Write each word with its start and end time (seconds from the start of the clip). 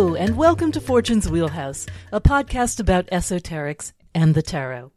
Hello, 0.00 0.14
and 0.14 0.34
welcome 0.34 0.72
to 0.72 0.80
Fortune's 0.80 1.28
Wheelhouse, 1.28 1.84
a 2.10 2.22
podcast 2.22 2.80
about 2.80 3.06
esoterics 3.08 3.92
and 4.14 4.34
the 4.34 4.40
tarot. 4.40 4.92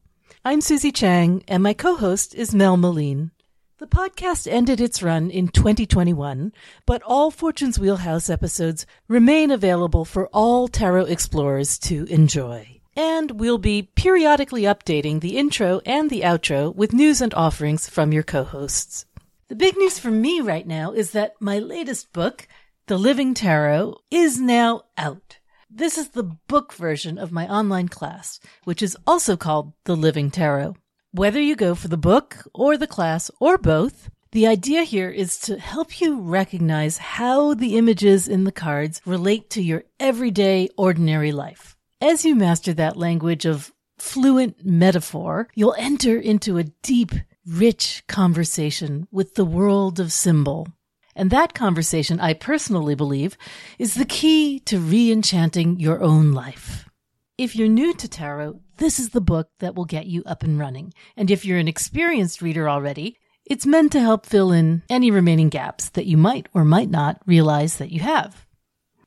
I'm 0.46 0.62
Susie 0.62 0.94
Chang, 0.94 1.44
and 1.46 1.62
my 1.62 1.74
co 1.74 1.98
host 1.98 2.34
is 2.34 2.56
Mel 2.56 2.78
Meleen. 2.78 3.32
The 3.80 3.86
podcast 3.86 4.50
ended 4.50 4.80
its 4.80 5.04
run 5.04 5.30
in 5.30 5.50
2021, 5.50 6.54
but 6.86 7.02
all 7.02 7.32
Fortune's 7.32 7.78
Wheelhouse 7.78 8.30
episodes 8.30 8.86
remain 9.10 9.52
available 9.52 10.06
for 10.06 10.30
all 10.30 10.70
tarot 10.70 11.08
explorers 11.08 11.78
to 11.80 12.06
enjoy. 12.06 12.80
And 12.96 13.32
we'll 13.32 13.58
be 13.58 13.90
periodically 13.96 14.62
updating 14.62 15.20
the 15.20 15.36
intro 15.38 15.82
and 15.86 16.10
the 16.10 16.22
outro 16.22 16.74
with 16.74 16.94
news 16.94 17.20
and 17.20 17.34
offerings 17.34 17.90
from 17.90 18.14
your 18.14 18.24
co 18.24 18.46
hosts. 18.46 19.06
The 19.50 19.56
big 19.56 19.76
news 19.76 20.00
for 20.00 20.12
me 20.12 20.40
right 20.40 20.66
now 20.66 20.94
is 20.94 21.12
that 21.12 21.36
my 21.42 21.60
latest 21.60 22.14
book, 22.14 22.48
The 22.88 22.98
Living 22.98 23.34
Tarot, 23.34 23.96
is 24.12 24.42
now 24.42 24.82
out. 24.98 25.38
This 25.70 25.98
is 25.98 26.10
the 26.10 26.24
book 26.24 26.74
version 26.74 27.18
of 27.18 27.32
my 27.32 27.48
online 27.48 27.88
class, 27.88 28.42
which 28.66 28.84
is 28.84 28.98
also 29.08 29.38
called 29.38 29.72
The 29.86 29.96
Living 29.96 30.30
Tarot. 30.30 30.76
Whether 31.14 31.40
you 31.40 31.56
go 31.56 31.76
for 31.76 31.88
the 31.88 31.96
book 31.96 32.46
or 32.54 32.76
the 32.76 32.86
class 32.86 33.32
or 33.40 33.58
both, 33.58 34.10
the 34.34 34.48
idea 34.48 34.84
here 34.84 35.10
is 35.10 35.40
to 35.42 35.58
help 35.58 36.02
you 36.02 36.20
recognize 36.20 36.98
how 36.98 37.54
the 37.54 37.78
images 37.78 38.28
in 38.28 38.44
the 38.44 38.52
cards 38.52 39.00
relate 39.06 39.50
to 39.52 39.64
your 39.64 39.86
everyday, 39.98 40.68
ordinary 40.78 41.32
life. 41.32 41.78
As 42.02 42.26
you 42.26 42.36
master 42.36 42.74
that 42.74 42.98
language 42.98 43.46
of 43.46 43.72
fluent 43.98 44.66
metaphor, 44.66 45.48
you'll 45.56 45.76
enter 45.78 46.20
into 46.20 46.58
a 46.58 46.66
deep, 46.66 47.14
rich 47.48 48.04
conversation 48.10 49.08
with 49.10 49.36
the 49.36 49.46
world 49.46 50.02
of 50.02 50.12
symbol. 50.12 50.68
And 51.16 51.30
that 51.30 51.54
conversation, 51.54 52.20
I 52.20 52.34
personally 52.34 52.96
believe, 52.96 53.38
is 53.78 53.96
the 53.96 54.06
key 54.06 54.60
to 54.62 54.80
re-enchanting 54.80 55.80
your 55.80 56.02
own 56.02 56.32
life. 56.32 56.90
If 57.38 57.56
you're 57.56 57.68
new 57.68 57.94
to 57.96 58.08
tarot, 58.08 58.62
this 58.78 59.00
is 59.00 59.10
the 59.10 59.22
book 59.22 59.50
that 59.60 59.76
will 59.76 59.86
get 59.86 60.06
you 60.06 60.24
up 60.26 60.44
and 60.44 60.60
running. 60.60 60.94
And 61.18 61.32
if 61.32 61.46
you're 61.46 61.58
an 61.58 61.68
experienced 61.68 62.42
reader 62.42 62.70
already, 62.70 63.18
it's 63.46 63.66
meant 63.66 63.92
to 63.92 64.00
help 64.00 64.26
fill 64.26 64.52
in 64.52 64.84
any 64.90 65.12
remaining 65.12 65.50
gaps 65.50 65.90
that 65.90 66.06
you 66.06 66.18
might 66.18 66.48
or 66.54 66.64
might 66.64 66.90
not 66.90 67.22
realize 67.26 67.78
that 67.78 67.92
you 67.92 68.00
have. 68.00 68.46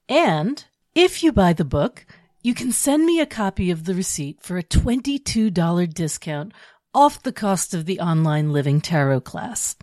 And 0.09 0.65
if 0.95 1.23
you 1.23 1.33
buy 1.33 1.53
the 1.53 1.65
book, 1.65 2.07
you 2.43 2.55
can 2.55 2.71
send 2.71 3.07
me 3.07 3.21
a 3.21 3.27
copy 3.27 3.71
of 3.71 3.85
the 3.85 3.95
receipt 3.95 4.43
for 4.43 4.57
a 4.59 4.63
$22 4.63 5.93
discount 5.93 6.53
off 6.95 7.23
the 7.23 7.33
cost 7.33 7.75
of 7.75 7.87
the 7.87 8.01
online 8.01 8.53
Living 8.53 8.81
Tarot 8.81 9.21
class. 9.21 9.77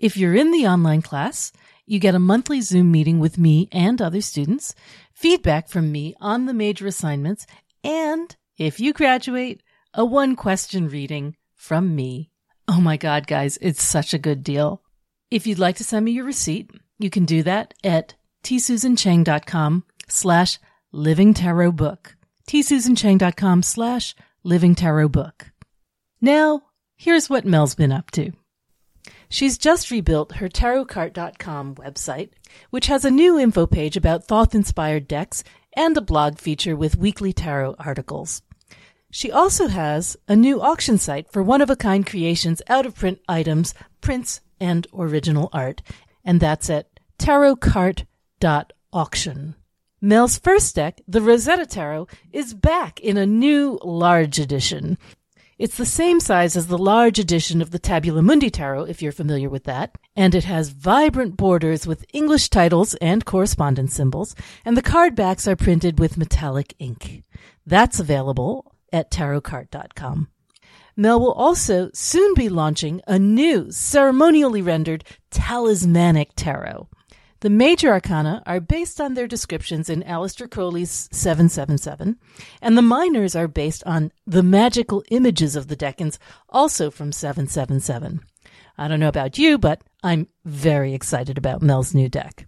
If 0.00 0.16
you're 0.16 0.34
in 0.34 0.50
the 0.50 0.66
online 0.66 1.02
class, 1.02 1.52
you 1.84 1.98
get 1.98 2.14
a 2.14 2.18
monthly 2.18 2.62
Zoom 2.62 2.90
meeting 2.90 3.18
with 3.18 3.36
me 3.36 3.68
and 3.70 4.00
other 4.00 4.22
students, 4.22 4.74
feedback 5.12 5.68
from 5.68 5.92
me 5.92 6.14
on 6.22 6.46
the 6.46 6.54
major 6.54 6.86
assignments, 6.86 7.46
and 7.84 8.34
if 8.56 8.80
you 8.80 8.94
graduate, 8.94 9.62
a 9.92 10.02
one 10.02 10.36
question 10.36 10.88
reading 10.88 11.36
from 11.54 11.94
me. 11.94 12.30
Oh 12.66 12.80
my 12.80 12.96
God, 12.96 13.26
guys, 13.26 13.58
it's 13.60 13.82
such 13.82 14.14
a 14.14 14.18
good 14.18 14.42
deal. 14.42 14.82
If 15.30 15.46
you'd 15.46 15.58
like 15.58 15.76
to 15.76 15.84
send 15.84 16.06
me 16.06 16.12
your 16.12 16.24
receipt, 16.24 16.70
you 16.98 17.10
can 17.10 17.26
do 17.26 17.42
that 17.42 17.74
at 17.84 18.14
tsusanchang.com 18.42 19.84
slash 20.08 20.58
living 20.92 21.34
tarot 21.34 21.72
book. 21.72 22.16
tsusanchang.com 22.46 23.62
slash 23.62 24.14
living 24.44 24.74
tarot 24.74 25.10
book. 25.10 25.50
Now, 26.22 26.62
here's 26.96 27.28
what 27.28 27.44
Mel's 27.44 27.74
been 27.74 27.92
up 27.92 28.10
to. 28.12 28.32
She's 29.30 29.56
just 29.56 29.90
rebuilt 29.92 30.36
her 30.36 30.48
tarotcart.com 30.48 31.76
website, 31.76 32.30
which 32.70 32.88
has 32.88 33.04
a 33.04 33.12
new 33.12 33.38
info 33.38 33.64
page 33.66 33.96
about 33.96 34.24
Thoth 34.24 34.56
inspired 34.56 35.06
decks 35.06 35.44
and 35.74 35.96
a 35.96 36.00
blog 36.00 36.38
feature 36.38 36.74
with 36.74 36.98
weekly 36.98 37.32
tarot 37.32 37.76
articles. 37.78 38.42
She 39.12 39.30
also 39.30 39.68
has 39.68 40.16
a 40.26 40.34
new 40.34 40.60
auction 40.60 40.98
site 40.98 41.30
for 41.32 41.44
one 41.44 41.62
of 41.62 41.70
a 41.70 41.76
kind 41.76 42.04
creations, 42.04 42.60
out 42.68 42.86
of 42.86 42.96
print 42.96 43.20
items, 43.28 43.72
prints, 44.00 44.40
and 44.58 44.88
original 44.92 45.48
art, 45.52 45.80
and 46.24 46.40
that's 46.40 46.68
at 46.68 46.88
tarotcart.auction. 47.18 49.54
Mel's 50.00 50.38
first 50.38 50.74
deck, 50.74 51.00
the 51.06 51.20
Rosetta 51.20 51.66
Tarot, 51.66 52.08
is 52.32 52.54
back 52.54 52.98
in 53.00 53.16
a 53.16 53.26
new 53.26 53.78
large 53.84 54.40
edition. 54.40 54.98
It's 55.60 55.76
the 55.76 55.84
same 55.84 56.20
size 56.20 56.56
as 56.56 56.68
the 56.68 56.78
large 56.78 57.18
edition 57.18 57.60
of 57.60 57.70
the 57.70 57.78
Tabula 57.78 58.22
Mundi 58.22 58.48
Tarot, 58.48 58.84
if 58.84 59.02
you're 59.02 59.12
familiar 59.12 59.50
with 59.50 59.64
that, 59.64 59.94
and 60.16 60.34
it 60.34 60.44
has 60.44 60.70
vibrant 60.70 61.36
borders 61.36 61.86
with 61.86 62.06
English 62.14 62.48
titles 62.48 62.94
and 62.94 63.26
correspondence 63.26 63.92
symbols, 63.92 64.34
and 64.64 64.74
the 64.74 64.80
card 64.80 65.14
backs 65.14 65.46
are 65.46 65.56
printed 65.56 65.98
with 65.98 66.16
metallic 66.16 66.74
ink. 66.78 67.24
That's 67.66 68.00
available 68.00 68.74
at 68.90 69.10
tarotcart.com. 69.10 70.28
Mel 70.96 71.20
will 71.20 71.32
also 71.32 71.90
soon 71.92 72.32
be 72.32 72.48
launching 72.48 73.02
a 73.06 73.18
new 73.18 73.70
ceremonially 73.70 74.62
rendered 74.62 75.04
talismanic 75.30 76.30
tarot. 76.36 76.88
The 77.40 77.50
major 77.50 77.90
arcana 77.90 78.42
are 78.44 78.60
based 78.60 79.00
on 79.00 79.14
their 79.14 79.26
descriptions 79.26 79.88
in 79.88 80.02
Aleister 80.02 80.50
Crowley's 80.50 81.08
777, 81.10 82.18
and 82.60 82.76
the 82.76 82.82
minors 82.82 83.34
are 83.34 83.48
based 83.48 83.82
on 83.86 84.12
the 84.26 84.42
magical 84.42 85.02
images 85.10 85.56
of 85.56 85.68
the 85.68 85.76
decans, 85.76 86.18
also 86.50 86.90
from 86.90 87.12
777. 87.12 88.20
I 88.76 88.88
don't 88.88 89.00
know 89.00 89.08
about 89.08 89.38
you, 89.38 89.56
but 89.56 89.80
I'm 90.02 90.28
very 90.44 90.92
excited 90.92 91.38
about 91.38 91.62
Mel's 91.62 91.94
new 91.94 92.10
deck. 92.10 92.46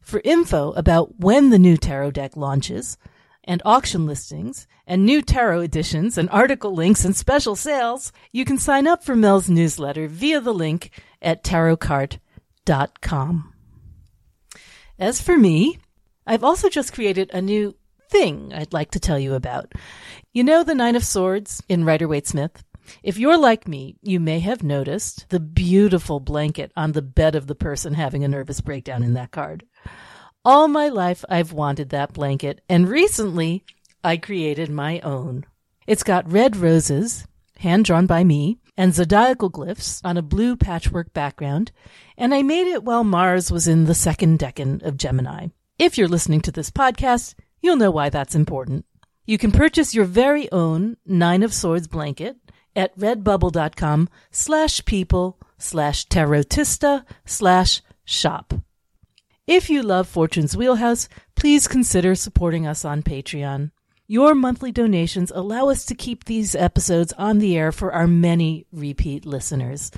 For 0.00 0.22
info 0.24 0.72
about 0.72 1.20
when 1.20 1.50
the 1.50 1.58
new 1.58 1.76
tarot 1.76 2.12
deck 2.12 2.38
launches, 2.38 2.96
and 3.44 3.60
auction 3.66 4.06
listings, 4.06 4.66
and 4.86 5.04
new 5.04 5.20
tarot 5.20 5.60
editions, 5.60 6.16
and 6.16 6.30
article 6.30 6.74
links, 6.74 7.04
and 7.04 7.14
special 7.14 7.54
sales, 7.54 8.12
you 8.32 8.46
can 8.46 8.56
sign 8.56 8.86
up 8.86 9.04
for 9.04 9.14
Mel's 9.14 9.50
newsletter 9.50 10.08
via 10.08 10.40
the 10.40 10.54
link 10.54 10.90
at 11.20 11.44
tarotcart.com. 11.44 13.52
As 14.98 15.20
for 15.20 15.36
me, 15.36 15.78
I've 16.26 16.44
also 16.44 16.68
just 16.70 16.94
created 16.94 17.30
a 17.32 17.42
new 17.42 17.74
thing 18.08 18.52
I'd 18.54 18.72
like 18.72 18.92
to 18.92 19.00
tell 19.00 19.18
you 19.18 19.34
about. 19.34 19.72
You 20.32 20.42
know 20.42 20.64
the 20.64 20.74
Nine 20.74 20.96
of 20.96 21.04
Swords 21.04 21.62
in 21.68 21.84
Rider 21.84 22.08
Waite 22.08 22.26
Smith? 22.26 22.64
If 23.02 23.18
you're 23.18 23.36
like 23.36 23.68
me, 23.68 23.96
you 24.00 24.20
may 24.20 24.40
have 24.40 24.62
noticed 24.62 25.28
the 25.28 25.40
beautiful 25.40 26.20
blanket 26.20 26.72
on 26.76 26.92
the 26.92 27.02
bed 27.02 27.34
of 27.34 27.46
the 27.46 27.54
person 27.54 27.94
having 27.94 28.24
a 28.24 28.28
nervous 28.28 28.60
breakdown 28.60 29.02
in 29.02 29.14
that 29.14 29.32
card. 29.32 29.64
All 30.44 30.68
my 30.68 30.88
life, 30.88 31.24
I've 31.28 31.52
wanted 31.52 31.90
that 31.90 32.12
blanket, 32.14 32.62
and 32.68 32.88
recently 32.88 33.64
I 34.04 34.16
created 34.16 34.70
my 34.70 35.00
own. 35.00 35.44
It's 35.86 36.04
got 36.04 36.30
red 36.30 36.56
roses, 36.56 37.26
hand 37.58 37.84
drawn 37.84 38.06
by 38.06 38.24
me, 38.24 38.60
and 38.76 38.94
zodiacal 38.94 39.50
glyphs 39.50 40.00
on 40.04 40.16
a 40.16 40.22
blue 40.22 40.56
patchwork 40.56 41.12
background, 41.12 41.72
and 42.16 42.34
I 42.34 42.42
made 42.42 42.66
it 42.66 42.84
while 42.84 43.04
Mars 43.04 43.50
was 43.50 43.66
in 43.66 43.84
the 43.84 43.94
second 43.94 44.38
decan 44.38 44.82
of 44.84 44.96
Gemini. 44.96 45.48
If 45.78 45.98
you're 45.98 46.08
listening 46.08 46.40
to 46.42 46.52
this 46.52 46.70
podcast, 46.70 47.34
you'll 47.60 47.76
know 47.76 47.90
why 47.90 48.10
that's 48.10 48.34
important. 48.34 48.84
You 49.26 49.38
can 49.38 49.52
purchase 49.52 49.94
your 49.94 50.04
very 50.04 50.50
own 50.52 50.96
Nine 51.04 51.42
of 51.42 51.52
Swords 51.52 51.88
blanket 51.88 52.36
at 52.74 52.96
redbubble.com 52.98 54.08
slash 54.30 54.84
people 54.84 55.38
slash 55.58 56.06
tarotista 56.06 57.04
slash 57.24 57.82
shop. 58.04 58.54
If 59.46 59.70
you 59.70 59.82
love 59.82 60.08
Fortune's 60.08 60.56
Wheelhouse, 60.56 61.08
please 61.34 61.68
consider 61.68 62.14
supporting 62.14 62.66
us 62.66 62.84
on 62.84 63.02
Patreon. 63.02 63.70
Your 64.08 64.36
monthly 64.36 64.70
donations 64.70 65.32
allow 65.34 65.68
us 65.68 65.84
to 65.86 65.96
keep 65.96 66.22
these 66.24 66.54
episodes 66.54 67.12
on 67.18 67.40
the 67.40 67.56
air 67.56 67.72
for 67.72 67.92
our 67.92 68.06
many 68.06 68.64
repeat 68.70 69.26
listeners. 69.26 69.90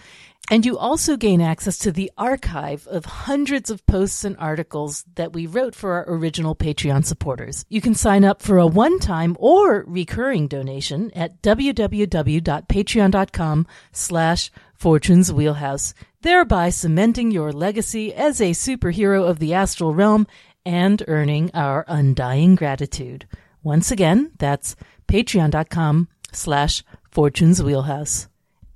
And 0.51 0.65
you 0.65 0.79
also 0.79 1.19
gain 1.19 1.43
access 1.43 1.77
to 1.81 1.93
the 1.93 2.11
archive 2.17 2.87
of 2.87 3.05
hundreds 3.05 3.69
of 3.69 3.85
posts 3.85 4.25
and 4.25 4.35
articles 4.39 5.05
that 5.17 5.35
we 5.35 5.47
wrote 5.47 5.75
for 5.75 5.93
our 5.93 6.07
original 6.09 6.57
Patreon 6.57 7.05
supporters. 7.05 7.67
You 7.69 7.83
can 7.83 7.95
sign 7.95 8.25
up 8.25 8.41
for 8.41 8.57
a 8.57 8.67
one-time 8.67 9.37
or 9.39 9.85
recurring 9.87 10.49
donation 10.49 11.11
at 11.11 11.43
www.patreon.com 11.43 13.67
slash 13.93 14.51
Fortune's 14.73 15.31
Wheelhouse, 15.31 15.93
thereby 16.23 16.71
cementing 16.71 17.31
your 17.31 17.53
legacy 17.53 18.15
as 18.15 18.41
a 18.41 18.53
superhero 18.53 19.29
of 19.29 19.39
the 19.39 19.53
astral 19.53 19.93
realm 19.93 20.27
and 20.65 21.03
earning 21.07 21.51
our 21.53 21.85
undying 21.89 22.55
gratitude. 22.55 23.27
Once 23.63 23.91
again, 23.91 24.33
that's 24.39 24.77
patreon.com 25.07 26.09
slash 26.33 26.83
Fortune's 27.11 27.63
Wheelhouse. 27.63 28.29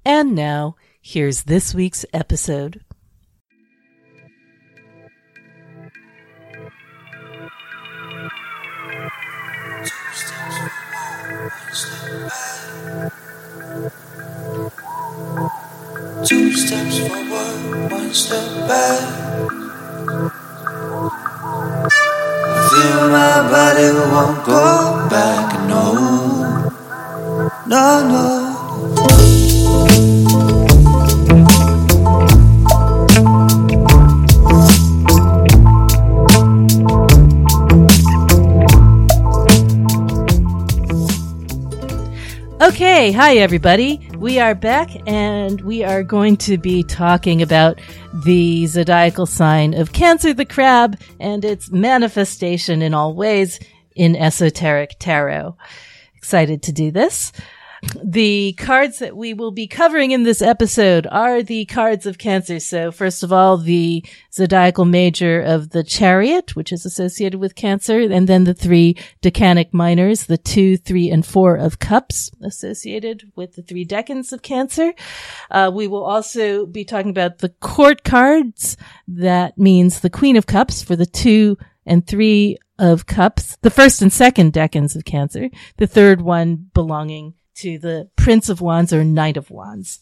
And 0.04 0.34
now, 0.34 0.76
Here's 1.04 1.42
this 1.42 1.74
week's 1.74 2.06
episode. 2.12 2.80
Two 16.24 16.52
steps 16.52 17.00
forward, 17.00 17.90
one 17.90 18.14
step 18.14 18.68
back. 18.68 19.21
Won't 23.74 24.44
go 24.44 25.08
back. 25.08 25.66
No, 25.66 25.94
no, 27.66 28.02
no. 28.12 28.52
Okay, 42.60 43.12
hi 43.12 43.36
everybody. 43.38 44.11
We 44.22 44.38
are 44.38 44.54
back 44.54 44.90
and 45.08 45.60
we 45.62 45.82
are 45.82 46.04
going 46.04 46.36
to 46.36 46.56
be 46.56 46.84
talking 46.84 47.42
about 47.42 47.80
the 48.24 48.68
zodiacal 48.68 49.26
sign 49.26 49.74
of 49.74 49.92
Cancer 49.92 50.32
the 50.32 50.44
Crab 50.44 50.96
and 51.18 51.44
its 51.44 51.72
manifestation 51.72 52.82
in 52.82 52.94
all 52.94 53.14
ways 53.14 53.58
in 53.96 54.14
esoteric 54.14 54.94
tarot. 55.00 55.56
Excited 56.14 56.62
to 56.62 56.72
do 56.72 56.92
this. 56.92 57.32
The 58.04 58.52
cards 58.58 59.00
that 59.00 59.16
we 59.16 59.34
will 59.34 59.50
be 59.50 59.66
covering 59.66 60.12
in 60.12 60.22
this 60.22 60.40
episode 60.40 61.06
are 61.10 61.42
the 61.42 61.64
cards 61.64 62.06
of 62.06 62.16
Cancer. 62.16 62.60
So 62.60 62.92
first 62.92 63.24
of 63.24 63.32
all, 63.32 63.56
the 63.56 64.04
zodiacal 64.32 64.84
major 64.84 65.40
of 65.40 65.70
the 65.70 65.82
chariot, 65.82 66.54
which 66.54 66.72
is 66.72 66.86
associated 66.86 67.40
with 67.40 67.56
Cancer, 67.56 68.00
and 68.00 68.28
then 68.28 68.44
the 68.44 68.54
three 68.54 68.96
decanic 69.20 69.72
minors, 69.72 70.26
the 70.26 70.38
two, 70.38 70.76
three, 70.76 71.10
and 71.10 71.26
four 71.26 71.56
of 71.56 71.80
cups 71.80 72.30
associated 72.40 73.32
with 73.34 73.56
the 73.56 73.62
three 73.62 73.84
decans 73.84 74.32
of 74.32 74.42
Cancer. 74.42 74.94
Uh, 75.50 75.70
we 75.74 75.88
will 75.88 76.04
also 76.04 76.66
be 76.66 76.84
talking 76.84 77.10
about 77.10 77.38
the 77.38 77.48
court 77.48 78.04
cards. 78.04 78.76
That 79.08 79.58
means 79.58 80.00
the 80.00 80.10
queen 80.10 80.36
of 80.36 80.46
cups 80.46 80.82
for 80.82 80.94
the 80.94 81.06
two 81.06 81.58
and 81.84 82.06
three 82.06 82.58
of 82.78 83.06
cups, 83.06 83.56
the 83.62 83.70
first 83.70 84.02
and 84.02 84.12
second 84.12 84.52
decans 84.52 84.94
of 84.94 85.04
Cancer, 85.04 85.50
the 85.78 85.86
third 85.88 86.20
one 86.20 86.70
belonging 86.74 87.34
to 87.56 87.78
the 87.78 88.08
Prince 88.16 88.48
of 88.48 88.60
Wands 88.60 88.92
or 88.92 89.04
Knight 89.04 89.36
of 89.36 89.50
Wands. 89.50 90.00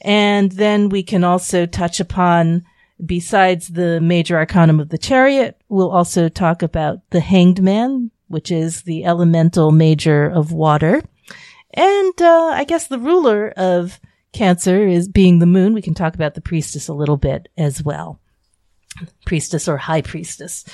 And 0.00 0.52
then 0.52 0.88
we 0.88 1.02
can 1.02 1.24
also 1.24 1.66
touch 1.66 2.00
upon, 2.00 2.64
besides 3.04 3.68
the 3.68 4.00
major 4.00 4.36
arcanum 4.36 4.80
of 4.80 4.88
the 4.88 4.98
chariot, 4.98 5.60
we'll 5.68 5.90
also 5.90 6.28
talk 6.28 6.62
about 6.62 6.98
the 7.10 7.20
hanged 7.20 7.62
man, 7.62 8.10
which 8.28 8.50
is 8.50 8.82
the 8.82 9.04
elemental 9.04 9.72
major 9.72 10.26
of 10.26 10.52
water. 10.52 11.02
And, 11.74 12.22
uh, 12.22 12.50
I 12.54 12.64
guess 12.64 12.86
the 12.86 12.98
ruler 12.98 13.50
of 13.56 14.00
Cancer 14.32 14.86
is 14.86 15.08
being 15.08 15.38
the 15.38 15.46
moon. 15.46 15.72
We 15.72 15.80
can 15.80 15.94
talk 15.94 16.14
about 16.14 16.34
the 16.34 16.42
priestess 16.42 16.88
a 16.88 16.94
little 16.94 17.16
bit 17.16 17.48
as 17.56 17.82
well. 17.82 18.20
Priestess 19.24 19.66
or 19.66 19.78
high 19.78 20.02
priestess. 20.02 20.64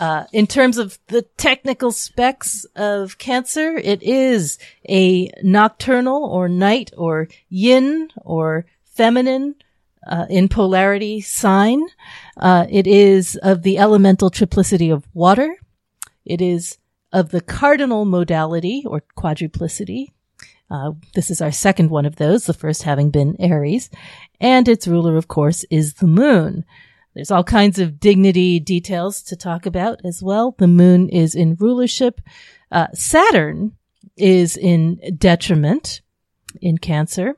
Uh, 0.00 0.24
in 0.32 0.46
terms 0.46 0.78
of 0.78 0.98
the 1.08 1.20
technical 1.36 1.92
specs 1.92 2.64
of 2.74 3.18
Cancer, 3.18 3.76
it 3.76 4.02
is 4.02 4.58
a 4.88 5.30
nocturnal 5.42 6.24
or 6.24 6.48
night 6.48 6.90
or 6.96 7.28
yin 7.50 8.08
or 8.16 8.64
feminine 8.82 9.54
uh, 10.06 10.24
in 10.30 10.48
polarity 10.48 11.20
sign. 11.20 11.82
Uh, 12.38 12.64
it 12.70 12.86
is 12.86 13.36
of 13.42 13.62
the 13.62 13.76
elemental 13.76 14.30
triplicity 14.30 14.90
of 14.90 15.06
water. 15.12 15.54
It 16.24 16.40
is 16.40 16.78
of 17.12 17.30
the 17.30 17.42
cardinal 17.42 18.06
modality 18.06 18.82
or 18.86 19.02
quadruplicity. 19.18 20.12
Uh, 20.70 20.92
this 21.14 21.30
is 21.30 21.42
our 21.42 21.52
second 21.52 21.90
one 21.90 22.06
of 22.06 22.16
those, 22.16 22.46
the 22.46 22.54
first 22.54 22.84
having 22.84 23.10
been 23.10 23.36
Aries. 23.38 23.90
And 24.40 24.66
its 24.66 24.88
ruler, 24.88 25.18
of 25.18 25.28
course, 25.28 25.66
is 25.68 25.94
the 25.94 26.06
moon. 26.06 26.64
There's 27.14 27.30
all 27.30 27.44
kinds 27.44 27.78
of 27.78 27.98
dignity 27.98 28.60
details 28.60 29.22
to 29.24 29.36
talk 29.36 29.66
about 29.66 30.00
as 30.04 30.22
well. 30.22 30.54
The 30.58 30.68
moon 30.68 31.08
is 31.08 31.34
in 31.34 31.56
rulership. 31.56 32.20
Uh, 32.70 32.86
Saturn 32.94 33.76
is 34.16 34.56
in 34.56 35.00
detriment 35.18 36.02
in 36.60 36.78
Cancer. 36.78 37.36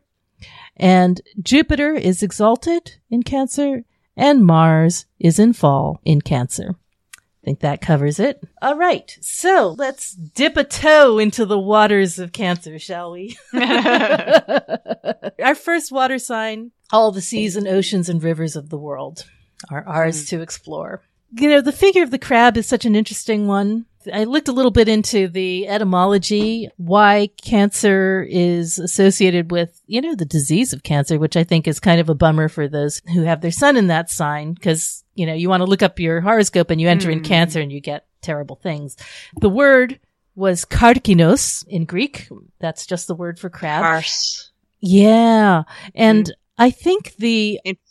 And 0.77 1.21
Jupiter 1.41 1.95
is 1.95 2.23
exalted 2.23 2.97
in 3.11 3.23
Cancer. 3.23 3.85
And 4.15 4.45
Mars 4.45 5.07
is 5.19 5.39
in 5.39 5.55
fall 5.55 6.01
in 6.05 6.21
Cancer. 6.21 6.77
I 7.17 7.45
think 7.45 7.61
that 7.61 7.81
covers 7.81 8.21
it. 8.21 8.43
All 8.61 8.77
right. 8.77 9.17
So 9.21 9.75
let's 9.79 10.13
dip 10.13 10.57
a 10.57 10.65
toe 10.65 11.19
into 11.19 11.47
the 11.47 11.59
waters 11.59 12.19
of 12.19 12.33
Cancer, 12.33 12.79
shall 12.79 13.13
we? 13.13 13.39
Our 13.55 15.55
first 15.55 15.91
water 15.91 16.19
sign, 16.19 16.73
all 16.93 17.11
the 17.11 17.23
seas 17.23 17.57
and 17.57 17.67
oceans 17.67 18.11
and 18.11 18.23
rivers 18.23 18.55
of 18.55 18.69
the 18.69 18.79
world 18.79 19.25
are 19.71 19.87
ours 19.87 20.25
mm. 20.25 20.29
to 20.31 20.41
explore. 20.41 21.03
You 21.35 21.49
know, 21.49 21.61
the 21.61 21.73
figure 21.73 22.03
of 22.03 22.11
the 22.11 22.19
crab 22.19 22.57
is 22.57 22.67
such 22.67 22.85
an 22.85 22.95
interesting 22.95 23.47
one. 23.47 23.87
I 24.13 24.25
looked 24.25 24.49
a 24.49 24.53
little 24.53 24.71
bit 24.71 24.89
into 24.89 25.29
the 25.29 25.69
etymology, 25.69 26.69
why 26.77 27.31
cancer 27.43 28.27
is 28.29 28.79
associated 28.79 29.51
with, 29.51 29.81
you 29.87 30.01
know, 30.01 30.15
the 30.15 30.25
disease 30.25 30.73
of 30.73 30.83
cancer, 30.83 31.19
which 31.19 31.37
I 31.37 31.45
think 31.45 31.69
is 31.69 31.79
kind 31.79 32.01
of 32.01 32.09
a 32.09 32.15
bummer 32.15 32.49
for 32.49 32.69
those 32.69 33.01
who 33.13 33.23
have 33.23 33.41
their 33.41 33.53
sun 33.53 33.77
in 33.77 33.87
that 33.89 34.11
sign. 34.11 34.57
Cause, 34.57 35.05
you 35.15 35.27
know, 35.27 35.35
you 35.35 35.49
want 35.49 35.61
to 35.61 35.67
look 35.67 35.83
up 35.83 36.01
your 36.01 36.21
horoscope 36.21 36.71
and 36.71 36.81
you 36.81 36.89
enter 36.89 37.11
in 37.11 37.21
mm. 37.21 37.25
cancer 37.25 37.61
and 37.61 37.71
you 37.71 37.81
get 37.81 38.07
terrible 38.23 38.57
things. 38.57 38.97
The 39.41 39.49
word 39.49 40.01
was 40.35 40.65
karkinos 40.65 41.67
in 41.69 41.85
Greek. 41.85 42.29
That's 42.59 42.87
just 42.87 43.07
the 43.07 43.15
word 43.15 43.39
for 43.39 43.51
crab. 43.51 43.83
Farce. 43.83 44.51
Yeah. 44.81 45.65
And 45.95 46.27
mm. 46.27 46.33
I 46.59 46.71
think 46.71 47.17
the 47.17 47.61
Interesting. 47.65 47.82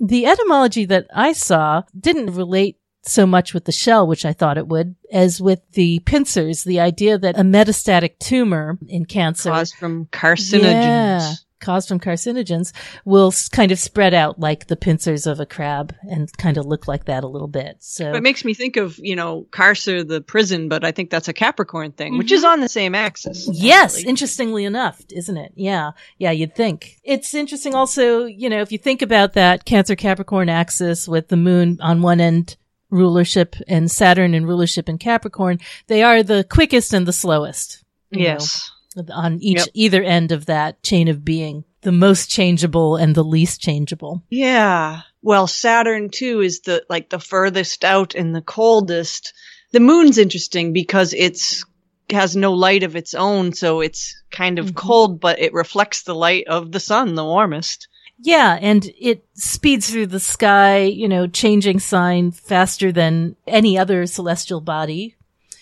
The 0.00 0.26
etymology 0.26 0.84
that 0.86 1.06
I 1.14 1.32
saw 1.32 1.82
didn't 1.98 2.34
relate 2.34 2.78
so 3.02 3.26
much 3.26 3.54
with 3.54 3.64
the 3.64 3.72
shell, 3.72 4.06
which 4.06 4.24
I 4.24 4.32
thought 4.32 4.58
it 4.58 4.68
would, 4.68 4.94
as 5.12 5.40
with 5.40 5.60
the 5.72 6.00
pincers, 6.00 6.64
the 6.64 6.80
idea 6.80 7.18
that 7.18 7.38
a 7.38 7.42
metastatic 7.42 8.18
tumor 8.18 8.78
in 8.88 9.06
cancer 9.06 9.50
Caused 9.50 9.76
from 9.76 10.06
carcinogens. 10.06 10.62
Yeah, 10.62 11.32
caused 11.60 11.88
from 11.88 12.00
carcinogens 12.00 12.72
will 13.04 13.32
kind 13.52 13.72
of 13.72 13.78
spread 13.78 14.14
out 14.14 14.38
like 14.40 14.66
the 14.66 14.76
pincers 14.76 15.26
of 15.26 15.40
a 15.40 15.46
crab 15.46 15.94
and 16.02 16.36
kind 16.38 16.56
of 16.56 16.66
look 16.66 16.88
like 16.88 17.04
that 17.04 17.24
a 17.24 17.28
little 17.28 17.48
bit. 17.48 17.76
So 17.80 18.12
it 18.14 18.22
makes 18.22 18.44
me 18.44 18.54
think 18.54 18.76
of, 18.76 18.98
you 18.98 19.16
know, 19.16 19.46
Carcer, 19.50 20.06
the 20.06 20.20
prison, 20.20 20.68
but 20.68 20.84
I 20.84 20.92
think 20.92 21.10
that's 21.10 21.28
a 21.28 21.32
Capricorn 21.32 21.92
thing, 21.92 22.18
which 22.18 22.32
is 22.32 22.42
mm-hmm. 22.42 22.52
on 22.52 22.60
the 22.60 22.68
same 22.68 22.94
axis. 22.94 23.48
Yes, 23.52 23.96
actually. 23.96 24.10
interestingly 24.10 24.64
enough, 24.64 25.02
isn't 25.12 25.36
it? 25.36 25.52
Yeah. 25.54 25.92
Yeah, 26.18 26.30
you'd 26.30 26.54
think. 26.54 26.98
It's 27.04 27.34
interesting 27.34 27.74
also, 27.74 28.24
you 28.24 28.48
know, 28.48 28.60
if 28.60 28.72
you 28.72 28.78
think 28.78 29.02
about 29.02 29.34
that 29.34 29.64
Cancer 29.64 29.96
Capricorn 29.96 30.48
axis 30.48 31.06
with 31.06 31.28
the 31.28 31.36
moon 31.36 31.78
on 31.80 32.02
one 32.02 32.20
end 32.20 32.56
rulership 32.90 33.56
and 33.68 33.90
Saturn 33.90 34.34
and 34.34 34.46
rulership 34.46 34.88
in 34.88 34.98
Capricorn, 34.98 35.58
they 35.86 36.02
are 36.02 36.22
the 36.22 36.44
quickest 36.44 36.92
and 36.92 37.06
the 37.06 37.12
slowest. 37.12 37.84
Yes. 38.10 38.70
know, 38.70 38.79
on 39.12 39.38
each, 39.40 39.58
Yep. 39.58 39.68
either 39.74 40.02
end 40.02 40.32
of 40.32 40.46
that 40.46 40.82
chain 40.82 41.08
of 41.08 41.24
being. 41.24 41.64
The 41.82 41.92
most 41.92 42.28
changeable 42.30 42.96
and 42.96 43.14
the 43.14 43.24
least 43.24 43.60
changeable. 43.60 44.22
Yeah. 44.30 45.00
Well, 45.22 45.46
Saturn 45.46 46.10
too 46.10 46.40
is 46.40 46.60
the, 46.60 46.84
like 46.90 47.08
the 47.10 47.18
furthest 47.18 47.84
out 47.84 48.14
and 48.14 48.34
the 48.34 48.42
coldest. 48.42 49.32
The 49.72 49.80
moon's 49.80 50.18
interesting 50.18 50.72
because 50.72 51.14
it's, 51.14 51.64
has 52.10 52.34
no 52.34 52.52
light 52.52 52.82
of 52.82 52.96
its 52.96 53.14
own, 53.14 53.52
so 53.52 53.80
it's 53.80 54.20
kind 54.32 54.58
of 54.58 54.72
Mhm. 54.72 54.74
cold, 54.74 55.20
but 55.20 55.38
it 55.38 55.52
reflects 55.54 56.02
the 56.02 56.14
light 56.14 56.46
of 56.48 56.72
the 56.72 56.80
sun, 56.80 57.14
the 57.14 57.24
warmest. 57.24 57.86
Yeah, 58.22 58.58
and 58.60 58.90
it 59.00 59.24
speeds 59.34 59.88
through 59.88 60.08
the 60.08 60.20
sky, 60.20 60.82
you 60.82 61.08
know, 61.08 61.26
changing 61.26 61.78
sign 61.78 62.32
faster 62.32 62.92
than 62.92 63.36
any 63.46 63.78
other 63.78 64.04
celestial 64.06 64.60
body. 64.60 65.14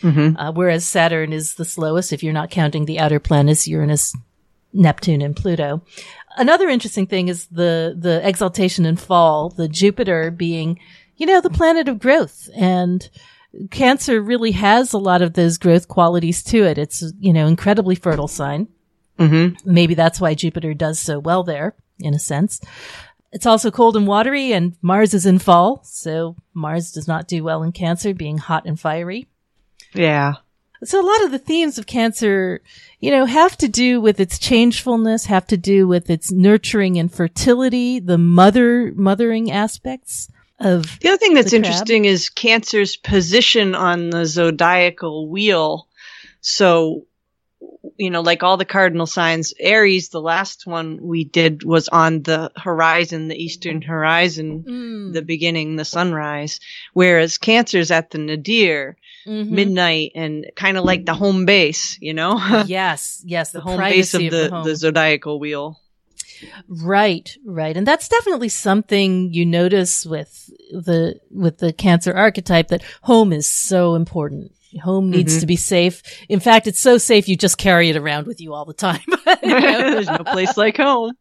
Mm-hmm. 0.02 0.37
Uh, 0.37 0.52
whereas 0.52 0.87
Saturn 0.87 1.33
is 1.33 1.55
the 1.55 1.64
slowest 1.64 2.12
if 2.12 2.23
you're 2.23 2.33
not 2.33 2.50
counting 2.50 2.85
the 2.85 2.99
outer 2.99 3.19
planets, 3.19 3.67
Uranus, 3.67 4.14
Neptune, 4.73 5.23
and 5.23 5.35
Pluto. 5.35 5.83
Another 6.37 6.69
interesting 6.69 7.07
thing 7.07 7.28
is 7.28 7.47
the, 7.47 7.97
the 7.99 8.26
exaltation 8.26 8.87
and 8.87 9.00
fall, 9.00 9.49
the 9.49 9.69
Jupiter 9.69 10.31
being, 10.31 10.78
you 11.17 11.26
know, 11.26 11.40
the 11.40 11.50
planet 11.50 11.88
of 11.88 11.99
growth 11.99 12.49
and 12.55 13.09
Cancer 13.71 14.21
really 14.21 14.52
has 14.52 14.93
a 14.93 14.99
lot 14.99 15.23
of 15.23 15.33
those 15.33 15.59
growth 15.59 15.88
qualities 15.88 16.43
to 16.45 16.64
it. 16.64 16.78
It's, 16.78 17.02
you 17.19 17.33
know, 17.33 17.47
incredibly 17.47 17.95
fertile 17.95 18.28
sign. 18.28 18.69
Mm-hmm. 19.19 19.71
Maybe 19.71 19.95
that's 19.95 20.21
why 20.21 20.35
Jupiter 20.35 20.75
does 20.75 21.00
so 21.00 21.19
well 21.19 21.43
there, 21.43 21.75
in 21.99 22.14
a 22.14 22.19
sense. 22.19 22.61
It's 23.33 23.47
also 23.47 23.71
cold 23.71 23.97
and 23.97 24.07
watery, 24.07 24.52
and 24.52 24.76
Mars 24.81 25.12
is 25.12 25.26
in 25.26 25.38
fall, 25.38 25.81
so 25.85 26.37
Mars 26.55 26.93
does 26.93 27.09
not 27.09 27.26
do 27.26 27.43
well 27.43 27.62
in 27.62 27.73
Cancer, 27.73 28.14
being 28.14 28.38
hot 28.38 28.64
and 28.64 28.78
fiery. 28.78 29.26
Yeah. 29.95 30.35
So 30.85 31.00
a 31.00 31.07
lot 31.07 31.25
of 31.25 31.33
the 31.33 31.38
themes 31.40 31.78
of 31.78 31.87
Cancer, 31.87 32.61
you 33.00 33.11
know, 33.11 33.25
have 33.25 33.57
to 33.59 33.68
do 33.68 34.00
with 34.00 34.21
its 34.21 34.38
changefulness, 34.38 35.26
have 35.26 35.47
to 35.49 35.57
do 35.57 35.88
with 35.88 36.09
its 36.09 36.30
nurturing 36.30 36.99
and 36.99 37.12
fertility, 37.12 37.99
the 37.99 38.18
mother, 38.18 38.92
mothering 38.95 39.50
aspects 39.50 40.28
of, 40.61 40.99
The 41.00 41.09
other 41.09 41.18
thing 41.18 41.35
that's 41.35 41.52
interesting 41.52 42.04
is 42.04 42.28
Cancer's 42.30 42.97
position 42.97 43.75
on 43.75 44.11
the 44.11 44.25
zodiacal 44.25 45.28
wheel. 45.28 45.88
So, 46.40 47.07
you 47.97 48.11
know, 48.11 48.21
like 48.21 48.45
all 48.45 48.57
the 48.57 48.64
cardinal 48.64 49.07
signs, 49.07 49.52
Aries, 49.59 50.11
the 50.11 50.21
last 50.21 50.64
one 50.64 50.99
we 51.02 51.25
did 51.25 51.64
was 51.64 51.88
on 51.88 52.23
the 52.23 52.52
horizon, 52.57 53.26
the 53.26 53.37
eastern 53.42 53.83
horizon, 53.83 54.62
Mm. 54.62 55.12
the 55.12 55.23
beginning, 55.23 55.75
the 55.75 55.85
sunrise, 55.85 56.61
whereas 56.92 57.38
Cancer's 57.38 57.90
at 57.90 58.11
the 58.11 58.18
nadir. 58.18 58.97
Mhm. 59.28 59.50
midnight 59.50 60.12
and 60.14 60.47
kind 60.56 60.76
of 60.78 60.85
like 60.85 61.04
the 61.04 61.14
home 61.14 61.44
base, 61.44 61.99
you 62.00 62.14
know? 62.14 62.38
yes, 62.66 63.23
yes, 63.26 63.50
the 63.52 63.58
the, 63.58 63.62
home 63.64 63.78
base 63.80 64.14
of 64.14 64.23
the, 64.23 64.49
home. 64.50 64.64
the 64.64 64.75
zodiacal 64.76 65.38
wheel. 65.38 65.78
Right, 66.68 67.37
right. 67.44 67.76
And 67.76 67.87
that's 67.87 68.08
definitely 68.08 68.49
something 68.49 69.32
you 69.32 69.44
notice 69.44 70.06
with 70.06 70.50
the 70.70 71.18
with 71.30 71.58
the 71.58 71.73
cancer 71.73 72.12
archetype 72.12 72.68
that 72.68 72.82
home 73.02 73.32
is 73.32 73.47
so 73.49 73.94
important. 73.94 74.52
Home 74.82 75.11
needs 75.11 75.37
Mhm. 75.37 75.40
to 75.40 75.47
be 75.47 75.56
safe. 75.56 76.02
In 76.28 76.40
fact, 76.40 76.66
it's 76.66 76.78
so 76.78 76.99
safe 76.99 77.26
you 77.28 77.37
just 77.37 77.58
carry 77.58 77.88
it 77.88 77.97
around 77.97 78.26
with 78.26 78.40
you 78.40 78.52
all 78.54 78.64
the 78.66 78.75
time. 78.75 79.00
There's 79.42 80.06
no 80.06 80.18
place 80.18 80.56
like 80.56 80.76
home. 80.76 81.12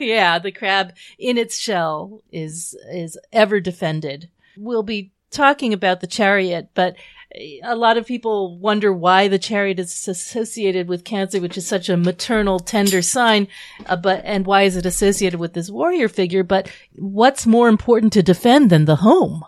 yeah, 0.00 0.38
the 0.40 0.52
crab 0.52 0.92
in 1.18 1.38
its 1.38 1.56
shell 1.58 2.20
is 2.32 2.76
is 2.92 3.16
ever 3.32 3.60
defended. 3.60 4.28
We'll 4.58 4.82
be 4.82 5.12
talking 5.30 5.72
about 5.72 6.00
the 6.00 6.06
chariot, 6.08 6.70
but 6.74 6.96
a 7.34 7.76
lot 7.76 7.96
of 7.96 8.06
people 8.06 8.58
wonder 8.58 8.92
why 8.92 9.28
the 9.28 9.38
chariot 9.38 9.78
is 9.78 10.08
associated 10.08 10.88
with 10.88 11.04
cancer, 11.04 11.40
which 11.40 11.56
is 11.56 11.66
such 11.66 11.88
a 11.88 11.96
maternal, 11.96 12.58
tender 12.58 13.02
sign. 13.02 13.48
Uh, 13.86 13.96
but 13.96 14.22
and 14.24 14.46
why 14.46 14.62
is 14.62 14.76
it 14.76 14.86
associated 14.86 15.38
with 15.38 15.52
this 15.52 15.70
warrior 15.70 16.08
figure? 16.08 16.42
But 16.42 16.70
what's 16.96 17.46
more 17.46 17.68
important 17.68 18.12
to 18.14 18.22
defend 18.22 18.70
than 18.70 18.84
the 18.84 18.96
home, 18.96 19.44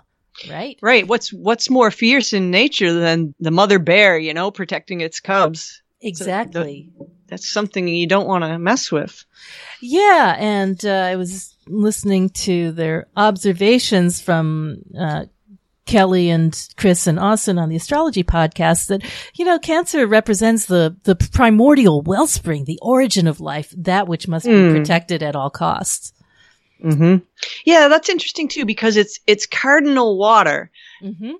right? 0.48 0.78
Right. 0.80 1.06
What's 1.06 1.32
what's 1.32 1.70
more 1.70 1.90
fierce 1.90 2.32
in 2.32 2.50
nature 2.50 2.92
than 2.92 3.34
the 3.40 3.50
mother 3.50 3.78
bear, 3.78 4.18
you 4.18 4.34
know, 4.34 4.50
protecting 4.50 5.00
its 5.00 5.20
cubs? 5.20 5.82
Exactly. 6.00 6.90
That's 7.28 7.50
something 7.50 7.88
you 7.88 8.06
don't 8.06 8.28
want 8.28 8.44
to 8.44 8.58
mess 8.58 8.92
with. 8.92 9.24
Yeah, 9.80 10.36
and 10.38 10.84
uh, 10.84 10.90
I 10.90 11.16
was 11.16 11.56
listening 11.66 12.28
to 12.30 12.72
their 12.72 13.06
observations 13.16 14.20
from 14.20 14.82
uh, 14.98 15.26
Kelly 15.84 16.30
and 16.30 16.68
Chris 16.76 17.06
and 17.06 17.18
Austin 17.18 17.58
on 17.58 17.68
the 17.68 17.76
astrology 17.76 18.22
podcast 18.24 18.86
that 18.88 19.02
you 19.34 19.44
know 19.44 19.58
cancer 19.58 20.06
represents 20.06 20.66
the 20.66 20.96
the 21.04 21.16
primordial 21.16 22.02
wellspring, 22.02 22.64
the 22.64 22.78
origin 22.82 23.26
of 23.26 23.40
life, 23.40 23.74
that 23.76 24.06
which 24.08 24.28
must 24.28 24.46
be 24.46 24.52
Hmm. 24.52 24.70
protected 24.76 25.22
at 25.22 25.34
all 25.36 25.50
costs. 25.50 26.12
hmm 26.80 27.16
Yeah, 27.64 27.88
that's 27.88 28.08
interesting 28.08 28.48
too 28.48 28.64
because 28.64 28.96
it's 28.96 29.18
it's 29.26 29.46
cardinal 29.46 30.16
water. 30.18 30.70
Mm-hmm. 31.02 31.32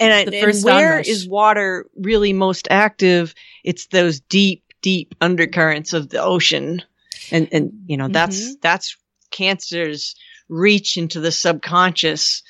And, 0.00 0.12
I- 0.12 0.24
The 0.24 0.36
and 0.36 0.44
first 0.44 0.64
where 0.64 0.92
onrush. 0.94 1.08
is 1.08 1.28
water 1.28 1.86
really 1.96 2.32
most 2.32 2.66
active? 2.70 3.32
It's 3.62 3.86
those 3.86 4.18
deep, 4.20 4.64
deep 4.82 5.14
undercurrents 5.20 5.92
of 5.92 6.08
the 6.10 6.20
ocean. 6.20 6.82
And, 7.30 7.48
and, 7.52 7.72
you 7.86 7.96
know, 7.96 8.08
that's, 8.08 8.40
Mm-hmm. 8.40 8.52
that's 8.60 8.96
cancer's 9.30 10.16
reach 10.48 10.96
into 10.96 11.20
the 11.20 11.30
subconscious, 11.32 12.42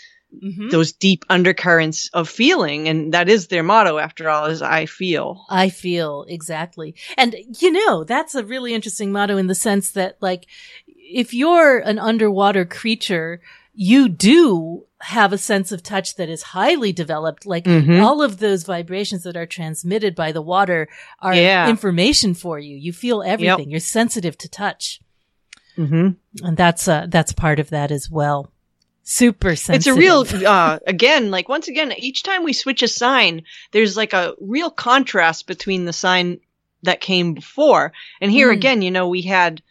Mm-hmm. 0.43 0.69
those 0.71 0.93
deep 0.93 1.25
undercurrents 1.31 2.11
of 2.13 2.29
feeling. 2.29 2.89
And 2.89 3.15
that 3.15 3.29
is 3.29 3.47
their 3.49 3.63
motto 3.63 3.99
after 3.99 4.29
all 4.29 4.47
is 4.47 4.63
I 4.63 4.87
feel. 4.87 5.45
I 5.49 5.69
feel 5.69 6.25
exactly. 6.29 6.95
And 7.17 7.37
you 7.61 7.71
know, 7.73 8.05
that's 8.05 8.35
a 8.35 8.45
really 8.45 8.75
interesting 8.75 9.13
motto 9.13 9.37
in 9.37 9.47
the 9.47 9.55
sense 9.55 9.93
that 9.93 10.17
like, 10.21 10.47
if 10.87 11.35
you're 11.35 11.79
an 11.79 11.99
underwater 11.99 12.65
creature, 12.65 13.41
you 13.75 14.09
do 14.09 14.87
have 15.01 15.33
a 15.33 15.39
sense 15.39 15.71
of 15.73 15.83
touch 15.83 16.15
that 16.17 16.29
is 16.29 16.43
highly 16.43 16.93
developed. 16.93 17.45
Like 17.45 17.65
Mhm. 17.65 18.01
all 18.03 18.23
of 18.23 18.39
those 18.39 18.63
vibrations 18.65 19.23
that 19.25 19.37
are 19.37 19.47
transmitted 19.47 20.15
by 20.15 20.33
the 20.33 20.41
water 20.43 20.89
are 21.21 21.35
Yeah. 21.35 21.69
information 21.69 22.35
for 22.35 22.59
you. 22.59 22.77
You 22.77 22.93
feel 22.93 23.23
everything. 23.23 23.71
You're 23.71 23.81
sensitive 23.81 24.39
to 24.39 24.49
touch. 24.49 25.01
hmm 25.77 26.11
And 26.43 26.57
that's, 26.57 26.87
uh, 26.89 27.07
that's 27.09 27.33
part 27.33 27.59
of 27.59 27.71
that 27.71 27.91
as 27.91 28.09
well. 28.11 28.51
Super 29.07 29.55
sensitive. 29.55 29.77
It's 29.77 29.87
a 29.87 29.95
real, 29.95 30.49
uh, 30.49 30.79
again, 30.87 31.31
like 31.31 31.49
once 31.49 31.69
again, 31.69 31.93
each 31.97 32.23
time 32.23 32.43
we 32.43 32.55
switch 32.55 32.83
a 32.83 32.89
sign, 32.89 33.43
there's 33.71 33.97
like 33.97 34.15
a 34.15 34.35
real 34.41 34.71
contrast 34.71 35.47
between 35.47 35.85
the 35.85 35.93
sign 35.93 36.41
that 36.83 37.01
came 37.03 37.35
before. 37.35 37.93
And 38.21 38.31
here 38.33 38.49
Mm. 38.49 38.57
again, 38.57 38.83
you 38.83 38.91
know, 38.91 39.09
we 39.09 39.23
had 39.23 39.63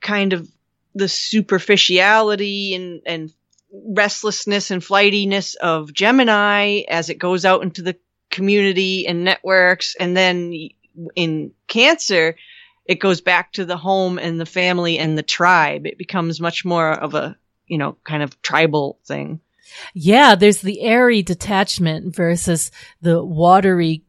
kind 0.00 0.32
of 0.32 0.48
the 0.94 1.08
superficiality 1.08 2.74
and, 2.74 3.02
and 3.04 3.32
restlessness 3.72 4.70
and 4.70 4.82
flightiness 4.82 5.56
of 5.56 5.92
Gemini 5.92 6.82
as 6.88 7.10
it 7.10 7.18
goes 7.18 7.44
out 7.44 7.62
into 7.62 7.82
the 7.82 7.96
community 8.30 9.06
and 9.06 9.24
networks. 9.24 9.96
And 9.98 10.16
then 10.16 10.68
in 11.14 11.52
Cancer, 11.66 12.36
it 12.84 13.00
goes 13.00 13.20
back 13.20 13.52
to 13.54 13.64
the 13.64 13.76
home 13.76 14.18
and 14.18 14.40
the 14.40 14.46
family 14.46 14.98
and 14.98 15.18
the 15.18 15.22
tribe. 15.24 15.86
It 15.86 15.98
becomes 15.98 16.40
much 16.40 16.64
more 16.64 16.92
of 16.92 17.14
a, 17.14 17.36
you 17.66 17.78
know, 17.78 17.96
kind 18.04 18.22
of 18.22 18.40
tribal 18.42 18.98
thing. 19.06 19.40
Yeah, 19.94 20.34
there's 20.36 20.60
the 20.62 20.80
airy 20.80 21.22
detachment 21.22 22.14
versus 22.14 22.70
the 23.02 23.22
watery 23.24 24.04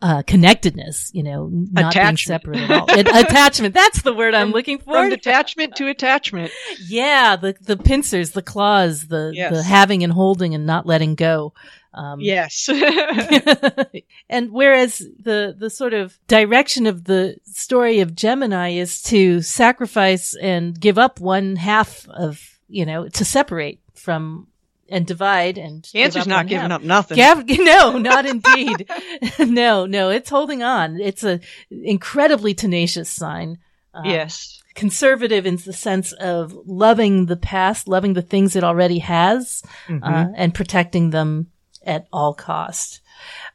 uh, 0.00 0.22
connectedness, 0.26 1.10
you 1.14 1.22
know, 1.22 1.48
not 1.52 1.94
being 1.94 2.16
separate 2.16 2.58
at 2.58 2.70
all. 2.70 2.90
It- 2.90 3.06
attachment. 3.08 3.72
That's 3.74 4.02
the 4.02 4.12
word 4.12 4.34
I'm 4.34 4.48
From- 4.48 4.52
looking 4.52 4.78
for. 4.78 4.94
From 4.94 5.10
detachment 5.10 5.76
to 5.76 5.86
attachment. 5.88 6.50
yeah, 6.88 7.36
the 7.36 7.54
the 7.60 7.76
pincers, 7.76 8.30
the 8.32 8.42
claws, 8.42 9.06
the 9.08 9.30
Yes. 9.34 9.52
the 9.52 9.62
having 9.62 10.02
and 10.02 10.12
holding 10.12 10.54
and 10.54 10.66
not 10.66 10.86
letting 10.86 11.14
go. 11.14 11.52
Um, 11.94 12.20
Yes. 12.20 12.68
and 14.28 14.50
whereas 14.50 14.98
the 14.98 15.54
the 15.58 15.70
sort 15.70 15.94
of 15.94 16.18
direction 16.26 16.86
of 16.86 17.04
the 17.04 17.36
story 17.44 18.00
of 18.00 18.14
Gemini 18.16 18.70
is 18.70 19.02
to 19.04 19.40
sacrifice 19.42 20.34
and 20.40 20.78
give 20.80 20.98
up 20.98 21.20
one 21.20 21.56
half 21.56 22.08
of 22.08 22.51
you 22.72 22.84
know 22.86 23.08
to 23.08 23.24
separate 23.24 23.80
from 23.94 24.46
and 24.88 25.06
divide 25.06 25.56
and 25.58 25.88
Cancer's 25.92 26.22
up 26.22 26.28
not 26.28 26.46
giving 26.48 26.70
half. 26.70 26.80
up 26.80 26.82
nothing. 26.82 27.16
Gav- 27.16 27.44
no, 27.48 27.96
not 27.98 28.26
indeed. 28.26 28.86
no, 29.38 29.86
no, 29.86 30.10
it's 30.10 30.28
holding 30.30 30.62
on. 30.62 31.00
It's 31.00 31.24
a 31.24 31.40
incredibly 31.70 32.54
tenacious 32.54 33.08
sign. 33.08 33.58
Uh, 33.94 34.02
yes. 34.04 34.60
Conservative 34.74 35.46
in 35.46 35.56
the 35.56 35.72
sense 35.72 36.12
of 36.12 36.52
loving 36.66 37.26
the 37.26 37.36
past, 37.36 37.88
loving 37.88 38.14
the 38.14 38.22
things 38.22 38.56
it 38.56 38.64
already 38.64 38.98
has, 39.00 39.62
Mhm. 39.88 40.00
uh, 40.02 40.32
and 40.34 40.54
protecting 40.54 41.10
them 41.10 41.48
at 41.84 42.06
all 42.12 42.32
cost, 42.34 43.00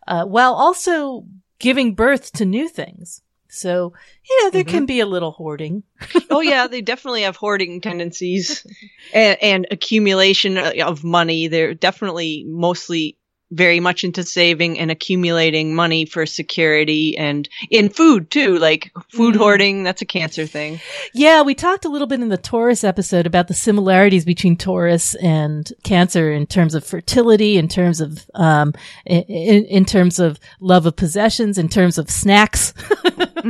uh, 0.07 0.25
while 0.25 0.53
also 0.53 1.25
giving 1.59 1.95
birth 1.95 2.31
to 2.33 2.45
new 2.45 2.67
things. 2.69 3.21
So, 3.49 3.93
you 4.29 4.43
know, 4.43 4.49
there 4.51 4.63
Mhm. 4.63 4.67
can 4.69 4.85
be 4.85 4.99
a 4.99 5.05
little 5.05 5.31
hoarding. 5.31 5.83
oh 6.29 6.41
yeah, 6.41 6.67
they 6.67 6.81
definitely 6.81 7.23
have 7.23 7.35
hoarding 7.35 7.81
tendencies 7.81 8.65
and, 9.13 9.37
and 9.41 9.67
accumulation 9.71 10.57
of 10.57 11.03
money. 11.03 11.47
They're 11.47 11.73
definitely 11.73 12.45
mostly 12.47 13.16
very 13.51 13.79
much 13.79 14.03
into 14.03 14.23
saving 14.23 14.77
and 14.79 14.91
accumulating 14.91 15.73
money 15.73 16.05
for 16.05 16.25
security 16.25 17.17
and 17.17 17.47
in 17.69 17.89
food 17.89 18.29
too, 18.29 18.57
like 18.57 18.91
food 19.09 19.35
Mhm. 19.35 19.37
hoarding. 19.37 19.83
That's 19.83 20.01
a 20.01 20.05
cancer 20.05 20.45
thing. 20.45 20.79
Yeah, 21.13 21.41
we 21.41 21.55
talked 21.55 21.85
a 21.85 21.89
little 21.89 22.07
bit 22.07 22.19
in 22.19 22.29
the 22.29 22.37
Taurus 22.37 22.83
episode 22.83 23.25
about 23.25 23.47
the 23.47 23.53
similarities 23.53 24.25
between 24.25 24.57
Taurus 24.57 25.15
and 25.15 25.71
Cancer 25.83 26.31
in 26.31 26.45
terms 26.45 26.75
of 26.75 26.83
fertility, 26.85 27.57
in 27.57 27.67
terms 27.67 28.01
of 28.01 28.25
um, 28.35 28.73
in, 29.05 29.23
in 29.65 29.85
terms 29.85 30.19
of 30.19 30.39
love 30.59 30.85
of 30.85 30.95
possessions, 30.95 31.57
in 31.57 31.69
terms 31.69 31.97
of 31.97 32.09
snacks. 32.09 32.73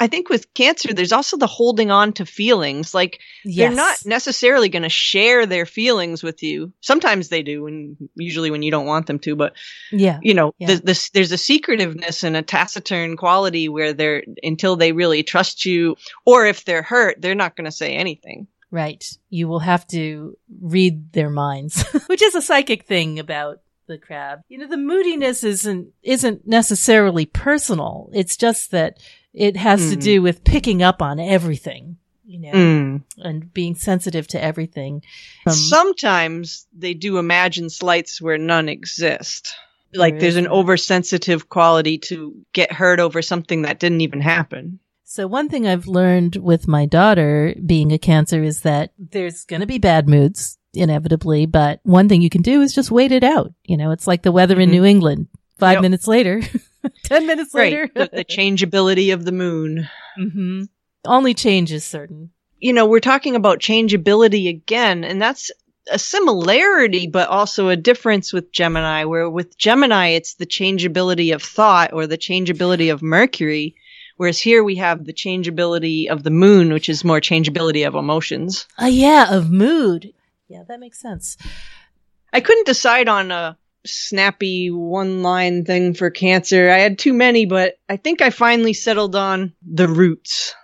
I 0.00 0.06
think 0.08 0.28
with 0.28 0.52
cancer, 0.54 0.92
there's 0.94 1.12
also 1.12 1.36
the 1.36 1.46
holding 1.46 1.90
on 1.90 2.12
to 2.14 2.26
feelings. 2.26 2.94
Like 2.94 3.20
yes. 3.44 3.68
they're 3.68 3.76
not 3.76 4.06
necessarily 4.06 4.68
going 4.68 4.82
to 4.82 4.88
share 4.88 5.46
their 5.46 5.66
feelings 5.66 6.22
with 6.22 6.42
you. 6.42 6.72
Sometimes 6.80 7.28
they 7.28 7.42
do, 7.42 7.66
and 7.66 7.96
usually 8.14 8.50
when 8.50 8.61
you 8.62 8.70
don't 8.70 8.86
want 8.86 9.06
them 9.06 9.18
to. 9.20 9.36
But 9.36 9.54
Yeah. 9.90 10.18
you 10.22 10.34
know, 10.34 10.54
Yeah. 10.58 10.68
the, 10.74 10.82
this, 10.84 11.10
there's 11.10 11.32
a 11.32 11.36
secretiveness 11.38 12.24
and 12.24 12.36
a 12.36 12.42
taciturn 12.42 13.16
quality 13.16 13.68
where 13.68 13.92
they're 13.92 14.22
until 14.42 14.76
they 14.76 14.92
really 14.92 15.22
trust 15.22 15.64
you, 15.64 15.96
or 16.24 16.46
if 16.46 16.64
they're 16.64 16.82
hurt, 16.82 17.20
they're 17.20 17.34
not 17.34 17.56
going 17.56 17.64
to 17.66 17.70
say 17.72 17.94
anything. 17.94 18.46
Right. 18.70 19.04
You 19.28 19.48
will 19.48 19.58
have 19.60 19.86
to 19.88 20.36
read 20.60 21.12
their 21.12 21.28
minds, 21.30 21.82
which 22.06 22.22
is 22.22 22.34
a 22.34 22.40
psychic 22.42 22.84
thing 22.86 23.18
about 23.18 23.60
the 23.86 23.98
crab. 23.98 24.40
You 24.48 24.58
know, 24.58 24.66
the 24.68 24.76
moodiness 24.78 25.44
isn't, 25.44 25.88
isn't 26.02 26.46
necessarily 26.46 27.26
personal. 27.26 28.08
It's 28.14 28.36
just 28.36 28.70
that 28.70 28.98
it 29.34 29.56
has 29.56 29.90
to 29.90 29.96
Mm. 29.96 30.02
do 30.02 30.22
with 30.22 30.44
picking 30.44 30.82
up 30.82 31.02
on 31.02 31.18
everything, 31.20 31.96
you 32.24 32.40
know, 32.40 32.52
Mm. 32.52 33.02
and 33.18 33.52
being 33.52 33.74
sensitive 33.74 34.26
to 34.28 34.42
everything. 34.42 35.02
Um, 35.46 35.54
Sometimes 35.54 36.66
they 36.76 36.94
do 36.94 37.18
imagine 37.18 37.68
slights 37.70 38.20
where 38.20 38.38
none 38.38 38.68
exist. 38.68 39.54
Like 39.94 40.14
There 40.14 40.20
there's 40.22 40.36
an 40.36 40.48
oversensitive 40.48 41.48
quality 41.48 41.98
to 41.98 42.34
get 42.52 42.72
hurt 42.72 42.98
over 43.00 43.20
something 43.22 43.62
that 43.62 43.78
didn't 43.78 44.00
even 44.00 44.20
happen. 44.20 44.78
So 45.04 45.26
one 45.26 45.50
thing 45.50 45.66
I've 45.66 45.86
learned 45.86 46.36
with 46.36 46.66
my 46.66 46.86
daughter 46.86 47.54
being 47.66 47.92
a 47.92 47.98
cancer 47.98 48.42
is 48.42 48.62
that 48.62 48.92
there's 48.98 49.44
going 49.44 49.60
to 49.60 49.66
be 49.66 49.76
bad 49.78 50.08
moods 50.08 50.56
inevitably, 50.72 51.44
but 51.44 51.80
one 51.82 52.08
thing 52.08 52.22
you 52.22 52.30
can 52.30 52.40
do 52.40 52.62
is 52.62 52.74
just 52.74 52.90
wait 52.90 53.12
it 53.12 53.22
out. 53.22 53.52
You 53.64 53.76
know, 53.76 53.90
it's 53.90 54.06
like 54.06 54.22
the 54.22 54.32
weather 54.32 54.58
in 54.58 54.70
Mhm. 54.70 54.72
New 54.72 54.84
England. 54.86 55.26
Five 55.58 55.74
Yep. 55.74 55.82
minutes 55.82 56.08
later, 56.08 56.40
ten 57.04 57.26
minutes 57.26 57.52
later, 57.52 57.90
Right. 57.94 58.10
the, 58.10 58.16
the 58.16 58.24
changeability 58.24 59.10
of 59.10 59.24
the 59.26 59.32
moon. 59.32 59.86
hmm 60.16 60.62
only 61.04 61.34
change 61.34 61.72
is 61.72 61.84
certain. 61.84 62.30
you 62.58 62.72
know, 62.72 62.86
we're 62.86 63.00
talking 63.00 63.34
about 63.34 63.60
changeability 63.60 64.48
again, 64.48 65.02
and 65.04 65.20
that's 65.20 65.50
a 65.90 65.98
similarity, 65.98 67.08
but 67.08 67.28
also 67.28 67.68
a 67.68 67.76
difference 67.76 68.32
with 68.32 68.52
Gemini, 68.52 69.04
where 69.04 69.28
with 69.28 69.58
Gemini, 69.58 70.10
it's 70.10 70.34
the 70.34 70.46
changeability 70.46 71.32
of 71.32 71.42
thought 71.42 71.92
or 71.92 72.06
the 72.06 72.16
changeability 72.16 72.88
of 72.90 73.02
Mercury. 73.02 73.74
Whereas 74.16 74.38
here 74.38 74.62
we 74.62 74.76
have 74.76 75.04
the 75.04 75.12
changeability 75.12 76.08
of 76.08 76.22
the 76.22 76.30
moon, 76.30 76.72
which 76.72 76.88
is 76.88 77.02
more 77.02 77.20
changeability 77.20 77.82
of 77.82 77.96
emotions. 77.96 78.68
Uh, 78.80 78.86
yeah, 78.86 79.34
of 79.34 79.50
mood. 79.50 80.12
Yeah, 80.46 80.62
that 80.68 80.78
makes 80.78 81.00
sense. 81.00 81.36
I 82.32 82.40
couldn't 82.40 82.66
decide 82.66 83.08
on 83.08 83.32
a 83.32 83.58
snappy 83.84 84.70
one 84.70 85.22
line 85.24 85.64
thing 85.64 85.94
for 85.94 86.10
cancer. 86.10 86.70
I 86.70 86.78
had 86.78 86.98
too 86.98 87.12
many, 87.12 87.46
but 87.46 87.78
I 87.88 87.96
think 87.96 88.22
I 88.22 88.30
finally 88.30 88.74
settled 88.74 89.16
on 89.16 89.54
the 89.66 89.88
roots 89.88 90.54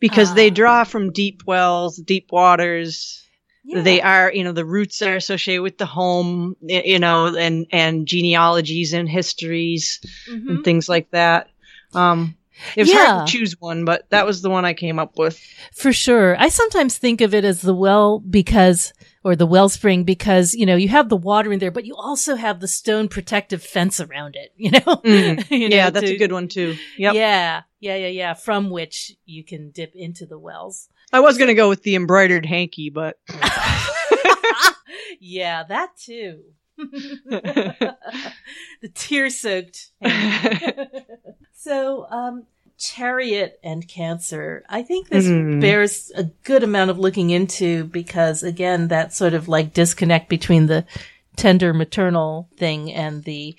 because 0.00 0.34
they 0.34 0.48
Ah. 0.50 0.54
draw 0.54 0.84
from 0.84 1.12
deep 1.12 1.42
wells, 1.46 1.96
deep 1.96 2.28
waters. 2.32 3.22
Yeah. 3.64 3.82
They 3.82 4.00
are, 4.00 4.32
you 4.32 4.42
know, 4.42 4.52
the 4.52 4.64
roots 4.64 5.02
are 5.02 5.14
associated 5.16 5.62
with 5.62 5.76
the 5.78 5.86
home, 5.86 6.56
you 6.62 6.98
know, 6.98 7.26
and, 7.36 7.66
and 7.70 8.06
genealogies 8.06 8.94
and 8.94 9.08
histories 9.08 10.00
Mhm. 10.28 10.48
and 10.48 10.64
things 10.64 10.88
like 10.88 11.10
that. 11.10 11.48
Um, 11.94 12.36
it 12.74 12.80
was 12.82 12.90
Yeah. 12.90 13.04
hard 13.16 13.26
to 13.28 13.32
choose 13.32 13.56
one, 13.60 13.84
but 13.84 14.08
that 14.10 14.26
was 14.26 14.40
the 14.42 14.50
one 14.50 14.64
I 14.64 14.72
came 14.74 14.98
up 14.98 15.18
with. 15.18 15.38
For 15.74 15.92
sure. 15.92 16.36
I 16.38 16.48
sometimes 16.48 16.96
think 16.96 17.20
of 17.20 17.34
it 17.34 17.44
as 17.44 17.60
the 17.60 17.74
well 17.74 18.18
because, 18.18 18.92
or 19.24 19.36
the 19.36 19.46
wellspring 19.46 20.04
because, 20.04 20.54
you 20.54 20.64
know, 20.66 20.76
you 20.76 20.88
have 20.88 21.08
the 21.10 21.16
water 21.16 21.52
in 21.52 21.58
there, 21.58 21.70
but 21.70 21.84
you 21.84 21.94
also 21.96 22.36
have 22.36 22.60
the 22.60 22.68
stone 22.68 23.08
protective 23.08 23.62
fence 23.62 24.00
around 24.00 24.36
it, 24.36 24.52
you 24.56 24.70
know? 24.70 24.80
Mm. 24.80 25.44
You 25.50 25.68
know, 25.68 25.76
yeah, 25.76 25.90
that's 25.90 26.06
to- 26.08 26.14
a 26.14 26.18
good 26.18 26.32
one 26.32 26.48
too. 26.48 26.76
Yep. 26.96 27.14
Yeah. 27.14 27.62
Yeah. 27.80 27.96
Yeah. 27.96 28.08
Yeah. 28.08 28.34
From 28.34 28.70
which 28.70 29.12
you 29.26 29.44
can 29.44 29.70
dip 29.70 29.94
into 29.94 30.26
the 30.26 30.38
wells. 30.38 30.88
I 31.12 31.20
was 31.20 31.38
going 31.38 31.48
to 31.48 31.54
go 31.54 31.68
with 31.68 31.82
the 31.82 31.96
embroidered 31.96 32.46
hanky, 32.46 32.88
but 32.90 33.18
yeah, 35.20 35.64
that 35.64 35.96
too. 35.96 36.40
the 36.78 37.94
tear 38.94 39.28
soaked. 39.30 39.90
so, 41.54 42.06
um, 42.10 42.44
chariot 42.78 43.58
and 43.62 43.86
cancer. 43.86 44.64
I 44.68 44.82
think 44.82 45.08
this 45.08 45.26
Mhm. 45.26 45.60
bears 45.60 46.10
a 46.14 46.24
good 46.44 46.62
amount 46.62 46.90
of 46.90 46.98
looking 46.98 47.30
into 47.30 47.84
because 47.84 48.42
again, 48.42 48.88
that 48.88 49.12
sort 49.12 49.34
of 49.34 49.48
like 49.48 49.74
disconnect 49.74 50.28
between 50.30 50.66
the 50.66 50.86
tender 51.36 51.74
maternal 51.74 52.48
thing 52.56 52.90
and 52.92 53.24
the, 53.24 53.56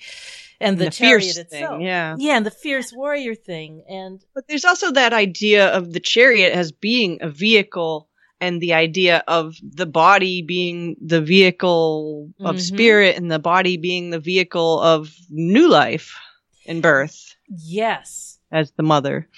and 0.62 0.78
the, 0.78 0.84
the 0.86 0.90
chariot 0.90 1.22
fierce 1.22 1.36
itself. 1.38 1.78
thing. 1.78 1.86
Yeah. 1.86 2.16
Yeah, 2.18 2.36
and 2.36 2.46
the 2.46 2.50
fierce 2.50 2.92
warrior 2.92 3.34
thing. 3.34 3.84
And 3.88 4.24
But 4.34 4.46
there's 4.48 4.64
also 4.64 4.92
that 4.92 5.12
idea 5.12 5.68
of 5.68 5.92
the 5.92 6.00
chariot 6.00 6.52
as 6.52 6.72
being 6.72 7.18
a 7.20 7.28
vehicle 7.28 8.08
and 8.40 8.60
the 8.60 8.72
idea 8.74 9.22
of 9.28 9.54
the 9.62 9.86
body 9.86 10.42
being 10.42 10.96
the 11.00 11.20
vehicle 11.20 12.30
of 12.40 12.56
Mhm. 12.56 12.60
spirit 12.60 13.16
and 13.16 13.30
the 13.30 13.38
body 13.38 13.76
being 13.76 14.10
the 14.10 14.18
vehicle 14.18 14.80
of 14.80 15.14
new 15.30 15.68
life 15.68 16.16
and 16.66 16.82
birth 16.82 17.36
yes, 17.48 18.38
as 18.50 18.72
the 18.72 18.82
mother. 18.82 19.28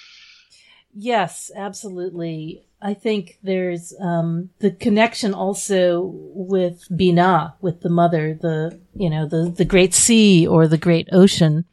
Yes, 0.97 1.51
absolutely. 1.57 2.67
I 2.85 2.93
think 2.95 3.39
there's 3.43 3.95
um, 3.99 4.51
the 4.61 4.71
connection 4.71 5.33
also 5.33 6.03
with 6.15 6.87
Binah, 6.91 7.55
with 7.63 7.81
the 7.81 7.89
mother, 7.89 8.39
the 8.41 8.79
you 8.95 9.09
know 9.09 9.27
the 9.27 9.51
the 9.51 9.65
great 9.65 9.95
sea 9.95 10.47
or 10.47 10.69
the 10.69 10.77
great 10.79 11.09
ocean 11.11 11.65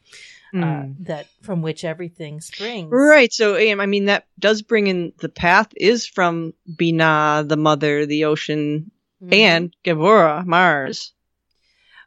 uh, 0.54 0.58
Mm. 0.58 1.06
that 1.06 1.28
from 1.42 1.62
which 1.62 1.84
everything 1.86 2.42
springs. 2.42 2.90
Right. 2.92 3.32
So, 3.32 3.56
I 3.58 3.86
mean, 3.86 4.06
that 4.06 4.26
does 4.40 4.62
bring 4.62 4.88
in 4.88 5.14
the 5.20 5.30
path 5.30 5.68
is 5.78 6.06
from 6.08 6.54
Binah, 6.70 7.48
the 7.48 7.56
mother, 7.58 8.06
the 8.06 8.26
ocean, 8.26 8.92
Mhm. 9.24 9.34
and 9.34 9.76
Gevurah, 9.86 10.46
Mars. 10.46 11.14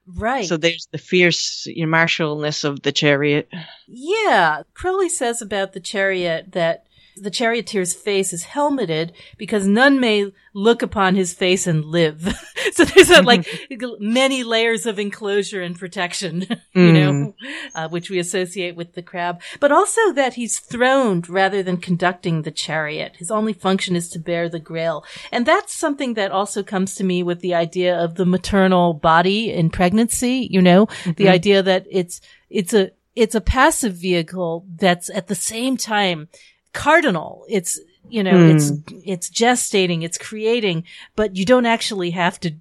right. 0.06 0.46
So 0.46 0.56
there's 0.58 0.88
the 0.92 0.98
fierce 0.98 1.64
you 1.66 1.86
know, 1.86 1.92
martialness 1.96 2.64
of 2.64 2.82
the 2.82 2.92
chariot. 2.92 3.48
Yeah, 3.88 4.62
Crowley 4.74 5.08
says 5.08 5.40
about 5.40 5.72
the 5.72 5.80
chariot 5.80 6.52
that 6.52 6.83
the 7.16 7.30
charioteer's 7.30 7.94
face 7.94 8.32
is 8.32 8.44
helmeted 8.44 9.12
because 9.38 9.66
none 9.66 10.00
may 10.00 10.32
look 10.52 10.82
upon 10.82 11.14
his 11.14 11.32
face 11.32 11.66
and 11.66 11.84
live. 11.84 12.34
so 12.72 12.84
there's 12.84 13.10
like 13.24 13.46
many 14.00 14.44
layers 14.44 14.86
of 14.86 14.98
enclosure 14.98 15.62
and 15.62 15.78
protection, 15.78 16.46
you 16.74 16.92
know, 16.92 17.34
uh, 17.74 17.88
which 17.88 18.10
we 18.10 18.18
associate 18.18 18.76
with 18.76 18.94
the 18.94 19.02
crab, 19.02 19.40
but 19.60 19.72
also 19.72 20.12
that 20.12 20.34
he's 20.34 20.58
throned 20.60 21.28
rather 21.28 21.62
than 21.62 21.76
conducting 21.76 22.42
the 22.42 22.50
chariot. 22.50 23.14
His 23.16 23.30
only 23.30 23.52
function 23.52 23.96
is 23.96 24.08
to 24.10 24.18
bear 24.18 24.48
the 24.48 24.60
grail. 24.60 25.04
And 25.32 25.44
that's 25.46 25.74
something 25.74 26.14
that 26.14 26.30
also 26.32 26.62
comes 26.62 26.94
to 26.96 27.04
me 27.04 27.22
with 27.22 27.40
the 27.40 27.54
idea 27.54 27.96
of 27.96 28.14
the 28.14 28.26
maternal 28.26 28.94
body 28.94 29.52
in 29.52 29.70
pregnancy, 29.70 30.48
you 30.50 30.62
know, 30.62 30.86
the 31.04 31.26
Mhm. 31.26 31.30
idea 31.30 31.62
that 31.62 31.86
it's, 31.90 32.20
it's 32.50 32.72
a, 32.74 32.90
it's 33.16 33.34
a 33.34 33.40
passive 33.40 33.94
vehicle 33.94 34.66
that's 34.76 35.08
at 35.10 35.28
the 35.28 35.34
same 35.36 35.76
time 35.76 36.28
cardinal. 36.74 37.46
It's, 37.48 37.80
you 38.08 38.22
know, 38.22 38.38
it's, 38.50 38.70
it's 39.06 39.30
gestating, 39.30 40.02
it's 40.02 40.18
creating, 40.18 40.84
but 41.16 41.36
you 41.36 41.46
don't 41.46 41.64
actually 41.64 42.10
have 42.10 42.38
to 42.40 42.54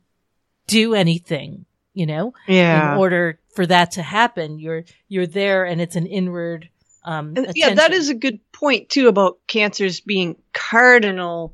do 0.68 0.94
anything, 0.94 1.66
you 1.94 2.06
know, 2.06 2.34
Yeah. 2.48 2.94
in 2.94 3.00
order 3.00 3.40
for 3.54 3.66
that 3.66 3.92
to 3.94 4.02
happen. 4.02 4.58
You're, 4.60 4.86
you're 5.10 5.28
there 5.28 5.66
and 5.66 5.82
it's 5.82 5.98
an 5.98 6.08
inward, 6.08 6.70
um, 7.04 7.34
And, 7.36 7.52
yeah, 7.56 7.74
that 7.74 7.92
is 7.92 8.08
a 8.08 8.16
good 8.16 8.40
point 8.54 8.88
too 8.88 9.10
about 9.10 9.40
cancers 9.48 10.00
being 10.00 10.38
cardinal 10.54 11.54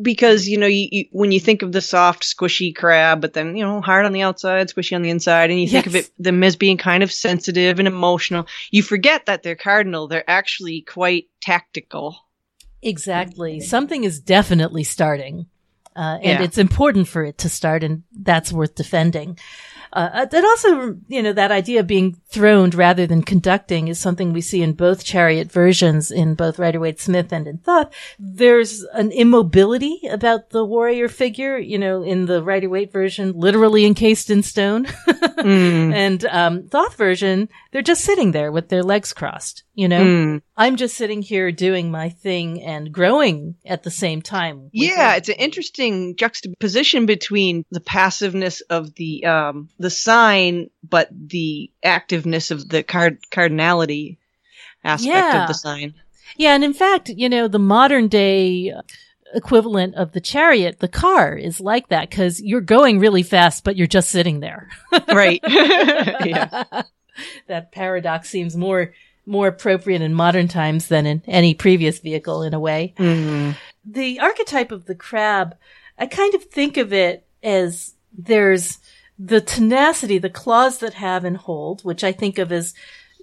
because 0.00 0.48
you 0.48 0.56
know 0.56 0.66
you, 0.66 0.88
you, 0.90 1.04
when 1.12 1.32
you 1.32 1.40
think 1.40 1.62
of 1.62 1.72
the 1.72 1.80
soft 1.80 2.22
squishy 2.22 2.74
crab 2.74 3.20
but 3.20 3.34
then 3.34 3.56
you 3.56 3.64
know 3.64 3.80
hard 3.80 4.06
on 4.06 4.12
the 4.12 4.22
outside 4.22 4.68
squishy 4.68 4.94
on 4.94 5.02
the 5.02 5.10
inside 5.10 5.50
and 5.50 5.60
you 5.60 5.68
think 5.68 5.86
of 5.86 5.94
it 5.94 6.10
them 6.18 6.42
as 6.42 6.56
being 6.56 6.78
kind 6.78 7.02
of 7.02 7.12
sensitive 7.12 7.78
and 7.78 7.88
emotional 7.88 8.46
you 8.70 8.82
forget 8.82 9.26
that 9.26 9.42
they're 9.42 9.54
cardinal 9.54 10.08
they're 10.08 10.28
actually 10.28 10.80
quite 10.82 11.26
tactical 11.40 12.16
Exactly. 12.82 13.60
Something 13.60 14.04
is 14.04 14.20
definitely 14.20 14.82
starting. 14.82 15.46
Uh, 15.94 16.18
and 16.22 16.40
Yeah. 16.40 16.42
it's 16.42 16.58
important 16.58 17.08
for 17.08 17.22
it 17.24 17.38
to 17.38 17.48
start 17.48 17.84
and 17.84 18.02
that's 18.20 18.52
worth 18.52 18.74
defending. 18.74 19.38
Uh, 19.94 20.24
that 20.24 20.42
also, 20.42 20.96
you 21.08 21.22
know, 21.22 21.34
that 21.34 21.52
idea 21.52 21.80
of 21.80 21.86
being 21.86 22.16
throned 22.30 22.74
rather 22.74 23.06
than 23.06 23.20
conducting 23.22 23.88
is 23.88 23.98
something 23.98 24.32
we 24.32 24.40
see 24.40 24.62
in 24.62 24.72
both 24.72 25.04
chariot 25.04 25.52
versions 25.52 26.10
in 26.10 26.34
both 26.34 26.58
Rider 26.58 26.80
Waite 26.80 26.98
Smith 26.98 27.30
and 27.30 27.46
in 27.46 27.58
Thoth. 27.58 27.92
There's 28.18 28.84
an 28.94 29.12
immobility 29.12 30.00
about 30.10 30.48
the 30.48 30.64
warrior 30.64 31.08
figure, 31.08 31.58
you 31.58 31.78
know, 31.78 32.02
in 32.02 32.24
the 32.24 32.42
Rider 32.42 32.70
Waite 32.70 32.90
version, 32.90 33.34
literally 33.36 33.84
encased 33.84 34.30
in 34.30 34.42
stone. 34.42 34.86
Mm, 35.42 35.92
and, 35.92 36.24
um, 36.26 36.68
Thoth 36.68 36.94
version, 36.94 37.48
they're 37.72 37.82
just 37.82 38.04
sitting 38.04 38.30
there 38.30 38.52
with 38.52 38.68
their 38.68 38.84
legs 38.84 39.12
crossed, 39.12 39.64
you 39.74 39.88
know? 39.88 40.04
mm. 40.04 40.42
I'm 40.56 40.76
just 40.76 40.96
sitting 40.96 41.22
here 41.22 41.50
doing 41.52 41.90
my 41.90 42.10
thing 42.10 42.62
and 42.62 42.92
growing 42.92 43.56
at 43.64 43.82
the 43.82 43.90
same 43.90 44.20
time. 44.22 44.68
yeah 44.72 45.14
it's 45.16 45.28
an 45.28 45.36
interesting 45.36 46.16
juxtaposition 46.16 47.06
between 47.06 47.64
the 47.70 47.80
passiveness 47.80 48.60
of 48.62 48.94
the 48.94 49.24
um 49.24 49.68
the 49.78 49.90
sign 49.90 50.68
but 50.82 51.08
the 51.10 51.70
activeness 51.84 52.50
of 52.50 52.68
the 52.68 52.82
card 52.82 53.18
cardinality 53.30 54.18
aspect 54.84 55.06
Yeah. 55.14 55.42
of 55.42 55.48
the 55.48 55.54
sign 55.54 55.94
Yeah, 56.36 56.54
and 56.54 56.64
in 56.64 56.72
fact, 56.74 57.08
you 57.10 57.28
know, 57.28 57.46
the 57.48 57.58
modern 57.58 58.08
day 58.08 58.72
equivalent 59.34 59.94
of 59.94 60.12
the 60.12 60.20
chariot, 60.20 60.78
the 60.80 60.88
car, 60.88 61.34
is 61.34 61.58
like 61.60 61.88
that 61.88 62.10
because 62.10 62.40
you're 62.40 62.60
going 62.60 62.98
really 62.98 63.22
fast, 63.22 63.64
but 63.64 63.76
you're 63.76 63.86
just 63.86 64.10
sitting 64.10 64.40
there. 64.40 64.68
right 65.08 65.40
yeah 65.46 66.64
that 67.46 67.72
paradox 67.72 68.28
seems 68.30 68.56
more 68.56 68.92
more 69.26 69.46
appropriate 69.48 70.02
in 70.02 70.12
modern 70.14 70.48
times 70.48 70.88
than 70.88 71.06
in 71.06 71.22
any 71.26 71.54
previous 71.54 71.98
vehicle 72.00 72.42
in 72.42 72.54
a 72.54 72.60
way. 72.60 72.94
Mhm. 72.98 73.56
the 73.84 74.20
archetype 74.20 74.70
of 74.70 74.84
the 74.86 74.94
crab, 74.94 75.56
I 75.98 76.06
kind 76.06 76.34
of 76.34 76.44
think 76.44 76.76
of 76.76 76.92
it 76.92 77.24
as 77.42 77.94
there's 78.16 78.78
the 79.18 79.40
tenacity, 79.40 80.18
the 80.18 80.30
claws 80.30 80.78
that 80.78 80.94
have 80.94 81.24
and 81.24 81.36
hold, 81.36 81.82
which 81.82 82.04
I 82.04 82.12
think 82.12 82.38
of 82.38 82.52
as, 82.52 82.74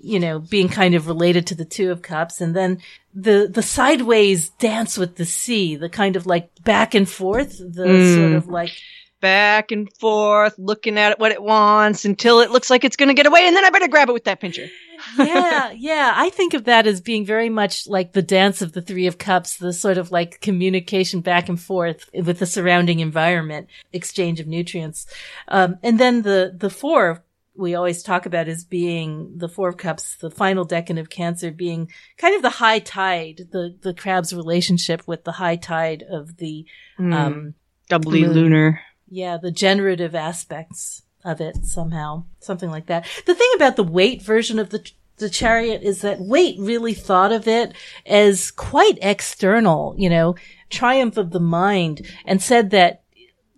you 0.02 0.20
know, 0.20 0.40
being 0.40 0.68
kind 0.70 0.96
of 0.96 1.08
related 1.08 1.48
to 1.48 1.56
the 1.56 1.64
two 1.66 1.92
of 1.92 2.02
cups. 2.02 2.42
And 2.42 2.56
then 2.56 2.80
the, 3.14 3.50
the 3.50 3.62
sideways 3.64 4.50
dance 4.52 4.98
with 4.98 5.16
the 5.16 5.26
sea, 5.26 5.76
the 5.78 5.90
kind 5.90 6.16
of 6.16 6.26
like 6.26 6.50
back 6.64 6.94
and 6.94 7.08
forth, 7.10 7.58
the 7.58 7.86
Mm. 7.88 8.16
sort 8.16 8.34
of 8.34 8.48
like, 8.48 8.72
back 9.20 9.72
and 9.72 9.92
forth 9.98 10.56
looking 10.58 10.98
at 10.98 11.12
it 11.12 11.20
what 11.20 11.32
it 11.32 11.42
wants 11.42 12.06
until 12.06 12.40
it 12.40 12.52
looks 12.52 12.70
like 12.70 12.84
it's 12.84 12.96
going 12.96 13.10
to 13.10 13.14
get 13.14 13.26
away 13.26 13.46
and 13.48 13.56
then 13.56 13.66
i 13.66 13.70
better 13.70 13.88
grab 13.88 14.10
it 14.10 14.14
with 14.14 14.24
that 14.26 14.40
pincher 14.40 14.68
yeah, 15.18 15.72
yeah. 15.72 16.14
I 16.14 16.30
think 16.30 16.54
of 16.54 16.66
that 16.66 16.86
as 16.86 17.00
being 17.00 17.26
very 17.26 17.48
much 17.48 17.88
like 17.88 18.12
the 18.12 18.22
dance 18.22 18.62
of 18.62 18.74
the 18.74 18.82
Three 18.82 19.08
of 19.08 19.18
Cups, 19.18 19.56
the 19.56 19.72
sort 19.72 19.98
of 19.98 20.12
like 20.12 20.42
communication 20.42 21.22
back 21.22 21.48
and 21.48 21.58
forth 21.58 22.10
with 22.14 22.40
the 22.40 22.46
surrounding 22.46 23.00
environment, 23.00 23.70
exchange 23.94 24.42
of 24.42 24.48
nutrients. 24.48 25.06
Um, 25.48 25.78
and 25.84 26.02
then 26.02 26.24
the, 26.24 26.54
the 26.54 26.70
four 26.70 27.24
we 27.56 27.76
always 27.76 28.04
talk 28.04 28.26
about 28.26 28.48
as 28.48 28.64
being 28.64 29.38
the 29.38 29.50
Four 29.50 29.70
of 29.70 29.78
Cups, 29.78 30.16
the 30.18 30.30
final 30.32 30.66
decan 30.66 31.00
of 31.00 31.10
Cancer 31.10 31.52
being 31.52 31.90
kind 32.18 32.36
of 32.36 32.42
the 32.42 32.50
high 32.50 32.80
tide, 32.80 33.48
the, 33.52 33.76
the 33.82 33.94
crab's 33.94 34.34
relationship 34.34 35.02
with 35.08 35.24
the 35.26 35.34
high 35.34 35.56
tide 35.58 36.04
of 36.10 36.38
the, 36.38 36.66
Mm. 37.00 37.14
um, 37.14 37.54
doubly 37.88 38.26
lunar 38.26 38.82
Yeah, 39.10 39.38
the 39.38 39.52
generative 39.52 40.16
aspects 40.16 41.04
of 41.24 41.42
it 41.42 41.66
somehow, 41.66 42.26
something 42.40 42.70
like 42.70 42.86
that. 42.88 43.06
The 43.26 43.36
thing 43.36 43.50
about 43.56 43.76
the 43.76 43.84
Waite 43.84 44.22
version 44.22 44.60
of 44.60 44.70
the 44.70 44.90
the 45.20 45.30
chariot 45.30 45.84
is 45.84 46.02
that 46.02 46.22
Waite 46.22 46.58
really 46.60 46.94
thought 46.94 47.32
of 47.32 47.48
it 47.48 47.74
as 48.06 48.52
quite 48.52 48.98
external, 49.02 49.94
you 49.98 50.10
know, 50.10 50.36
triumph 50.70 51.18
of 51.18 51.32
the 51.32 51.40
mind, 51.40 52.10
and 52.26 52.42
said 52.42 52.70
that 52.72 53.04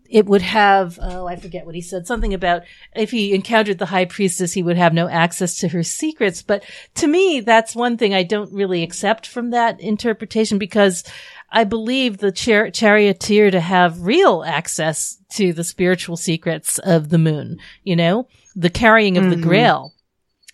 it 0.10 0.26
would 0.26 0.42
have, 0.42 1.00
oh, 1.02 1.26
I 1.26 1.38
forget 1.38 1.66
what 1.66 1.74
he 1.74 1.82
said, 1.82 2.06
something 2.06 2.34
about 2.34 2.64
if 2.94 3.12
he 3.12 3.34
encountered 3.34 3.78
the 3.78 3.86
high 3.86 4.04
priestess, 4.04 4.52
he 4.52 4.62
would 4.62 4.76
have 4.76 4.94
no 4.94 5.08
access 5.08 5.56
to 5.58 5.70
her 5.70 5.84
secrets. 5.84 6.42
But 6.42 6.66
to 6.96 7.08
me, 7.08 7.40
that's 7.40 7.76
one 7.76 7.96
thing 7.96 8.14
I 8.14 8.24
don't 8.24 8.52
really 8.52 8.84
accept 8.84 9.26
from 9.26 9.52
that 9.52 9.80
interpretation 9.80 10.58
because 10.58 11.06
I 11.52 11.64
believe 11.66 12.18
the 12.18 12.32
char- 12.32 12.70
charioteer 12.72 13.52
to 13.52 13.60
have 13.60 14.02
real 14.06 14.44
access 14.46 15.18
to 15.34 15.52
the 15.54 15.64
spiritual 15.64 16.16
secrets 16.18 16.78
of 16.80 17.10
the 17.10 17.18
moon, 17.18 17.60
you 17.84 17.96
know, 17.96 18.28
the 18.56 18.70
carrying 18.70 19.18
of 19.18 19.30
the 19.30 19.36
Mm. 19.36 19.42
grail. 19.44 19.94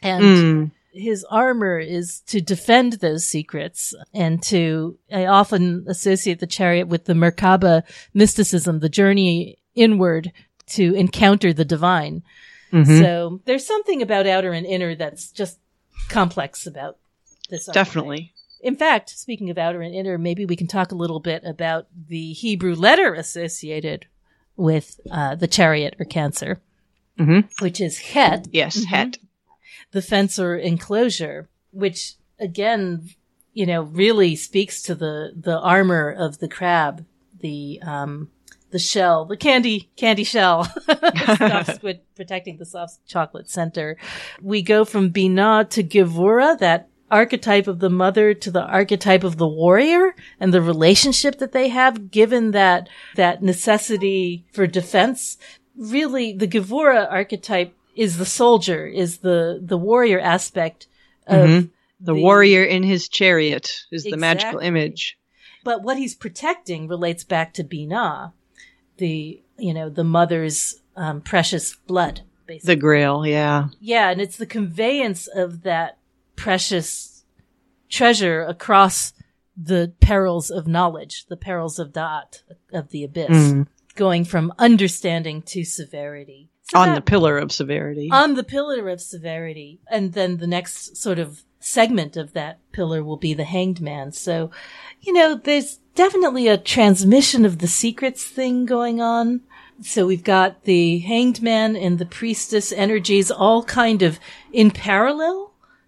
And 0.02 0.24
Mm. 0.24 0.72
his 0.94 1.24
armor 1.30 1.78
is 1.80 2.22
to 2.28 2.42
defend 2.42 2.94
those 2.94 3.26
secrets 3.28 3.94
and 4.14 4.42
to 4.44 4.98
I 5.12 5.26
often 5.26 5.86
associate 5.88 6.40
the 6.40 6.48
chariot 6.48 6.88
with 6.88 7.06
the 7.06 7.14
Merkaba 7.14 7.84
mysticism, 8.14 8.80
the 8.80 8.90
journey 8.90 9.58
inward 9.76 10.32
to 10.68 10.94
encounter 10.96 11.54
the 11.54 11.66
divine. 11.66 12.24
Mhm. 12.74 13.02
So 13.02 13.42
there's 13.46 13.66
something 13.66 14.02
about 14.02 14.28
outer 14.28 14.52
and 14.52 14.66
inner 14.66 14.96
that's 14.96 15.32
just 15.32 15.60
complex 16.10 16.66
about 16.68 16.98
this. 17.50 17.66
Definitely. 17.72 18.34
In 18.62 18.76
fact, 18.76 19.10
speaking 19.12 19.50
of 19.50 19.58
outer 19.58 19.82
and 19.82 19.94
inner, 19.94 20.18
maybe 20.18 20.46
we 20.46 20.56
can 20.56 20.68
talk 20.68 20.92
a 20.92 20.96
little 20.96 21.20
bit 21.20 21.44
about 21.46 21.88
the 22.08 22.34
Hebrew 22.34 22.76
letter 22.76 23.14
associated 23.14 24.08
with 24.56 25.00
uh, 25.12 25.36
the 25.36 25.48
chariot 25.48 25.96
or 26.00 26.06
cancer, 26.06 26.62
Mhm. 27.20 27.48
which 27.62 27.80
is 27.82 28.00
het 28.00 28.48
Yes, 28.52 28.78
Mhm. 28.78 28.88
het. 28.88 29.18
the 29.92 30.02
fence 30.02 30.40
or 30.40 30.56
enclosure, 30.58 31.48
which 31.72 32.16
again, 32.40 33.10
you 33.54 33.66
know, 33.66 33.84
really 33.84 34.36
speaks 34.36 34.82
to 34.84 34.96
the, 34.96 35.32
the 35.36 35.58
armor 35.60 36.10
of 36.12 36.40
the 36.40 36.48
crab, 36.48 37.06
the, 37.40 37.80
um, 37.84 38.30
the 38.72 38.80
shell, 38.80 39.26
the 39.26 39.38
candy, 39.38 39.90
candy 39.96 40.24
shell, 40.24 40.66
soft 41.38 41.76
squid 41.76 42.02
protecting 42.16 42.58
the 42.58 42.66
soft 42.66 43.06
chocolate 43.08 43.50
center. 43.50 43.98
We 44.42 44.62
go 44.62 44.84
from 44.86 45.12
Binah 45.12 45.70
to 45.72 45.84
Gevurah, 45.84 46.58
that 46.60 46.90
archetype 47.10 47.68
of 47.68 47.80
the 47.80 47.90
mother 47.90 48.34
to 48.34 48.52
the 48.52 48.64
archetype 48.64 49.24
of 49.24 49.38
the 49.38 49.48
warrior 49.48 50.16
and 50.40 50.54
the 50.54 50.62
relationship 50.62 51.38
that 51.40 51.52
they 51.52 51.70
have 51.70 52.12
given 52.12 52.52
that, 52.52 52.90
that 53.16 53.42
necessity 53.42 54.46
for 54.52 54.68
defense. 54.68 55.38
Really, 55.76 56.34
the 56.34 56.48
Gevurah 56.48 57.12
archetype 57.12 57.74
is 57.96 58.18
the 58.18 58.26
soldier, 58.26 58.86
is 58.88 59.20
the, 59.20 59.60
the 59.64 59.78
warrior 59.78 60.20
aspect 60.20 60.88
of 61.26 61.50
Mhm. 61.50 61.70
The, 62.00 62.14
warrior 62.14 62.64
in 62.64 62.84
his 62.84 63.10
chariot 63.10 63.86
is 63.92 64.04
the 64.04 64.18
magical 64.18 64.60
image. 64.60 65.18
But 65.64 65.82
what 65.82 65.98
he's 65.98 66.14
protecting 66.14 66.88
relates 66.88 67.24
back 67.24 67.54
to 67.56 67.64
Binah, 67.64 68.34
the, 68.98 69.42
you 69.58 69.74
know, 69.74 69.90
the 69.90 70.04
mother's, 70.04 70.76
um, 70.96 71.22
precious 71.22 71.76
blood, 71.76 72.22
basically. 72.46 72.76
The 72.76 72.80
grail, 72.80 73.26
yeah. 73.26 73.70
Yeah, 73.80 74.12
and 74.12 74.22
it's 74.22 74.38
the 74.38 74.46
conveyance 74.46 75.28
of 75.28 75.64
that 75.64 75.98
precious 76.38 77.26
treasure 77.90 78.42
across 78.44 79.12
the 79.62 79.92
perils 80.00 80.50
of 80.50 80.68
knowledge, 80.68 81.26
the 81.28 81.36
perils 81.36 81.80
of 81.80 81.92
Da'at, 81.92 82.44
of 82.72 82.90
the 82.92 83.04
abyss, 83.04 83.30
Mm. 83.30 83.68
going 83.96 84.24
from 84.24 84.54
understanding 84.60 85.42
to 85.42 85.64
severity. 85.66 86.50
So 86.72 86.80
On 86.80 86.90
that- 86.90 86.96
the 86.96 87.02
pillar 87.02 87.38
of 87.38 87.52
severity. 87.52 88.10
on 88.12 88.36
the 88.36 88.44
pillar 88.44 88.88
of 88.90 89.02
severity. 89.02 89.80
And 89.90 90.14
then 90.14 90.38
the 90.38 90.48
next 90.48 90.96
sort 90.98 91.18
of 91.18 91.44
segment 91.60 92.16
of 92.16 92.34
that 92.34 92.60
pillar 92.72 93.04
will 93.04 93.18
be 93.18 93.34
the 93.34 93.46
hanged 93.46 93.82
man. 93.82 94.12
So, 94.12 94.52
you 95.02 95.12
know, 95.14 95.36
there's 95.36 95.80
definitely 95.96 96.48
a 96.48 96.58
transmission 96.58 97.44
of 97.46 97.58
the 97.60 97.68
secrets 97.68 98.24
thing 98.24 98.66
going 98.66 99.02
on. 99.02 99.42
So 99.82 100.06
we've 100.06 100.24
got 100.24 100.64
the 100.66 101.00
hanged 101.00 101.42
man 101.42 101.76
and 101.76 101.98
the 102.00 102.06
priestess 102.06 102.72
energies 102.72 103.32
all 103.32 103.64
kind 103.64 104.02
of 104.04 104.20
in 104.52 104.70
parallel. 104.72 105.47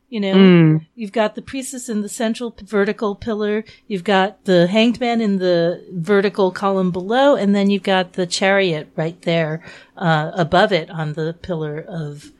You 0.09 0.19
know, 0.19 0.33
Mm. 0.33 0.85
you've 0.95 1.11
got 1.11 1.35
the 1.35 1.41
priestess 1.41 1.87
in 1.87 2.01
the 2.01 2.09
central 2.09 2.55
vertical 2.63 3.15
pillar. 3.15 3.63
You've 3.87 4.03
got 4.03 4.45
the 4.45 4.65
hanged 4.67 4.99
man 4.99 5.21
in 5.21 5.37
the 5.37 5.83
vertical 5.91 6.51
column 6.51 6.91
below. 6.91 7.35
And 7.35 7.53
then 7.53 7.69
you've 7.69 7.83
got 7.83 8.13
the 8.13 8.25
chariot 8.25 8.89
right 8.95 9.21
there, 9.21 9.63
uh, 9.95 10.31
above 10.33 10.71
it 10.71 10.89
on 10.89 11.13
the 11.13 11.35
pillar 11.41 11.79
of 11.87 12.31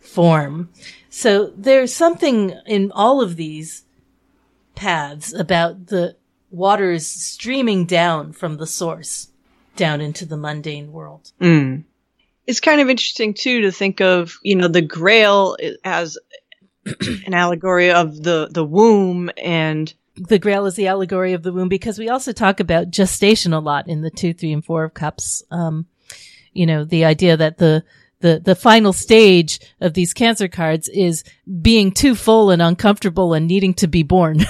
form. 0.00 0.70
So 1.10 1.52
there's 1.56 1.94
something 1.94 2.54
in 2.66 2.92
all 2.92 3.20
of 3.20 3.36
these 3.36 3.82
paths 4.74 5.34
about 5.34 5.88
the 5.88 6.16
waters 6.50 7.06
streaming 7.06 7.84
down 7.84 8.32
from 8.32 8.56
the 8.56 8.66
source 8.66 9.28
down 9.76 10.00
into 10.00 10.24
the 10.24 10.36
mundane 10.36 10.92
world. 10.92 11.30
Mm. 11.40 11.84
It's 12.46 12.60
kind 12.60 12.80
of 12.80 12.88
interesting 12.88 13.34
too 13.34 13.60
to 13.62 13.70
think 13.70 14.00
of, 14.00 14.38
you 14.42 14.56
know, 14.56 14.68
the 14.68 14.80
grail 14.80 15.58
as 15.84 16.16
an 17.26 17.34
allegory 17.34 17.90
of 17.90 18.22
the, 18.22 18.48
the 18.50 18.64
womb 18.64 19.30
and 19.36 19.92
the 20.16 20.38
grail 20.38 20.66
is 20.66 20.74
the 20.74 20.88
allegory 20.88 21.32
of 21.32 21.42
the 21.42 21.52
womb 21.52 21.68
because 21.68 21.98
we 21.98 22.08
also 22.08 22.32
talk 22.32 22.58
about 22.60 22.90
gestation 22.90 23.52
a 23.52 23.60
lot 23.60 23.88
in 23.88 24.02
the 24.02 24.10
two, 24.10 24.34
three, 24.34 24.52
and 24.52 24.64
four 24.64 24.84
of 24.84 24.94
cups. 24.94 25.42
Um, 25.50 25.86
you 26.52 26.66
know, 26.66 26.84
the 26.84 27.04
idea 27.04 27.36
that 27.36 27.58
the, 27.58 27.84
the, 28.20 28.40
the 28.44 28.56
final 28.56 28.92
stage 28.92 29.60
of 29.80 29.94
these 29.94 30.12
cancer 30.12 30.48
cards 30.48 30.88
is 30.88 31.22
being 31.62 31.92
too 31.92 32.16
full 32.16 32.50
and 32.50 32.60
uncomfortable 32.60 33.32
and 33.32 33.46
needing 33.46 33.74
to 33.74 33.86
be 33.86 34.02
born. 34.02 34.40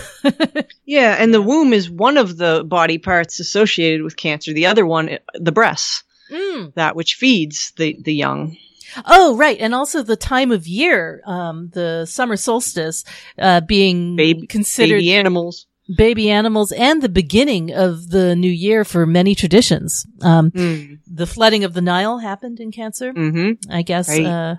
yeah, 0.87 1.17
and 1.19 1.35
the 1.35 1.43
womb 1.43 1.75
is 1.75 1.91
one 1.91 2.17
of 2.17 2.39
the 2.39 2.65
body 2.67 2.97
parts 2.97 3.39
associated 3.41 4.03
with 4.03 4.17
cancer. 4.17 4.55
The 4.55 4.67
other 4.67 4.87
one, 4.87 5.19
the 5.35 5.53
breasts, 5.53 6.05
Mm. 6.31 6.75
that 6.75 6.95
which 6.95 7.15
feeds 7.15 7.73
the, 7.79 7.97
the 8.03 8.13
young. 8.13 8.59
Oh, 9.07 9.37
right. 9.37 9.59
And 9.61 9.75
also 9.75 10.03
the 10.03 10.17
time 10.17 10.53
of 10.53 10.67
year, 10.67 11.23
um, 11.27 11.71
the 11.75 12.07
summer 12.07 12.37
solstice, 12.37 13.05
uh, 13.39 13.61
being 13.61 14.17
Baby- 14.17 14.47
considered 14.47 14.97
Baby 14.97 15.13
animals. 15.15 15.67
baby 15.97 16.31
animals 16.31 16.71
and 16.73 17.01
the 17.03 17.09
beginning 17.09 17.73
of 17.73 18.11
the 18.11 18.37
new 18.37 18.51
year 18.51 18.85
for 18.85 19.07
many 19.07 19.35
traditions. 19.35 20.07
Um, 20.23 20.51
Mm. 20.51 20.99
the 21.07 21.27
flooding 21.27 21.65
of 21.65 21.73
the 21.75 21.81
Nile 21.83 22.19
happened 22.19 22.61
in 22.61 22.71
Cancer, 22.73 23.13
hmm 23.13 23.53
I 23.71 23.83
guess, 23.83 24.09
Right. 24.09 24.25
uh, 24.27 24.55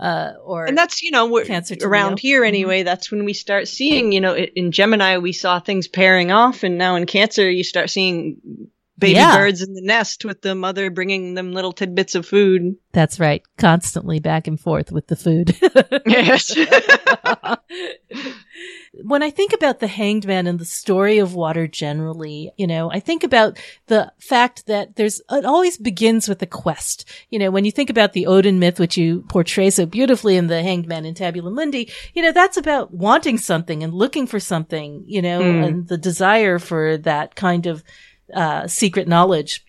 uh, 0.00 0.32
or 0.44 0.64
And 0.64 0.76
that's, 0.78 1.02
you 1.02 1.10
know, 1.10 1.26
we're, 1.26 1.44
around 1.82 2.12
Leo. 2.12 2.16
here 2.16 2.44
anyway, 2.44 2.82
that's 2.84 3.10
when 3.10 3.24
we 3.24 3.34
start 3.34 3.68
seeing, 3.68 4.12
you 4.12 4.20
know, 4.20 4.34
in 4.34 4.72
Gemini, 4.72 5.18
we 5.18 5.32
saw 5.32 5.60
things 5.60 5.88
pairing 5.88 6.30
off, 6.32 6.62
and 6.62 6.78
now 6.78 6.96
in 6.96 7.04
Cancer, 7.06 7.50
you 7.50 7.62
start 7.62 7.90
seeing 7.90 8.38
baby 9.00 9.14
Yeah. 9.14 9.36
birds 9.38 9.62
in 9.62 9.74
the 9.74 9.82
nest 9.82 10.24
with 10.24 10.42
the 10.42 10.54
mother 10.54 10.90
bringing 10.90 11.34
them 11.34 11.52
little 11.52 11.72
tidbits 11.72 12.14
of 12.14 12.26
food. 12.26 12.76
that's 12.92 13.18
right, 13.20 13.42
constantly 13.56 14.20
back 14.20 14.46
and 14.46 14.58
forth 14.60 14.92
with 14.92 15.06
the 15.08 15.16
food. 15.16 15.56
Yes. 16.06 16.54
when 19.04 19.22
I 19.22 19.30
think 19.30 19.52
about 19.52 19.78
the 19.78 19.86
hanged 19.86 20.26
man 20.26 20.46
and 20.46 20.58
the 20.58 20.64
story 20.64 21.18
of 21.18 21.34
water 21.34 21.66
generally, 21.68 22.50
you 22.56 22.66
know, 22.66 22.90
I 22.90 22.98
think 23.00 23.22
about 23.24 23.58
the 23.86 24.12
fact 24.18 24.66
that 24.66 24.96
there's, 24.96 25.20
it 25.30 25.44
always 25.44 25.76
begins 25.76 26.28
with 26.28 26.42
a 26.42 26.46
quest. 26.46 27.08
You 27.30 27.38
know, 27.38 27.50
when 27.50 27.64
you 27.64 27.70
think 27.70 27.88
about 27.90 28.12
the 28.12 28.26
Odin 28.26 28.58
myth, 28.58 28.80
which 28.80 28.96
you 28.96 29.22
portray 29.28 29.70
so 29.70 29.86
beautifully 29.86 30.36
in 30.36 30.48
the 30.48 30.62
hanged 30.62 30.86
man 30.88 31.04
in 31.04 31.14
Tabula 31.14 31.50
Mundi, 31.50 31.90
you 32.14 32.22
know, 32.22 32.32
that's 32.32 32.56
about 32.56 32.92
wanting 32.92 33.38
something 33.38 33.82
and 33.84 33.94
looking 33.94 34.26
for 34.26 34.40
something, 34.40 35.04
you 35.06 35.22
know, 35.22 35.40
Mm. 35.40 35.64
and 35.66 35.88
the 35.88 35.96
desire 35.98 36.58
for 36.58 36.98
that 36.98 37.34
kind 37.36 37.66
of, 37.66 37.82
uh, 38.34 38.66
secret 38.66 39.08
knowledge. 39.08 39.64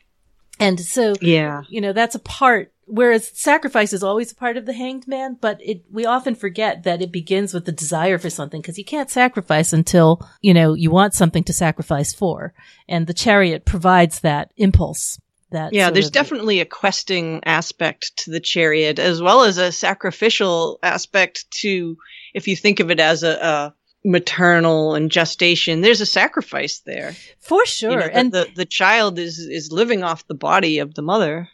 And 0.59 0.79
so, 0.79 1.15
yeah. 1.21 1.63
you 1.69 1.81
know, 1.81 1.91
that's 1.91 2.13
a 2.13 2.19
part, 2.19 2.71
whereas 2.85 3.31
sacrifice 3.33 3.93
is 3.93 4.03
always 4.03 4.31
a 4.31 4.35
part 4.35 4.57
of 4.57 4.67
the 4.67 4.73
hanged 4.73 5.07
man, 5.07 5.37
but 5.41 5.59
it, 5.59 5.83
we 5.91 6.05
often 6.05 6.35
forget 6.35 6.83
that 6.83 7.01
it 7.01 7.11
begins 7.11 7.53
with 7.53 7.65
the 7.65 7.71
desire 7.71 8.19
for 8.19 8.29
something 8.29 8.61
because 8.61 8.77
you 8.77 8.85
can't 8.85 9.09
sacrifice 9.09 9.73
until, 9.73 10.21
you 10.41 10.53
know, 10.53 10.75
you 10.75 10.91
want 10.91 11.15
something 11.15 11.43
to 11.45 11.53
sacrifice 11.53 12.13
for. 12.13 12.53
And 12.87 13.07
the 13.07 13.13
chariot 13.13 13.65
provides 13.65 14.19
that 14.19 14.51
impulse. 14.55 15.19
That 15.49 15.73
Yeah, 15.73 15.89
there's 15.89 16.11
definitely 16.11 16.59
a 16.59 16.65
questing 16.65 17.41
aspect 17.43 18.15
to 18.17 18.31
the 18.31 18.39
chariot 18.39 18.99
as 18.99 19.21
well 19.21 19.43
as 19.43 19.57
a 19.57 19.71
sacrificial 19.71 20.79
aspect 20.83 21.49
to, 21.61 21.97
if 22.33 22.47
you 22.47 22.55
think 22.55 22.79
of 22.79 22.91
it 22.91 22.99
as 22.99 23.23
a, 23.23 23.31
a 23.31 23.73
maternal 24.03 24.95
and 24.95 25.11
gestation, 25.11 25.81
there's 25.81 26.01
a 26.01 26.05
sacrifice 26.05 26.79
there. 26.79 27.15
for 27.39 27.59
You 27.61 27.65
sure. 27.65 27.91
know, 27.91 28.05
the, 28.07 28.15
and 28.15 28.31
the, 28.31 28.47
the 28.55 28.65
child 28.65 29.19
is, 29.19 29.39
is 29.39 29.71
living 29.71 30.03
off 30.03 30.27
the 30.27 30.33
body 30.35 30.79
of 30.79 30.93
the 30.95 31.01
mother. 31.01 31.49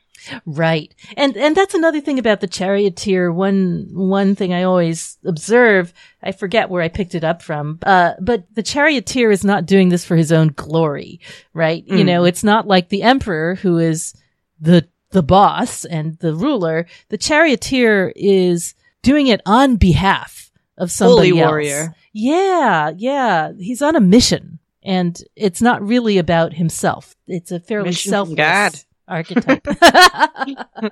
Right. 0.45 0.93
And, 1.15 1.37
and 1.37 1.55
that's 1.55 1.75
another 1.75 2.01
thing 2.01 2.17
about 2.19 2.41
the 2.41 2.47
charioteer. 2.47 3.31
One, 3.31 3.87
one 3.93 4.35
thing 4.35 4.51
I 4.53 4.63
always 4.63 5.17
observe, 5.23 5.93
I 6.23 6.31
forget 6.31 6.69
where 6.69 6.81
I 6.81 6.87
picked 6.89 7.15
it 7.15 7.23
up 7.23 7.41
from, 7.41 7.79
uh, 7.83 8.13
but 8.19 8.43
the 8.55 8.63
charioteer 8.63 9.29
is 9.31 9.45
not 9.45 9.65
doing 9.67 9.89
this 9.89 10.03
for 10.05 10.15
his 10.15 10.31
own 10.31 10.49
glory, 10.49 11.19
right? 11.53 11.83
You 11.85 11.97
Mm. 12.03 12.05
know, 12.07 12.23
it's 12.25 12.43
not 12.43 12.67
like 12.67 12.89
the 12.89 13.03
emperor 13.03 13.55
who 13.55 13.77
is 13.77 14.13
the 14.59 14.87
the 15.11 15.23
boss 15.23 15.85
and 15.85 16.17
the 16.19 16.33
ruler, 16.33 16.85
the 17.07 17.17
charioteer 17.17 18.11
is 18.15 18.75
doing 19.03 19.27
it 19.27 19.39
on 19.45 19.77
behalf 19.77 20.51
of 20.77 20.91
somebody 20.91 21.29
Holy 21.29 21.41
else. 21.41 21.47
warrior. 21.49 21.95
Yeah, 22.19 22.91
yeah. 22.97 23.51
He's 23.59 23.81
on 23.83 23.95
a 23.95 23.99
mission 24.01 24.57
and 24.83 25.21
it's 25.35 25.61
not 25.61 25.85
really 25.85 26.17
about 26.17 26.53
himself. 26.53 27.15
It's 27.27 27.51
a 27.51 27.59
fairly 27.59 27.89
Mission 27.89 28.09
selfless 28.09 28.37
God. 28.37 28.73
archetype. 29.07 29.67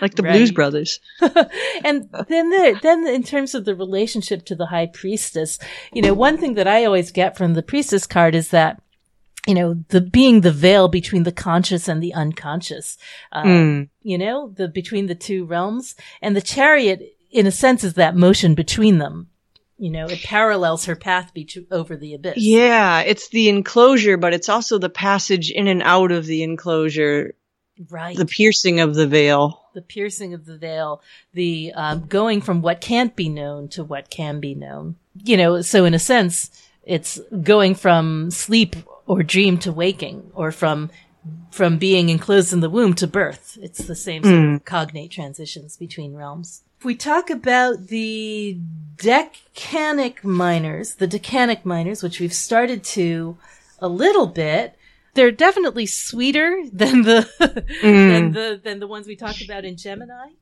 Like 0.00 0.14
the 0.14 0.22
Right. 0.22 0.32
Blues 0.32 0.50
Brothers. 0.50 1.00
and 1.20 2.08
then 2.28 2.50
the, 2.50 2.78
then 2.82 3.06
in 3.06 3.22
terms 3.22 3.54
of 3.54 3.64
the 3.64 3.74
relationship 3.74 4.44
to 4.46 4.54
the 4.54 4.66
high 4.66 4.86
priestess, 4.86 5.58
you 5.92 6.02
know, 6.02 6.12
one 6.12 6.36
thing 6.36 6.54
that 6.54 6.68
I 6.68 6.84
always 6.84 7.10
get 7.10 7.36
from 7.36 7.54
the 7.54 7.62
priestess 7.62 8.06
card 8.06 8.34
is 8.34 8.48
that 8.50 8.80
you 9.46 9.54
know, 9.54 9.74
the 9.88 10.00
being 10.00 10.40
the 10.40 10.50
veil 10.50 10.88
between 10.88 11.24
the 11.24 11.32
conscious 11.32 11.86
and 11.86 12.02
the 12.02 12.14
unconscious, 12.14 12.96
uh, 13.30 13.42
Mm. 13.42 13.88
you 14.02 14.16
know, 14.16 14.48
the 14.56 14.68
between 14.68 15.06
the 15.06 15.14
two 15.14 15.44
realms, 15.44 15.96
and 16.22 16.34
the 16.34 16.40
chariot, 16.40 17.14
in 17.30 17.46
a 17.46 17.50
sense, 17.50 17.84
is 17.84 17.92
that 17.94 18.16
motion 18.16 18.54
between 18.54 18.96
them. 18.98 19.28
You 19.78 19.90
know, 19.90 20.06
it 20.06 20.22
parallels 20.22 20.84
her 20.84 20.96
path 20.96 21.34
be- 21.34 21.48
over 21.70 21.96
the 21.96 22.14
abyss. 22.14 22.34
Yeah, 22.36 23.00
it's 23.00 23.28
the 23.28 23.48
enclosure, 23.48 24.16
but 24.16 24.32
it's 24.32 24.48
also 24.48 24.78
the 24.78 24.88
passage 24.88 25.50
in 25.50 25.66
and 25.66 25.82
out 25.82 26.12
of 26.12 26.26
the 26.26 26.44
enclosure, 26.44 27.34
right. 27.90 28.16
the 28.16 28.26
piercing 28.26 28.80
of 28.80 28.94
the 28.94 29.06
veil. 29.06 29.60
the 29.74 29.82
piercing 29.82 30.32
of 30.32 30.46
the 30.46 30.56
veil, 30.56 31.02
the 31.32 31.72
um, 31.74 32.06
going 32.06 32.40
from 32.40 32.62
what 32.62 32.80
can't 32.80 33.16
be 33.16 33.28
known 33.28 33.68
to 33.68 33.82
what 33.82 34.10
can 34.10 34.40
be 34.40 34.54
known. 34.54 34.96
You 35.24 35.36
know, 35.36 35.60
so 35.62 35.84
in 35.84 35.94
a 35.94 35.98
sense, 35.98 36.50
it's 36.84 37.20
going 37.42 37.74
from 37.74 38.30
sleep 38.30 38.76
or 39.06 39.22
dream 39.22 39.58
to 39.58 39.72
waking, 39.72 40.30
or 40.34 40.52
from 40.52 40.90
from 41.50 41.78
being 41.78 42.10
enclosed 42.10 42.52
in 42.52 42.60
the 42.60 42.70
womb 42.70 42.94
to 42.94 43.06
birth. 43.06 43.58
It's 43.60 43.78
the 43.78 43.96
same 43.96 44.22
sort 44.22 44.54
of 44.54 44.64
cognate 44.64 45.10
transitions 45.10 45.76
between 45.76 46.14
realms. 46.14 46.62
If 46.84 46.86
we 46.86 46.96
talk 46.96 47.30
about 47.30 47.86
the 47.86 48.58
decanic 48.96 50.22
minors, 50.22 50.96
the 50.96 51.08
decanic 51.08 51.64
minors, 51.64 52.02
which 52.02 52.20
we've 52.20 52.34
started 52.34 52.84
to 52.84 53.38
a 53.78 53.88
little 53.88 54.26
bit, 54.26 54.76
they're 55.14 55.30
definitely 55.30 55.86
sweeter 55.86 56.62
than 56.74 57.00
the 57.00 57.26
than 57.80 58.32
the 58.32 58.60
than 58.62 58.80
the 58.80 58.86
ones 58.86 59.06
we 59.06 59.16
talked 59.16 59.42
about 59.42 59.64
in 59.64 59.78
Gemini. 59.78 60.32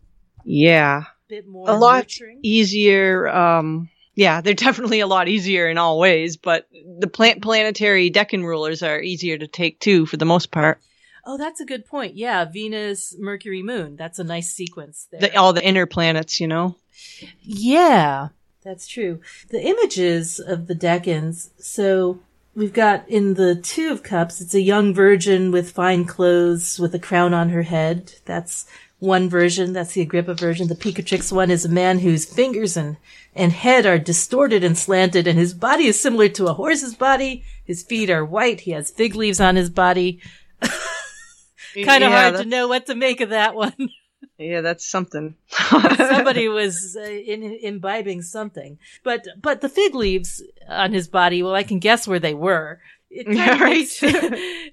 Yeah. 0.45 1.05
bit 1.29 1.47
more 1.47 1.71
A 1.71 1.75
lot 1.75 1.99
nurturing. 2.07 2.41
easier. 2.43 3.29
Um, 3.29 3.89
yeah, 4.17 4.41
they're 4.41 4.55
definitely 4.69 4.99
a 4.99 5.07
lot 5.07 5.29
easier 5.29 5.69
in 5.69 5.79
all 5.79 5.97
ways, 6.01 6.39
but 6.39 6.67
the 6.99 7.07
plant 7.07 7.41
planetary 7.43 8.11
decan 8.11 8.43
rulers 8.43 8.83
are 8.83 9.01
easier 9.01 9.39
to 9.39 9.47
take 9.47 9.79
too, 9.79 10.07
for 10.07 10.17
the 10.17 10.25
most 10.25 10.51
part. 10.51 10.81
Oh, 11.25 11.39
that's 11.39 11.61
a 11.61 11.65
good 11.65 11.87
point. 11.87 12.17
Yeah, 12.17 12.45
Venus, 12.45 13.17
Mercury, 13.19 13.63
Moon. 13.63 13.97
That's 13.97 14.19
a 14.19 14.25
nice 14.25 14.51
sequence 14.51 15.07
there. 15.11 15.21
The, 15.21 15.37
all 15.37 15.53
the 15.53 15.65
inner 15.65 15.87
planets, 15.87 16.41
you 16.41 16.49
know? 16.49 16.77
Yeah, 17.43 18.29
that's 18.63 18.87
true. 18.89 19.21
The 19.51 19.63
images 19.63 20.41
of 20.41 20.67
the 20.67 20.75
decans. 20.75 21.51
So 21.59 22.21
we've 22.55 22.73
got 22.73 23.09
in 23.09 23.35
the 23.35 23.55
Two 23.55 23.93
of 23.93 24.03
Cups, 24.03 24.41
it's 24.41 24.55
a 24.55 24.61
young 24.61 24.95
virgin 24.95 25.53
with 25.53 25.71
fine 25.71 26.05
clothes 26.05 26.79
with 26.79 26.95
a 26.95 26.99
crown 26.99 27.35
on 27.35 27.51
her 27.51 27.63
head. 27.63 28.15
That's 28.25 28.67
one 28.99 29.29
version. 29.29 29.73
That's 29.73 29.95
the 29.95 30.03
Agrippa 30.03 30.35
version. 30.35 30.69
The 30.69 30.77
Picatrix 30.77 31.33
one 31.33 31.51
is 31.51 31.65
a 31.65 31.69
man 31.69 31.99
whose 32.01 32.25
fingers 32.25 32.77
and, 32.77 32.97
and 33.35 33.51
head 33.51 33.85
are 33.85 33.99
distorted 33.99 34.63
and 34.63 34.79
slanted 34.79 35.27
and 35.27 35.39
his 35.39 35.55
body 35.55 35.87
is 35.87 36.01
similar 36.01 36.29
to 36.31 36.47
a 36.47 36.55
horse's 36.55 36.95
body. 36.95 37.43
His 37.65 37.83
feet 37.83 38.11
are 38.11 38.25
white. 38.25 38.61
He 38.61 38.71
has 38.73 38.91
fig 38.91 39.17
leaves 39.17 39.41
on 39.41 39.57
his 39.57 39.71
body. 39.71 40.21
Kind 41.75 42.05
of 42.05 42.11
Yeah, 42.11 42.31
hard 42.31 42.43
to 42.43 42.49
know 42.49 42.69
what 42.69 42.87
to 42.87 42.95
make 42.95 43.21
of 43.21 43.31
that 43.31 43.55
one. 43.55 43.75
Yeah, 44.39 44.61
that's 44.61 44.89
something. 44.89 45.37
somebody 45.51 46.49
was 46.61 46.97
uh, 46.99 47.03
in, 47.05 47.43
imbibing 47.43 48.23
something. 48.23 48.79
But 49.05 49.27
but 49.41 49.61
the 49.61 49.69
fig 49.69 49.95
leaves 49.95 50.43
on 50.69 50.93
his 50.93 51.07
body, 51.09 51.43
well, 51.43 51.55
I 51.55 51.63
can 51.63 51.79
guess 51.79 52.09
where 52.09 52.19
they 52.19 52.35
were. 52.35 52.81
It 53.11 53.27
Yeah, 53.29 53.59
right. 53.63 53.87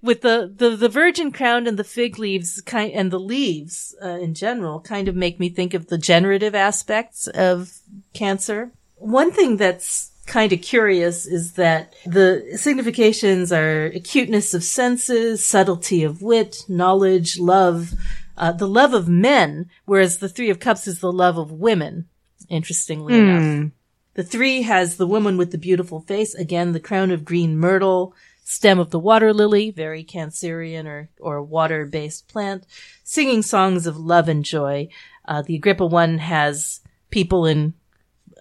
with 0.01 0.21
the, 0.21 0.51
the 0.55 0.75
the 0.75 0.89
virgin 0.89 1.31
crown 1.31 1.67
and 1.67 1.77
the 1.77 1.83
fig 1.83 2.17
leaves, 2.17 2.61
kind 2.61 2.91
and 2.93 3.11
the 3.11 3.19
leaves 3.19 3.95
uh, 4.03 4.19
in 4.19 4.33
general, 4.33 4.79
kind 4.81 5.07
of 5.07 5.15
make 5.15 5.39
me 5.39 5.49
think 5.49 5.73
of 5.73 5.87
the 5.87 5.97
generative 5.97 6.55
aspects 6.55 7.27
of 7.27 7.79
cancer. 8.13 8.71
One 8.95 9.31
thing 9.31 9.57
that's 9.57 10.08
kind 10.29 10.53
of 10.53 10.61
curious 10.61 11.25
is 11.25 11.53
that 11.53 11.93
the 12.05 12.51
significations 12.55 13.51
are 13.51 13.87
acuteness 13.87 14.53
of 14.53 14.63
senses, 14.63 15.45
subtlety 15.45 16.03
of 16.03 16.21
wit, 16.21 16.63
knowledge, 16.69 17.39
love, 17.39 17.93
uh, 18.37 18.53
the 18.53 18.67
love 18.67 18.93
of 18.93 19.09
men, 19.09 19.69
whereas 19.85 20.19
the 20.19 20.29
Three 20.29 20.49
of 20.49 20.59
Cups 20.59 20.87
is 20.87 20.99
the 20.99 21.11
love 21.11 21.37
of 21.37 21.51
women, 21.51 22.07
interestingly 22.47 23.17
enough. 23.17 23.41
Hmm. 23.41 23.67
The 24.13 24.23
three 24.23 24.63
has 24.63 24.97
the 24.97 25.07
woman 25.07 25.37
with 25.37 25.51
the 25.51 25.57
beautiful 25.57 26.01
face, 26.01 26.35
again, 26.35 26.73
the 26.73 26.79
crown 26.79 27.11
of 27.11 27.23
green 27.23 27.57
myrtle, 27.57 28.13
stem 28.43 28.79
of 28.79 28.89
the 28.89 28.99
water 28.99 29.33
lily, 29.33 29.71
very 29.71 30.03
Cancerian 30.03 30.87
or, 30.87 31.09
or 31.19 31.41
water 31.41 31.85
based 31.85 32.27
plant, 32.27 32.65
singing 33.03 33.41
songs 33.41 33.87
of 33.87 33.97
love 33.97 34.27
and 34.27 34.43
joy. 34.43 34.89
Uh, 35.25 35.41
the 35.41 35.55
Agrippa 35.55 35.85
one 35.85 36.17
has 36.17 36.81
people 37.11 37.45
in 37.45 37.75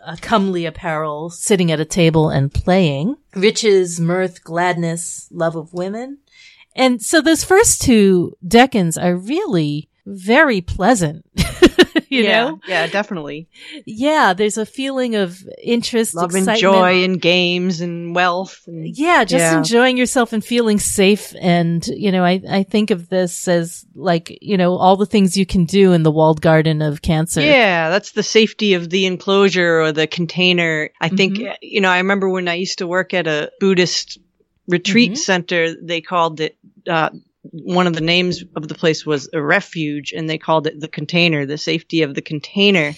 uh, 0.04 0.16
comely 0.20 0.66
apparel 0.66 1.30
sitting 1.30 1.70
at 1.70 1.80
a 1.80 1.84
table 1.84 2.30
and 2.30 2.52
playing. 2.52 3.16
Riches, 3.34 4.00
mirth, 4.00 4.42
gladness, 4.44 5.28
love 5.30 5.56
of 5.56 5.72
women. 5.72 6.18
And 6.74 7.02
so 7.02 7.20
those 7.20 7.44
first 7.44 7.82
two 7.82 8.36
decans 8.46 9.02
are 9.02 9.16
really 9.16 9.88
very 10.06 10.60
pleasant. 10.60 11.24
you 12.10 12.22
yeah, 12.24 12.44
know? 12.44 12.60
Yeah, 12.66 12.86
definitely. 12.86 13.48
Yeah, 13.86 14.32
there's 14.32 14.58
a 14.58 14.66
feeling 14.66 15.14
of 15.14 15.46
interest, 15.62 16.14
Love 16.14 16.34
and 16.34 16.56
joy 16.56 17.04
and 17.04 17.20
games 17.20 17.80
and 17.80 18.14
wealth. 18.14 18.62
And, 18.66 18.86
Yeah, 18.96 19.24
just 19.24 19.42
Yeah. 19.42 19.58
enjoying 19.58 19.96
yourself 19.96 20.32
and 20.32 20.44
feeling 20.44 20.78
safe. 20.78 21.34
And, 21.40 21.86
you 21.88 22.10
know, 22.12 22.24
I, 22.24 22.40
I 22.48 22.62
think 22.62 22.90
of 22.90 23.08
this 23.08 23.46
as 23.48 23.84
like, 23.94 24.38
you 24.40 24.56
know, 24.56 24.76
all 24.76 24.96
the 24.96 25.06
things 25.06 25.36
you 25.36 25.46
can 25.46 25.64
do 25.64 25.92
in 25.92 26.02
the 26.02 26.10
walled 26.10 26.40
garden 26.40 26.82
of 26.82 27.02
cancer. 27.02 27.40
Yeah, 27.40 27.90
that's 27.90 28.12
the 28.12 28.22
safety 28.22 28.74
of 28.74 28.88
the 28.90 29.06
enclosure 29.06 29.80
or 29.80 29.92
the 29.92 30.06
container. 30.06 30.90
I 31.00 31.08
think, 31.08 31.34
Mm-hmm. 31.38 31.48
uh, 31.48 31.54
you 31.60 31.80
know, 31.80 31.90
I 31.90 31.98
remember 31.98 32.28
when 32.28 32.48
I 32.48 32.54
used 32.54 32.78
to 32.78 32.86
work 32.86 33.14
at 33.14 33.26
a 33.26 33.50
Buddhist 33.60 34.18
retreat 34.66 35.12
Mhm. 35.12 35.16
center, 35.18 35.74
they 35.80 36.00
called 36.00 36.40
it, 36.40 36.56
uh, 36.86 37.10
one 37.52 37.86
of 37.86 37.94
the 37.94 38.00
names 38.00 38.42
of 38.56 38.68
the 38.68 38.74
place 38.74 39.04
was 39.06 39.28
a 39.32 39.40
refuge 39.42 40.12
and 40.12 40.28
they 40.28 40.38
called 40.38 40.66
it 40.66 40.80
the 40.80 40.88
container, 40.88 41.46
the 41.46 41.58
safety 41.58 42.02
of 42.02 42.14
the 42.14 42.22
container 42.22 42.94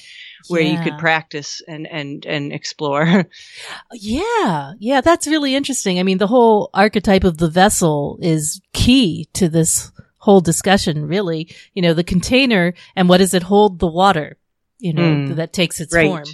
where 0.48 0.62
you 0.62 0.78
could 0.80 0.96
practice 0.98 1.60
and, 1.68 1.86
and, 1.86 2.24
and 2.26 2.52
explore. 2.52 3.26
Yeah. 3.92 4.72
Yeah. 4.78 5.00
That's 5.00 5.26
really 5.26 5.54
interesting. 5.54 5.98
I 5.98 6.02
mean, 6.02 6.18
the 6.18 6.26
whole 6.26 6.70
archetype 6.72 7.24
of 7.24 7.38
the 7.38 7.48
vessel 7.50 8.18
is 8.22 8.60
key 8.72 9.28
to 9.34 9.48
this 9.48 9.90
whole 10.18 10.40
discussion, 10.40 11.06
really. 11.06 11.54
You 11.74 11.82
know, 11.82 11.94
the 11.94 12.04
container 12.04 12.74
and 12.96 13.08
what 13.08 13.18
does 13.18 13.34
it 13.34 13.42
hold 13.42 13.78
the 13.78 13.86
water, 13.86 14.38
you 14.78 14.92
know, 14.92 15.02
Mm. 15.02 15.36
that 15.36 15.52
takes 15.52 15.80
its 15.80 15.94
Right. 15.94 16.06
form. 16.08 16.24
the 16.24 16.30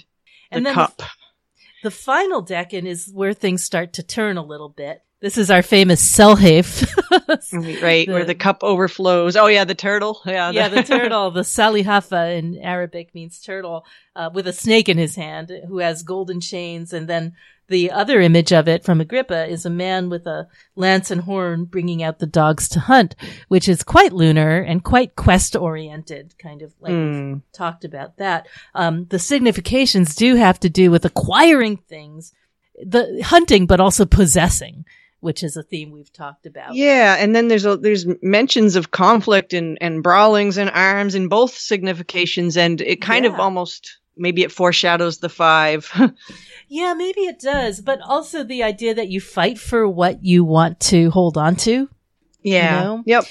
And 0.52 0.66
then 0.66 0.74
cup. 0.74 1.02
The 1.82 1.90
final 1.90 2.44
decan 2.44 2.84
is 2.86 3.10
where 3.12 3.32
things 3.34 3.62
start 3.64 3.92
to 3.94 4.02
turn 4.02 4.36
a 4.36 4.44
little 4.44 4.68
bit. 4.68 5.02
This 5.20 5.38
is 5.38 5.50
our 5.50 5.62
famous 5.62 6.02
Selhafe. 6.04 6.86
right, 7.82 8.06
where 8.08 8.20
the- 8.20 8.26
the 8.26 8.34
cup 8.34 8.62
overflows. 8.62 9.34
Oh 9.36 9.46
yeah, 9.46 9.64
the 9.64 9.74
turtle. 9.74 10.20
Yeah, 10.26 10.50
yeah, 10.50 10.68
the 10.68 10.82
turtle, 10.94 11.30
the 11.30 11.40
Salihafa 11.40 12.36
in 12.38 12.58
Arabic 12.58 13.14
means 13.14 13.40
turtle, 13.40 13.84
uh, 14.14 14.28
with 14.32 14.46
a 14.46 14.52
snake 14.52 14.88
in 14.88 14.98
his 14.98 15.16
hand 15.16 15.50
who 15.68 15.78
has 15.78 16.02
golden 16.02 16.40
chains. 16.40 16.92
And 16.92 17.08
then 17.08 17.32
the 17.68 17.90
other 17.90 18.20
image 18.20 18.52
of 18.52 18.68
it 18.68 18.84
from 18.84 19.00
Agrippa 19.00 19.46
is 19.48 19.64
a 19.64 19.70
man 19.70 20.10
with 20.10 20.26
a 20.26 20.48
lance 20.76 21.10
and 21.10 21.22
horn 21.22 21.64
bringing 21.64 22.02
out 22.02 22.18
the 22.18 22.26
dogs 22.26 22.68
to 22.70 22.80
hunt, 22.80 23.16
which 23.48 23.68
is 23.68 23.82
quite 23.82 24.12
lunar 24.12 24.58
and 24.58 24.84
quite 24.84 25.16
quest 25.16 25.56
oriented, 25.56 26.34
kind 26.38 26.60
of 26.62 26.74
like 26.80 26.92
we've 26.92 27.40
talked 27.52 27.84
about 27.84 28.18
that. 28.18 28.46
Um, 28.74 29.06
the 29.06 29.18
significations 29.18 30.14
do 30.14 30.36
have 30.36 30.60
to 30.60 30.68
do 30.68 30.90
with 30.90 31.04
acquiring 31.06 31.78
things, 31.78 32.32
the 32.80 33.22
hunting, 33.24 33.66
but 33.66 33.80
also 33.80 34.04
possessing, 34.04 34.84
which 35.26 35.42
is 35.42 35.56
a 35.56 35.62
theme 35.64 35.90
we've 35.90 36.12
talked 36.12 36.46
about. 36.46 36.76
Yeah, 36.76 37.16
and 37.18 37.34
then 37.34 37.48
there's 37.48 37.66
a, 37.66 37.76
there's 37.76 38.06
mentions 38.22 38.76
of 38.76 38.92
conflict 38.92 39.52
and 39.52 39.76
and 39.80 40.00
brawlings 40.00 40.56
and 40.56 40.70
arms 40.70 41.16
in 41.16 41.26
both 41.26 41.50
significations, 41.50 42.56
and 42.56 42.80
it 42.80 43.02
kind 43.02 43.26
of 43.26 43.34
almost 43.34 43.98
maybe 44.16 44.44
it 44.44 44.52
foreshadows 44.52 45.18
the 45.18 45.28
five. 45.28 45.90
Yeah, 46.68 46.94
maybe 46.94 47.20
it 47.20 47.38
does, 47.38 47.80
but 47.80 48.00
also 48.00 48.42
the 48.42 48.64
idea 48.64 48.94
that 48.94 49.08
you 49.08 49.20
fight 49.20 49.56
for 49.56 49.88
what 49.88 50.24
you 50.24 50.44
want 50.44 50.80
to 50.80 51.10
hold 51.10 51.38
on 51.38 51.54
to. 51.56 51.88
yeah. 52.42 52.82
know? 52.82 53.02
Yep. 53.06 53.24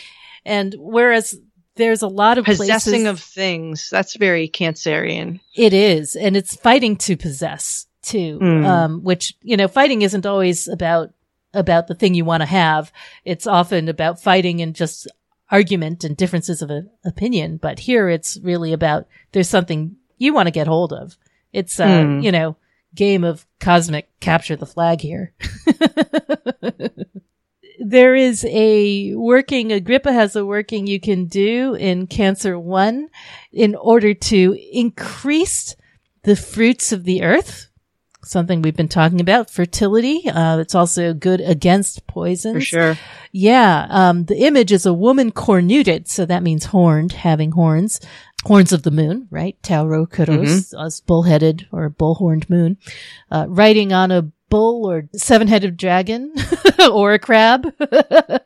And 0.46 0.74
whereas 0.80 1.38
there's 1.76 2.02
a 2.02 2.08
lot 2.08 2.38
of 2.38 2.46
Possessing 2.46 3.04
places, 3.04 3.08
of 3.08 3.20
things. 3.20 3.90
That's 3.90 4.16
very 4.16 4.48
Cancerian. 4.48 5.42
it 5.54 5.74
is, 5.74 6.16
and 6.16 6.38
it's 6.38 6.56
fighting 6.56 6.96
to 6.96 7.18
possess 7.18 7.88
too. 8.04 8.40
Mm. 8.42 8.66
Um, 8.66 9.04
which 9.04 9.34
you 9.42 9.58
know, 9.58 9.68
fighting 9.68 10.02
isn't 10.02 10.26
always 10.26 10.70
about 10.70 11.12
about 11.56 11.88
the 11.88 11.96
thing 11.96 12.14
you 12.14 12.26
want 12.26 12.42
to 12.42 12.48
have. 12.48 12.92
It's 13.24 13.48
often 13.48 13.90
about 13.90 14.22
fighting 14.22 14.62
and 14.62 14.76
just 14.76 15.08
argument 15.50 16.04
and 16.04 16.18
differences 16.18 16.62
of 16.62 16.72
opinion. 17.04 17.58
But 17.58 17.80
here 17.80 18.10
it's 18.10 18.38
really 18.42 18.74
about 18.74 19.08
there's 19.32 19.50
something 19.50 19.96
you 20.18 20.34
want 20.34 20.48
to 20.48 20.52
get 20.52 20.68
hold 20.68 20.94
of. 20.94 21.18
It's, 21.54 21.80
uh, 21.80 22.04
Hmm. 22.04 22.20
you 22.20 22.32
know, 22.32 22.58
game 22.94 23.24
of 23.24 23.46
cosmic 23.60 24.10
capture 24.20 24.56
the 24.56 24.66
flag 24.66 25.02
here. 25.02 25.34
there 27.80 28.16
is 28.16 28.46
a 28.50 29.14
working, 29.16 29.72
Agrippa 29.72 30.12
has 30.12 30.36
a 30.36 30.46
working 30.46 30.88
you 30.88 31.00
can 31.00 31.26
do 31.26 31.76
in 31.76 32.08
Cancer 32.08 32.58
1 32.58 33.10
in 33.52 33.76
order 33.76 34.14
to 34.14 34.58
increase 34.72 35.76
the 36.24 36.36
fruits 36.36 36.92
of 36.92 37.04
the 37.04 37.24
earth. 37.24 37.68
Something 38.26 38.64
we've 38.64 38.76
been 38.76 38.88
talking 38.88 39.22
about, 39.22 39.52
fertility. 39.52 40.28
Uh, 40.28 40.58
it's 40.58 40.74
also 40.74 41.14
good 41.14 41.42
against 41.42 42.08
poisons. 42.08 42.56
For 42.56 42.62
sure. 42.62 42.98
Yeah. 43.32 43.86
Um, 43.90 44.26
the 44.26 44.46
image 44.46 44.72
is 44.72 44.86
a 44.88 44.94
woman 44.94 45.32
cornuted. 45.32 46.08
So 46.08 46.26
that 46.26 46.42
means 46.42 46.66
horned, 46.66 47.12
having 47.12 47.52
horns, 47.52 48.00
horns 48.44 48.74
of 48.74 48.82
the 48.82 48.92
moon, 48.92 49.28
right? 49.30 49.62
Taurokeros, 49.62 50.74
as 50.80 51.02
bullheaded 51.02 51.68
or 51.72 51.90
bull-horned 51.90 52.50
moon, 52.50 52.78
uh, 53.30 53.46
riding 53.48 53.94
on 53.94 54.12
a 54.12 54.32
bull 54.50 54.90
or 54.90 55.08
seven-headed 55.14 55.78
dragon 55.78 56.34
or 56.92 57.14
a 57.14 57.20
crab, 57.20 57.68
uh, 57.80 58.40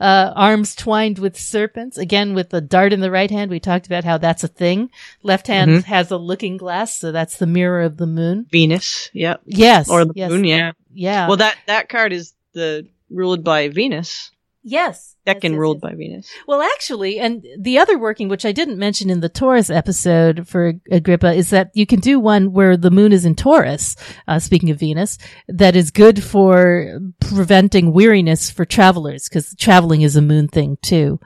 arms 0.00 0.74
twined 0.74 1.18
with 1.18 1.38
serpents. 1.38 1.98
Again, 1.98 2.34
with 2.34 2.50
the 2.50 2.60
dart 2.60 2.92
in 2.92 3.00
the 3.00 3.10
right 3.10 3.30
hand. 3.30 3.50
We 3.50 3.60
talked 3.60 3.86
about 3.86 4.04
how 4.04 4.18
that's 4.18 4.44
a 4.44 4.48
thing. 4.48 4.90
Left 5.22 5.46
hand 5.46 5.70
Mhm. 5.70 5.84
has 5.84 6.10
a 6.10 6.16
looking 6.16 6.56
glass. 6.56 6.98
So 6.98 7.12
that's 7.12 7.36
the 7.36 7.46
mirror 7.46 7.82
of 7.82 7.96
the 7.96 8.06
moon. 8.06 8.46
Venus. 8.50 9.10
Yep. 9.12 9.42
Yes. 9.46 9.88
Or 9.88 10.04
the 10.04 10.12
yes, 10.16 10.30
moon. 10.30 10.44
Yeah. 10.44 10.72
Yeah. 10.92 11.28
Well, 11.28 11.36
that, 11.38 11.56
that 11.66 11.88
card 11.88 12.12
is 12.12 12.32
the 12.54 12.88
ruled 13.10 13.44
by 13.44 13.68
Venus. 13.68 14.31
Yes. 14.62 15.16
Yes, 15.26 15.36
decan 15.36 15.50
yes, 15.50 15.58
ruled 15.58 15.80
yes. 15.82 15.90
by 15.90 15.96
Venus. 15.96 16.30
Well, 16.46 16.62
actually, 16.62 17.18
and 17.18 17.44
the 17.58 17.78
other 17.78 17.98
working, 17.98 18.28
which 18.28 18.44
I 18.44 18.52
didn't 18.52 18.78
mention 18.78 19.10
in 19.10 19.20
the 19.20 19.28
Taurus 19.28 19.70
episode 19.70 20.46
for 20.46 20.74
Agrippa, 20.90 21.32
is 21.32 21.50
that 21.50 21.70
you 21.74 21.86
can 21.86 22.00
do 22.00 22.20
one 22.20 22.52
where 22.52 22.76
the 22.76 22.90
moon 22.90 23.12
is 23.12 23.24
in 23.24 23.34
Taurus, 23.34 23.96
uh, 24.28 24.38
speaking 24.38 24.70
of 24.70 24.78
Venus, 24.78 25.18
that 25.48 25.76
is 25.76 25.90
good 25.90 26.22
for 26.22 27.00
preventing 27.20 27.92
weariness 27.92 28.50
for 28.50 28.64
travelers, 28.64 29.28
because 29.28 29.54
traveling 29.56 30.02
is 30.02 30.16
a 30.16 30.22
moon 30.22 30.48
thing 30.48 30.78
too, 30.82 31.18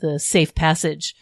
the 0.00 0.18
safe 0.18 0.54
passage. 0.54 1.14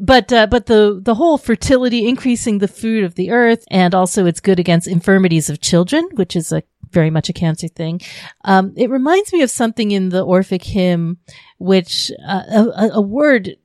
But, 0.00 0.32
uh, 0.32 0.46
but 0.46 0.66
the, 0.66 1.00
the 1.02 1.16
whole 1.16 1.36
fertility, 1.36 2.08
increasing 2.08 2.58
the 2.58 2.68
food 2.68 3.04
of 3.04 3.14
the 3.14 3.30
earth, 3.30 3.64
and 3.70 3.94
also 3.94 4.24
it's 4.24 4.40
good 4.40 4.58
against 4.58 4.88
infirmities 4.88 5.50
of 5.50 5.60
children, 5.60 6.08
which 6.14 6.34
is 6.34 6.50
a 6.50 6.62
very 6.92 7.10
much 7.10 7.28
a 7.28 7.32
cancer 7.32 7.68
thing. 7.68 8.00
Um, 8.44 8.72
it 8.76 8.90
reminds 8.90 9.32
me 9.32 9.42
of 9.42 9.50
something 9.50 9.90
in 9.90 10.10
the 10.10 10.22
Orphic 10.24 10.62
hymn, 10.64 11.18
which, 11.58 12.10
uh, 12.26 12.42
a, 12.76 12.88
a- 12.94 13.00
word, 13.00 13.56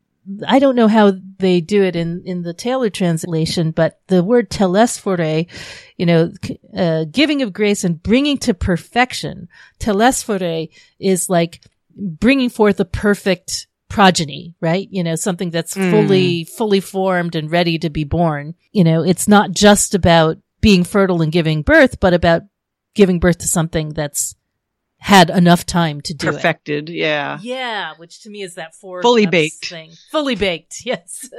I 0.48 0.60
don't 0.60 0.76
know 0.76 0.88
how 0.88 1.14
they 1.40 1.62
do 1.62 1.84
it 1.84 1.96
in, 1.96 2.24
in 2.26 2.42
the 2.42 2.54
Taylor 2.54 2.90
translation, 2.90 3.72
but 3.72 4.00
the 4.08 4.24
word 4.24 4.50
telesphore, 4.50 5.46
you 5.98 6.06
know, 6.06 6.32
uh, 6.76 7.06
giving 7.10 7.42
of 7.42 7.54
grace 7.54 7.84
and 7.84 8.02
bringing 8.02 8.38
to 8.40 8.54
perfection. 8.54 9.48
Telesphore 9.80 10.68
is 11.00 11.30
like 11.30 11.62
bringing 11.96 12.50
forth 12.50 12.80
a 12.80 12.86
perfect 12.86 13.68
progeny, 13.90 14.54
right? 14.60 14.88
You 14.92 15.02
know, 15.04 15.16
something 15.16 15.50
that's 15.50 15.76
Mm. 15.76 15.90
fully, 15.92 16.44
fully 16.44 16.82
formed 16.82 17.36
and 17.36 17.50
ready 17.50 17.80
to 17.80 17.90
be 17.90 18.04
born. 18.04 18.54
You 18.74 18.84
know, 18.84 19.04
it's 19.04 19.30
not 19.30 19.52
just 19.52 19.96
about 19.96 20.38
being 20.60 20.84
fertile 20.84 21.22
and 21.22 21.32
giving 21.32 21.62
birth, 21.62 22.00
but 22.02 22.14
about 22.14 22.42
giving 22.98 23.20
birth 23.20 23.38
to 23.38 23.48
something 23.48 23.90
that's 23.94 24.36
had 25.00 25.30
enough 25.30 25.66
time 25.66 26.02
to 26.02 26.14
do 26.14 26.28
it. 26.28 26.34
Perfected. 26.34 26.90
Yeah. 26.90 27.38
Yeah, 27.42 27.94
which 27.98 28.24
to 28.24 28.30
me 28.30 28.42
is 28.42 28.56
that 28.56 28.74
four 28.76 29.02
Fully 29.02 29.28
baked. 29.28 29.68
thing. 29.68 29.92
Fully 30.12 30.36
baked, 30.36 30.82
yes. 30.86 31.30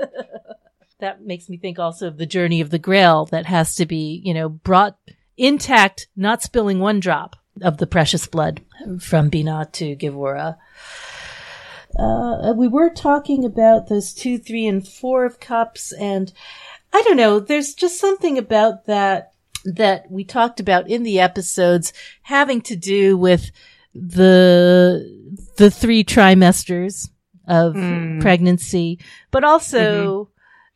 that 1.00 1.22
makes 1.22 1.48
me 1.48 1.56
think 1.58 1.78
also 1.78 2.06
of 2.06 2.16
the 2.16 2.26
journey 2.26 2.60
of 2.60 2.70
the 2.70 2.78
Grail 2.78 3.26
that 3.26 3.46
has 3.46 3.74
to 3.74 3.84
be, 3.84 4.22
you 4.24 4.32
know, 4.32 4.48
brought 4.48 4.96
intact, 5.36 6.08
not 6.16 6.42
spilling 6.42 6.78
one 6.78 7.00
drop 7.00 7.36
of 7.60 7.78
the 7.78 7.86
precious 7.86 8.26
blood 8.28 8.60
from 9.00 9.30
Binah 9.30 9.72
to 9.72 9.96
Gevurah. 9.96 10.56
Uh, 11.98 12.52
we 12.56 12.68
were 12.68 12.90
talking 12.90 13.44
about 13.44 13.88
those 13.88 14.14
two, 14.14 14.38
three, 14.38 14.66
and 14.66 14.86
four 14.86 15.24
of 15.24 15.40
cups, 15.40 15.92
and 15.92 16.32
I 16.92 17.02
don't 17.02 17.16
know. 17.16 17.40
There's 17.40 17.74
just 17.74 17.98
something 17.98 18.38
about 18.38 18.86
that 18.86 19.32
that 19.64 20.10
we 20.10 20.24
talked 20.24 20.60
about 20.60 20.88
in 20.88 21.02
the 21.02 21.20
episodes 21.20 21.92
having 22.22 22.60
to 22.62 22.76
do 22.76 23.16
with 23.16 23.50
the 23.94 25.16
the 25.56 25.70
three 25.70 26.04
trimesters 26.04 27.08
of 27.46 27.74
Mm. 27.74 28.20
pregnancy, 28.20 28.98
but 29.30 29.42
also 29.44 30.28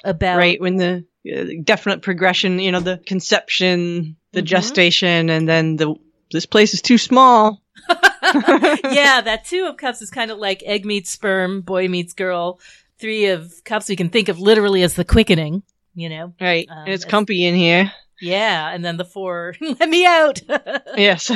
about 0.05 0.39
Right. 0.39 0.61
When 0.61 0.77
the 0.77 1.05
uh, 1.33 1.45
definite 1.63 2.03
progression, 2.03 2.59
you 2.59 2.73
know, 2.73 2.81
the 2.81 3.01
conception, 3.07 4.17
the 4.33 4.43
Mhm. 4.43 4.47
gestation, 4.47 5.31
and 5.31 5.49
then 5.49 5.77
the, 5.77 5.95
this 6.33 6.47
place 6.47 6.75
is 6.75 6.83
too 6.83 6.99
small. 6.99 7.63
yeah, 8.23 9.21
that 9.21 9.45
two 9.45 9.67
of 9.67 9.77
cups 9.77 10.03
is 10.03 10.11
kind 10.11 10.31
of 10.33 10.39
like 10.39 10.63
egg 10.67 10.85
meets 10.85 11.11
sperm, 11.11 11.61
boy 11.61 11.87
meets 11.89 12.13
girl. 12.13 12.59
Three 12.99 13.27
of 13.27 13.53
cups 13.65 13.89
we 13.89 13.95
can 13.97 14.09
think 14.09 14.29
of 14.29 14.41
literally 14.41 14.83
as 14.83 14.95
the 14.95 15.05
quickening, 15.05 15.63
you 15.95 16.09
know? 16.09 16.33
Right. 16.41 16.67
Um, 16.69 16.79
and 16.79 16.89
it's- 16.89 17.05
comfy 17.05 17.45
in 17.45 17.55
here. 17.55 17.93
Yeah, 18.23 18.71
and 18.73 18.85
then 18.85 18.99
the 18.99 19.05
four, 19.05 19.55
let 19.61 19.89
me 19.89 20.07
out. 20.07 20.41
Yes. 20.97 21.29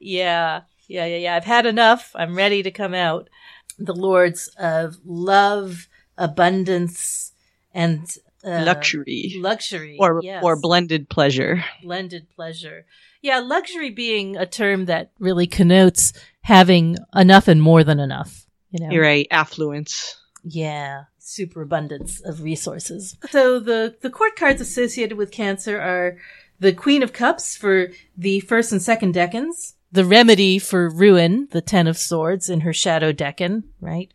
yeah, 0.00 0.60
yeah, 0.88 1.06
yeah, 1.06 1.06
yeah. 1.06 1.36
I've 1.36 1.44
had 1.44 1.66
enough. 1.66 2.10
I'm 2.14 2.34
ready 2.36 2.62
to 2.62 2.70
come 2.70 2.92
out. 2.94 3.30
The 3.78 3.94
lords 3.94 4.48
of 4.58 4.98
love, 5.04 5.88
abundance, 6.18 7.32
and 7.72 8.06
uh, 8.44 8.64
Luxury. 8.66 9.34
Luxury. 9.36 9.96
or 9.98 10.20
yes. 10.22 10.42
or 10.44 10.60
blended 10.60 11.08
pleasure. 11.08 11.64
blended 11.82 12.28
pleasure. 12.36 12.84
Yeah, 13.22 13.38
luxury 13.38 13.90
being 13.90 14.36
a 14.36 14.46
term 14.46 14.86
that 14.86 15.12
really 15.18 15.46
connotes 15.46 16.12
having 16.42 16.96
enough 17.14 17.48
and 17.48 17.62
more 17.62 17.84
than 17.84 18.00
enough. 18.00 18.46
You 18.70 18.84
know, 18.84 18.92
You're 18.92 19.04
right. 19.04 19.26
Affluence. 19.30 20.16
yeah, 20.42 21.04
superabundance 21.22 22.20
of 22.20 22.42
resources. 22.42 23.16
So 23.30 23.58
the 23.58 23.96
the 24.00 24.10
court 24.10 24.36
cards 24.36 24.60
associated 24.60 25.16
with 25.16 25.30
Cancer 25.30 25.80
are 25.80 26.18
the 26.60 26.72
Queen 26.72 27.02
of 27.02 27.12
Cups 27.12 27.56
for 27.56 27.88
the 28.16 28.40
first 28.40 28.72
and 28.72 28.82
second 28.82 29.14
decans, 29.14 29.74
the 29.90 30.04
remedy 30.04 30.58
for 30.58 30.88
ruin, 30.88 31.48
the 31.50 31.60
Ten 31.60 31.86
of 31.86 31.98
Swords 31.98 32.48
in 32.48 32.60
her 32.60 32.72
shadow 32.72 33.12
decan, 33.12 33.64
right? 33.80 34.12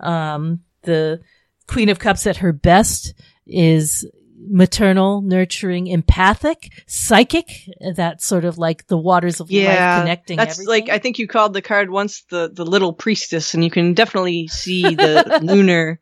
Um, 0.00 0.60
the 0.82 1.20
Queen 1.66 1.88
of 1.88 1.98
Cups 1.98 2.26
at 2.26 2.38
her 2.38 2.52
best 2.52 3.14
is 3.46 4.08
maternal, 4.42 5.20
nurturing, 5.20 5.86
empathic, 5.86 6.72
psychic. 6.86 7.68
That's 7.94 8.24
sort 8.26 8.44
of 8.44 8.58
like 8.58 8.86
the 8.86 8.98
waters 8.98 9.40
of 9.40 9.50
life 9.50 10.00
connecting 10.00 10.36
That's 10.36 10.58
everything. 10.58 10.68
like 10.68 10.88
I 10.88 10.98
think 10.98 11.18
you 11.18 11.28
called 11.28 11.52
the 11.52 11.62
card 11.62 11.90
once 11.90 12.22
the 12.30 12.50
the 12.52 12.64
little 12.64 12.92
priestess, 12.92 13.54
and 13.54 13.62
you 13.62 13.70
can 13.70 13.94
definitely 13.94 14.48
see 14.48 14.82
the 14.82 15.40
lunar. 15.42 16.00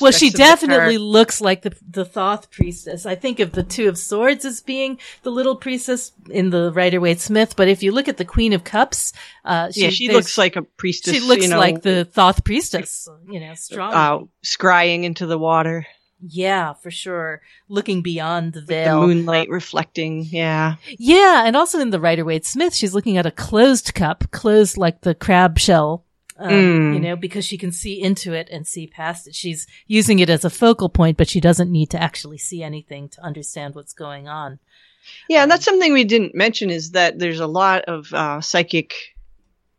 Well, 0.00 0.12
she 0.12 0.30
definitely 0.30 0.98
looks 0.98 1.40
like 1.40 1.62
the 1.62 1.74
the 1.88 2.04
Thoth 2.04 2.50
priestess. 2.50 3.06
I 3.06 3.14
think 3.14 3.40
of 3.40 3.52
the 3.52 3.62
Two 3.62 3.88
of 3.88 3.98
Swords 3.98 4.44
as 4.44 4.60
being 4.60 4.98
the 5.22 5.30
little 5.30 5.56
priestess 5.56 6.12
in 6.30 6.50
the 6.50 6.72
Rider 6.72 7.00
Waite 7.00 7.20
Smith, 7.20 7.56
but 7.56 7.68
if 7.68 7.82
you 7.82 7.92
look 7.92 8.08
at 8.08 8.16
the 8.16 8.24
Queen 8.24 8.52
of 8.52 8.64
Cups, 8.64 9.12
uh, 9.44 9.70
yeah, 9.74 9.90
she 9.90 10.12
looks 10.12 10.38
like 10.38 10.56
a 10.56 10.62
priestess. 10.62 11.14
she 11.14 11.20
looks 11.20 11.44
you 11.44 11.50
know, 11.50 11.58
like 11.58 11.82
the 11.82 12.04
Thoth 12.04 12.44
priestess. 12.44 13.08
You 13.28 13.40
know, 13.40 13.54
strong. 13.54 13.92
uh, 13.92 14.18
scrying 14.44 15.04
into 15.04 15.26
the 15.26 15.38
water, 15.38 15.86
yeah, 16.26 16.72
for 16.74 16.90
sure. 16.90 17.42
Looking 17.68 18.02
beyond 18.02 18.52
the 18.52 18.60
the 18.60 18.66
veil. 18.66 19.06
moonlight 19.06 19.48
reflecting. 19.50 20.24
Yeah, 20.24 20.76
Yeah, 20.98 21.46
and 21.46 21.56
also 21.56 21.78
in 21.80 21.90
the 21.90 22.00
Rider 22.00 22.24
Waite 22.24 22.46
Smith, 22.46 22.74
she's 22.74 22.94
looking 22.94 23.16
at 23.16 23.26
a 23.26 23.30
closed 23.30 23.94
cup, 23.94 24.30
closed 24.30 24.76
like 24.76 25.02
the 25.02 25.14
crab 25.14 25.58
shell. 25.58 26.04
Um, 26.36 26.50
Mm. 26.50 26.94
You 26.94 27.00
know, 27.00 27.16
because 27.16 27.44
she 27.44 27.56
can 27.56 27.70
see 27.70 28.00
into 28.00 28.32
it 28.32 28.48
and 28.50 28.66
see 28.66 28.86
past 28.88 29.28
it. 29.28 29.34
She's 29.34 29.66
using 29.86 30.18
it 30.18 30.28
as 30.28 30.44
a 30.44 30.50
focal 30.50 30.88
point, 30.88 31.16
but 31.16 31.28
she 31.28 31.40
doesn't 31.40 31.70
need 31.70 31.90
to 31.90 32.02
actually 32.02 32.38
see 32.38 32.62
anything 32.62 33.08
to 33.10 33.22
understand 33.22 33.74
what's 33.74 33.92
going 33.92 34.26
on. 34.26 34.58
yeah, 35.28 35.38
Um, 35.38 35.42
and 35.44 35.50
that's 35.52 35.64
something 35.64 35.92
we 35.92 36.04
didn't 36.04 36.34
mention 36.34 36.70
is 36.70 36.90
that 36.90 37.18
there's 37.18 37.40
a 37.40 37.46
lot 37.46 37.84
of 37.84 38.12
uh, 38.12 38.40
psychic 38.40 39.13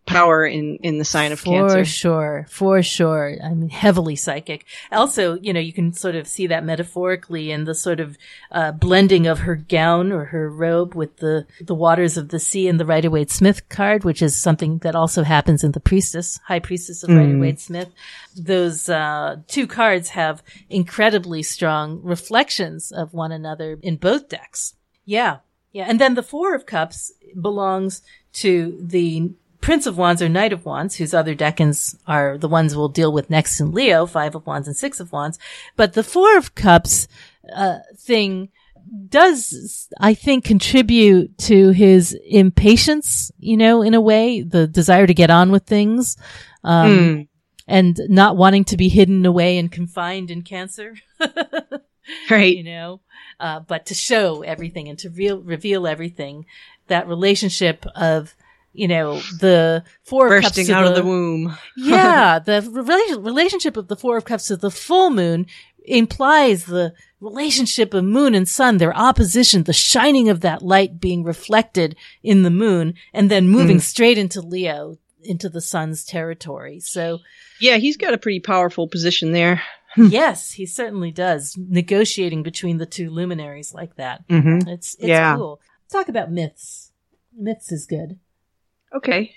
power 0.05 0.45
in 0.45 0.77
in 0.83 0.97
the 0.99 1.05
sign 1.05 1.31
of 1.31 1.43
cancer. 1.43 1.79
for 1.79 1.85
sure, 1.85 2.45
for 2.49 2.83
sure. 2.83 3.35
I 3.43 3.49
mean, 3.53 3.69
heavily 3.69 4.15
psychic. 4.15 4.65
Also, 4.91 5.39
you 5.39 5.51
know, 5.51 5.59
you 5.59 5.73
can 5.73 5.93
sort 5.93 6.15
of 6.15 6.27
see 6.27 6.47
that 6.47 6.63
metaphorically 6.63 7.51
in 7.51 7.63
the 7.63 7.73
sort 7.73 7.99
of 7.99 8.17
uh, 8.51 8.71
blending 8.71 9.25
of 9.27 9.39
her 9.39 9.55
gown 9.55 10.11
or 10.11 10.25
her 10.25 10.49
robe 10.49 10.93
with 10.93 11.17
the 11.17 11.47
the 11.59 11.73
waters 11.75 12.17
of 12.17 12.29
the 12.29 12.39
sea 12.39 12.67
in 12.67 12.77
the 12.77 12.85
Rider 12.85 13.09
Waite 13.09 13.31
Smith 13.31 13.67
card, 13.69 14.03
which 14.03 14.21
is 14.21 14.35
something 14.35 14.77
that 14.79 14.95
also 14.95 15.23
happens 15.23 15.63
in 15.63 15.71
the 15.71 15.79
Priestess, 15.79 16.39
High 16.45 16.59
Priestess 16.59 17.03
of 17.03 17.09
Rider 17.09 17.33
Mm. 17.33 17.41
Waite 17.41 17.59
Smith. 17.59 17.89
Those 18.37 18.89
uh, 18.89 19.37
two 19.47 19.65
cards 19.67 20.09
have 20.09 20.43
incredibly 20.69 21.41
strong 21.41 21.99
reflections 22.03 22.91
of 22.91 23.13
one 23.13 23.31
another 23.31 23.79
in 23.81 23.95
both 23.97 24.29
decks. 24.29 24.75
Yeah. 25.05 25.37
Yeah. 25.71 25.85
And 25.89 25.99
then 25.99 26.13
the 26.15 26.23
Four 26.23 26.55
of 26.55 26.65
Cups 26.65 27.11
belongs 27.39 28.01
to 28.33 28.77
the 28.81 29.31
Prince 29.65 29.87
of 29.87 29.97
Wands 29.97 30.21
or 30.21 30.29
Knight 30.29 30.53
of 30.53 30.63
Wands, 30.63 30.95
whose 30.95 31.13
other 31.13 31.33
decans 31.35 31.97
are 32.05 32.37
the 32.37 32.47
ones 32.47 32.75
we'll 32.75 32.87
deal 32.87 33.11
with 33.11 33.31
next 33.31 33.59
in 33.59 33.71
Leo, 33.71 34.05
Five 34.05 34.35
of 34.35 34.45
Wands 34.45 34.67
and 34.67 34.77
Six 34.77 34.99
of 34.99 35.11
Wands. 35.11 35.39
But 35.75 35.93
the 35.93 36.03
Four 36.03 36.37
of 36.37 36.53
Cups, 36.53 37.07
uh, 37.51 37.79
thing 37.97 38.49
does, 39.09 39.87
I 39.99 40.13
think, 40.13 40.45
contribute 40.45 41.35
to 41.39 41.69
his 41.71 42.15
impatience, 42.27 43.31
you 43.39 43.57
know, 43.57 43.81
in 43.81 43.95
a 43.95 44.01
way, 44.01 44.41
the 44.43 44.67
desire 44.67 45.07
to 45.07 45.13
get 45.15 45.31
on 45.31 45.51
with 45.51 45.63
things. 45.63 46.15
Um, 46.63 46.89
Mm. 46.89 47.27
and 47.67 47.99
not 48.09 48.37
wanting 48.37 48.63
to 48.65 48.77
be 48.77 48.89
hidden 48.89 49.25
away 49.25 49.57
and 49.57 49.71
confined 49.71 50.29
in 50.29 50.43
cancer. 50.43 50.93
Right. 52.29 52.55
you 52.55 52.63
know, 52.63 53.01
uh, 53.39 53.61
but 53.61 53.87
to 53.87 53.95
show 53.95 54.43
everything 54.43 54.87
and 54.89 54.99
to 54.99 55.09
real, 55.09 55.39
reveal 55.41 55.87
everything, 55.87 56.45
that 56.87 57.07
relationship 57.07 57.83
of, 57.95 58.35
you 58.75 58.87
know, 58.87 59.19
the 59.39 59.83
four 60.03 60.27
of 60.35 60.43
cups 60.43 60.55
Bursting 60.57 60.73
out 60.75 60.85
of 60.85 60.95
the- 60.95 61.01
the 61.01 61.07
womb. 61.07 61.57
yeah, 61.77 62.39
the 62.39 62.61
rela- 62.61 63.23
relationship 63.25 63.77
of 63.77 63.87
the 63.87 63.95
four 63.95 64.17
of 64.17 64.25
cups 64.25 64.47
to 64.47 64.57
the 64.57 64.71
full 64.71 65.09
moon 65.09 65.47
implies 65.87 66.65
the 66.65 66.93
relationship 67.21 67.93
of 67.93 68.03
moon 68.03 68.35
and 68.35 68.47
sun, 68.47 68.77
their 68.77 68.95
opposition, 68.95 69.63
the 69.63 69.73
shining 69.73 70.29
of 70.29 70.41
that 70.41 70.61
light 70.61 70.99
being 70.99 71.23
reflected 71.23 71.95
in 72.23 72.43
the 72.43 72.49
moon 72.49 72.93
and 73.13 73.29
then 73.31 73.47
moving 73.49 73.77
Mm. 73.77 73.81
straight 73.81 74.17
into 74.17 74.41
Leo, 74.41 74.97
into 75.23 75.47
the 75.49 75.61
sun's 75.61 76.03
territory. 76.03 76.79
So 76.79 77.19
Yeah, 77.59 77.77
he's 77.77 77.97
got 77.97 78.13
a 78.13 78.17
pretty 78.17 78.39
powerful 78.39 78.87
position 78.87 79.31
there. 79.31 79.61
yes, 79.97 80.51
he 80.51 80.65
certainly 80.65 81.11
does. 81.11 81.55
Negotiating 81.57 82.43
between 82.43 82.77
the 82.79 82.85
two 82.85 83.09
luminaries 83.09 83.73
like 83.73 83.95
that. 83.95 84.27
Mm-hmm. 84.27 84.67
It's, 84.67 84.95
it's 84.95 85.07
Yeah. 85.07 85.35
cool. 85.37 85.61
Let's 85.83 85.93
talk 85.93 86.09
about 86.09 86.31
myths. 86.31 86.91
Myths 87.37 87.71
is 87.71 87.85
good. 87.85 88.19
Okay. 88.95 89.35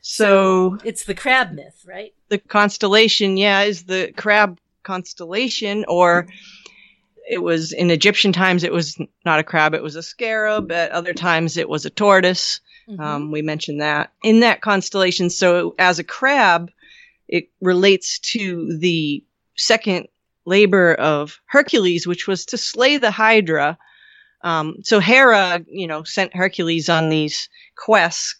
So 0.00 0.78
It's 0.84 1.04
the 1.04 1.14
crab 1.14 1.52
myth, 1.52 1.84
right? 1.86 2.12
the 2.28 2.38
constellation, 2.38 3.36
yeah, 3.36 3.62
is 3.62 3.84
the 3.84 4.12
crab 4.16 4.58
constellation, 4.82 5.84
or 5.86 6.26
it 7.28 7.38
was 7.38 7.72
in 7.72 7.90
Egyptian 7.90 8.32
times, 8.32 8.64
it 8.64 8.72
was 8.72 8.98
not 9.24 9.38
a 9.38 9.44
crab, 9.44 9.74
it 9.74 9.82
was 9.82 9.96
a 9.96 10.02
scarab. 10.02 10.72
At 10.72 10.92
other 10.92 11.12
times, 11.12 11.56
it 11.56 11.68
was 11.68 11.84
a 11.84 11.90
tortoise. 11.90 12.60
Mm-hmm. 12.88 13.00
Um, 13.00 13.30
we 13.30 13.42
mentioned 13.42 13.80
that 13.80 14.12
in 14.22 14.40
that 14.40 14.60
constellation. 14.60 15.30
So 15.30 15.74
as 15.78 15.98
a 15.98 16.04
crab, 16.04 16.70
it 17.28 17.50
relates 17.60 18.18
to 18.32 18.76
the 18.78 19.24
second 19.56 20.08
labor 20.44 20.94
of 20.94 21.38
Hercules, 21.46 22.06
which 22.06 22.26
was 22.26 22.46
to 22.46 22.58
slay 22.58 22.96
the 22.96 23.10
Hydra. 23.10 23.78
Um, 24.42 24.78
so 24.82 24.98
Hera, 24.98 25.64
you 25.68 25.86
know, 25.86 26.02
sent 26.02 26.34
Hercules 26.34 26.88
on 26.88 27.08
these 27.10 27.48
quests. 27.76 28.36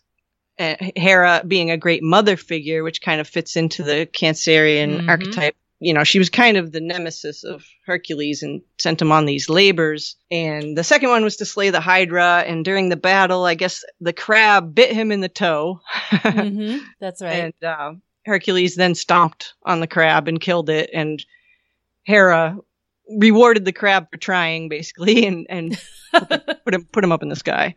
Uh, 0.58 0.74
Hera 0.96 1.42
being 1.46 1.70
a 1.70 1.76
great 1.78 2.02
mother 2.02 2.36
figure, 2.36 2.82
which 2.84 3.00
kind 3.02 3.20
of 3.20 3.28
fits 3.28 3.56
into 3.56 3.82
the 3.82 4.06
Cancerian 4.12 5.00
Mhm. 5.00 5.08
archetype. 5.08 5.56
You 5.80 5.94
know, 5.94 6.04
she 6.04 6.18
was 6.20 6.28
kind 6.30 6.56
of 6.56 6.70
the 6.70 6.80
nemesis 6.80 7.42
of 7.42 7.64
Hercules 7.86 8.42
and 8.44 8.62
sent 8.78 9.02
him 9.02 9.10
on 9.10 9.24
these 9.26 9.48
labors. 9.48 10.14
And 10.30 10.76
the 10.78 10.84
second 10.84 11.08
one 11.08 11.24
was 11.24 11.36
to 11.38 11.44
slay 11.44 11.70
the 11.70 11.80
Hydra. 11.80 12.44
And 12.46 12.64
during 12.64 12.88
the 12.88 12.96
battle, 12.96 13.44
I 13.44 13.54
guess 13.54 13.82
the 14.00 14.12
crab 14.12 14.74
bit 14.74 14.92
him 14.92 15.10
in 15.10 15.20
the 15.20 15.28
toe. 15.28 15.80
hmm 16.22 16.76
That's 17.00 17.20
right. 17.22 17.32
And 17.32 17.54
uh, 17.64 17.94
Hercules 18.24 18.76
then 18.76 18.94
stomped 18.94 19.54
on 19.64 19.80
the 19.80 19.88
crab 19.88 20.28
and 20.28 20.40
killed 20.40 20.70
it. 20.70 20.90
And 20.92 21.24
Hera 22.04 22.56
rewarded 23.18 23.64
the 23.64 23.72
crab 23.72 24.08
for 24.10 24.18
trying, 24.18 24.68
basically, 24.68 25.26
and, 25.26 25.46
and 25.48 25.80
put 26.64 26.74
him 26.74 26.84
put 26.92 27.02
him 27.02 27.10
up 27.12 27.22
in 27.22 27.28
the 27.28 27.36
sky. 27.36 27.74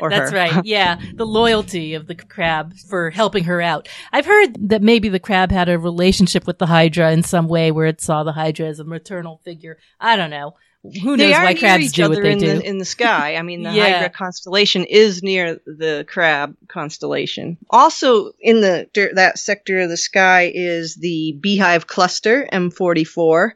Or 0.00 0.10
That's 0.10 0.30
her. 0.30 0.36
right. 0.36 0.64
Yeah. 0.64 1.00
The 1.14 1.26
loyalty 1.26 1.94
of 1.94 2.06
the 2.06 2.14
crab 2.14 2.74
for 2.88 3.10
helping 3.10 3.44
her 3.44 3.60
out. 3.60 3.88
I've 4.12 4.26
heard 4.26 4.68
that 4.68 4.82
maybe 4.82 5.08
the 5.08 5.18
crab 5.20 5.50
had 5.50 5.68
a 5.68 5.78
relationship 5.78 6.46
with 6.46 6.58
the 6.58 6.66
Hydra 6.66 7.12
in 7.12 7.22
some 7.22 7.48
way 7.48 7.70
where 7.72 7.86
it 7.86 8.00
saw 8.00 8.22
the 8.24 8.32
Hydra 8.32 8.66
as 8.66 8.78
a 8.80 8.84
maternal 8.84 9.40
figure. 9.44 9.78
I 10.00 10.16
don't 10.16 10.30
know. 10.30 10.54
Who 11.02 11.14
knows 11.14 11.18
they 11.18 11.34
are 11.34 11.44
why 11.44 11.52
near 11.52 11.60
crabs 11.60 11.84
each 11.84 11.92
do 11.92 12.04
other 12.04 12.14
what 12.14 12.22
they 12.22 12.32
in 12.32 12.38
do? 12.38 12.46
the 12.58 12.66
in 12.66 12.78
the 12.78 12.86
sky. 12.86 13.36
I 13.36 13.42
mean, 13.42 13.62
the 13.64 13.70
Yeah. 13.74 13.92
Hydra 13.96 14.08
constellation 14.10 14.84
is 14.84 15.22
near 15.22 15.60
the 15.66 16.06
Crab 16.08 16.56
constellation. 16.68 17.58
Also, 17.68 18.32
in 18.40 18.62
the 18.62 18.88
that 19.14 19.38
sector 19.38 19.80
of 19.80 19.90
the 19.90 19.98
sky 19.98 20.50
is 20.54 20.96
the 20.96 21.36
Beehive 21.38 21.86
Cluster 21.86 22.48
M44, 22.50 23.50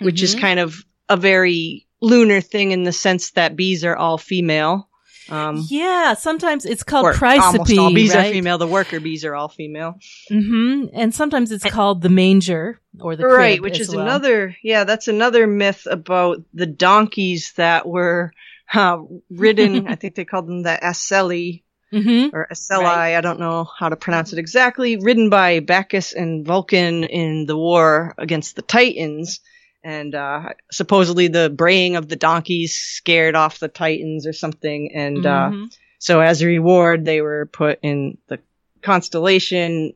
which 0.00 0.20
is 0.20 0.34
Mhm. 0.34 0.40
kind 0.40 0.58
of 0.60 0.84
a 1.08 1.16
very 1.16 1.86
lunar 2.00 2.40
thing 2.40 2.72
in 2.72 2.82
the 2.82 2.92
sense 2.92 3.30
that 3.32 3.54
bees 3.56 3.84
are 3.84 3.96
all 3.96 4.18
female. 4.18 4.88
Um, 5.28 5.66
yeah. 5.68 6.14
Sometimes 6.14 6.64
it's 6.64 6.82
called 6.82 7.06
or 7.06 7.12
Praesepe, 7.14 7.78
all 7.78 7.94
bees 7.94 8.14
right? 8.14 8.26
are 8.26 8.32
female. 8.32 8.58
The 8.58 8.66
worker 8.66 9.00
bees 9.00 9.24
are 9.24 9.34
all 9.34 9.48
female. 9.48 9.98
hmm 10.28 10.86
And 10.92 11.14
sometimes 11.14 11.50
it's 11.52 11.64
called 11.64 12.02
the 12.02 12.08
manger 12.10 12.80
or 13.00 13.16
the 13.16 13.26
right, 13.26 13.58
crib 13.58 13.62
which 13.62 13.80
as 13.80 13.88
is 13.88 13.94
well. 13.94 14.04
another. 14.04 14.56
Yeah, 14.62 14.84
that's 14.84 15.08
another 15.08 15.46
myth 15.46 15.86
about 15.90 16.42
the 16.52 16.66
donkeys 16.66 17.52
that 17.56 17.86
were 17.86 18.32
uh, 18.72 18.98
ridden. 19.30 19.86
I 19.88 19.94
think 19.94 20.14
they 20.14 20.24
called 20.24 20.46
them 20.46 20.62
the 20.62 20.78
Aselli 20.82 21.62
hmm 21.90 22.26
or 22.32 22.48
Aselli. 22.50 22.82
Right. 22.84 23.16
I 23.16 23.20
don't 23.20 23.38
know 23.38 23.64
how 23.78 23.88
to 23.88 23.96
pronounce 23.96 24.32
it 24.32 24.38
exactly. 24.38 24.96
Ridden 24.96 25.30
by 25.30 25.60
Bacchus 25.60 26.12
and 26.12 26.44
Vulcan 26.44 27.04
in 27.04 27.46
the 27.46 27.56
war 27.56 28.14
against 28.18 28.56
the 28.56 28.62
Titans. 28.62 29.40
And 29.84 30.14
uh, 30.14 30.48
supposedly 30.72 31.28
the 31.28 31.50
braying 31.50 31.96
of 31.96 32.08
the 32.08 32.16
donkeys 32.16 32.74
scared 32.74 33.34
off 33.36 33.58
the 33.58 33.68
Titans 33.68 34.26
or 34.26 34.32
something. 34.32 34.90
And 34.94 35.26
uh, 35.26 35.50
Mhm. 35.50 35.76
so 35.98 36.20
as 36.20 36.40
a 36.40 36.46
reward, 36.46 37.04
they 37.04 37.20
were 37.20 37.46
put 37.52 37.80
in 37.82 38.16
the 38.28 38.38
constellation 38.80 39.92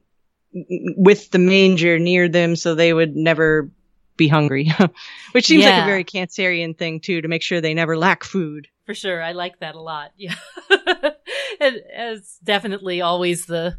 with 0.52 1.30
the 1.30 1.38
manger 1.38 1.98
near 1.98 2.28
them 2.28 2.54
so 2.56 2.74
they 2.74 2.92
would 2.92 3.16
never 3.16 3.70
be 4.16 4.28
hungry. 4.28 4.70
Which 5.32 5.46
seems 5.46 5.64
like 5.64 5.78
a 5.78 5.84
very 5.86 6.04
Cancerian 6.04 6.76
thing 6.76 7.00
too, 7.00 7.22
to 7.22 7.28
make 7.28 7.42
sure 7.42 7.60
they 7.60 7.74
never 7.74 7.96
lack 7.96 8.24
food. 8.24 8.68
For 8.84 8.94
sure. 8.94 9.22
I 9.22 9.32
like 9.32 9.60
that 9.60 9.74
a 9.74 9.80
lot. 9.80 10.12
Yeah. 10.18 10.34
it, 10.70 11.84
it's 11.90 12.38
definitely 12.44 13.00
always 13.00 13.46
the, 13.46 13.78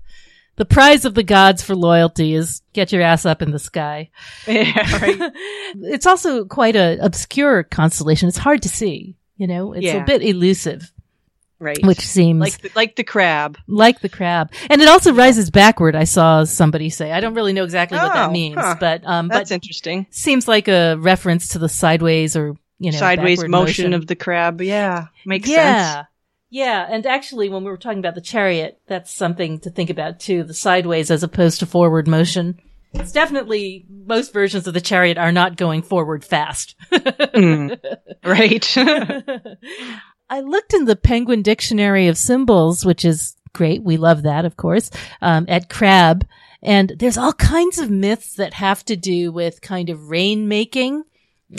the 0.59 0.65
prize 0.65 1.05
of 1.05 1.15
the 1.15 1.23
gods 1.23 1.63
for 1.63 1.73
loyalty 1.73 2.33
is 2.35 2.61
get 2.73 2.91
your 2.91 3.01
ass 3.01 3.25
up 3.25 3.41
in 3.41 3.51
the 3.51 3.57
sky. 3.59 4.09
yeah, 4.47 4.99
right. 5.01 5.17
it's 5.83 6.05
also 6.05 6.43
quite 6.43 6.75
a 6.75 6.97
obscure 7.01 7.63
constellation. 7.63 8.27
It's 8.27 8.37
hard 8.37 8.61
to 8.63 8.69
see, 8.69 9.15
you 9.37 9.47
know, 9.47 9.71
it's 9.71 9.87
a 9.87 10.03
bit 10.03 10.21
elusive, 10.21 10.91
Right. 11.59 11.77
which 11.81 12.01
seems 12.01 12.41
like 12.41 12.61
the, 12.61 12.71
like 12.75 12.95
the 12.97 13.05
crab. 13.05 13.57
like 13.67 14.01
the 14.01 14.09
crab. 14.09 14.51
And 14.69 14.81
it 14.81 14.89
also 14.89 15.13
rises 15.13 15.49
backward. 15.49 15.95
I 15.95 16.03
saw 16.03 16.43
somebody 16.43 16.89
say, 16.89 17.13
I 17.13 17.21
don't 17.21 17.35
really 17.35 17.53
know 17.53 17.63
exactly 17.63 17.97
what 17.97 18.13
that 18.13 18.27
Oh, 18.29 18.31
means, 18.31 18.57
huh. 18.59 18.75
but, 18.81 19.05
um, 19.05 19.29
That's 19.29 19.49
but 19.51 19.55
interesting. 19.55 20.07
seems 20.09 20.45
like 20.45 20.67
a 20.67 20.95
reference 20.95 21.47
to 21.49 21.59
the 21.59 21.69
sideways 21.69 22.35
or, 22.35 22.57
you 22.79 22.91
know, 22.91 22.97
Sideways 22.97 23.39
backward 23.39 23.51
motion, 23.51 23.93
of 23.93 24.07
the 24.07 24.15
crab. 24.17 24.61
Yeah, 24.61 25.07
makes 25.25 25.47
yeah. 25.49 25.93
sense. 25.93 26.07
Yeah, 26.51 26.85
and 26.89 27.05
actually 27.05 27.47
when 27.49 27.63
we 27.63 27.69
were 27.69 27.77
talking 27.77 27.99
about 27.99 28.15
the 28.15 28.21
chariot, 28.21 28.79
that's 28.87 29.11
something 29.13 29.59
to 29.59 29.69
think 29.69 29.89
about 29.89 30.19
too, 30.19 30.43
the 30.43 30.53
sideways 30.53 31.11
as 31.11 31.21
opposed 31.23 31.59
to 31.59 31.65
forward 31.65 32.07
motion. 32.07 32.59
It's 32.93 33.11
definitely 33.11 33.85
most 33.87 34.33
versions 34.33 34.65
of 34.65 34.73
the 34.73 34.81
chariot 34.81 35.19
are 35.19 35.31
not 35.31 35.57
going 35.57 35.83
forward 35.83 36.25
fast. 36.25 36.75
Mm, 36.91 37.79
right. 38.25 38.77
I 40.31 40.41
looked 40.41 40.73
in 40.73 40.85
the 40.85 40.95
Penguin 40.95 41.41
Dictionary 41.43 42.07
of 42.07 42.17
Symbols, 42.17 42.83
which 42.85 43.05
is 43.05 43.35
great. 43.53 43.83
We 43.83 43.97
love 43.97 44.23
that, 44.23 44.45
of 44.45 44.57
course, 44.57 44.89
um, 45.21 45.45
at 45.47 45.69
Crab. 45.69 46.25
And 46.63 46.93
there's 46.97 47.17
all 47.17 47.33
kinds 47.33 47.77
of 47.79 47.89
myths 47.91 48.33
that 48.35 48.55
have 48.55 48.83
to 48.85 48.95
do 48.95 49.31
with 49.31 49.61
kind 49.61 49.89
of 49.89 50.09
rain 50.09 50.47
making 50.47 51.03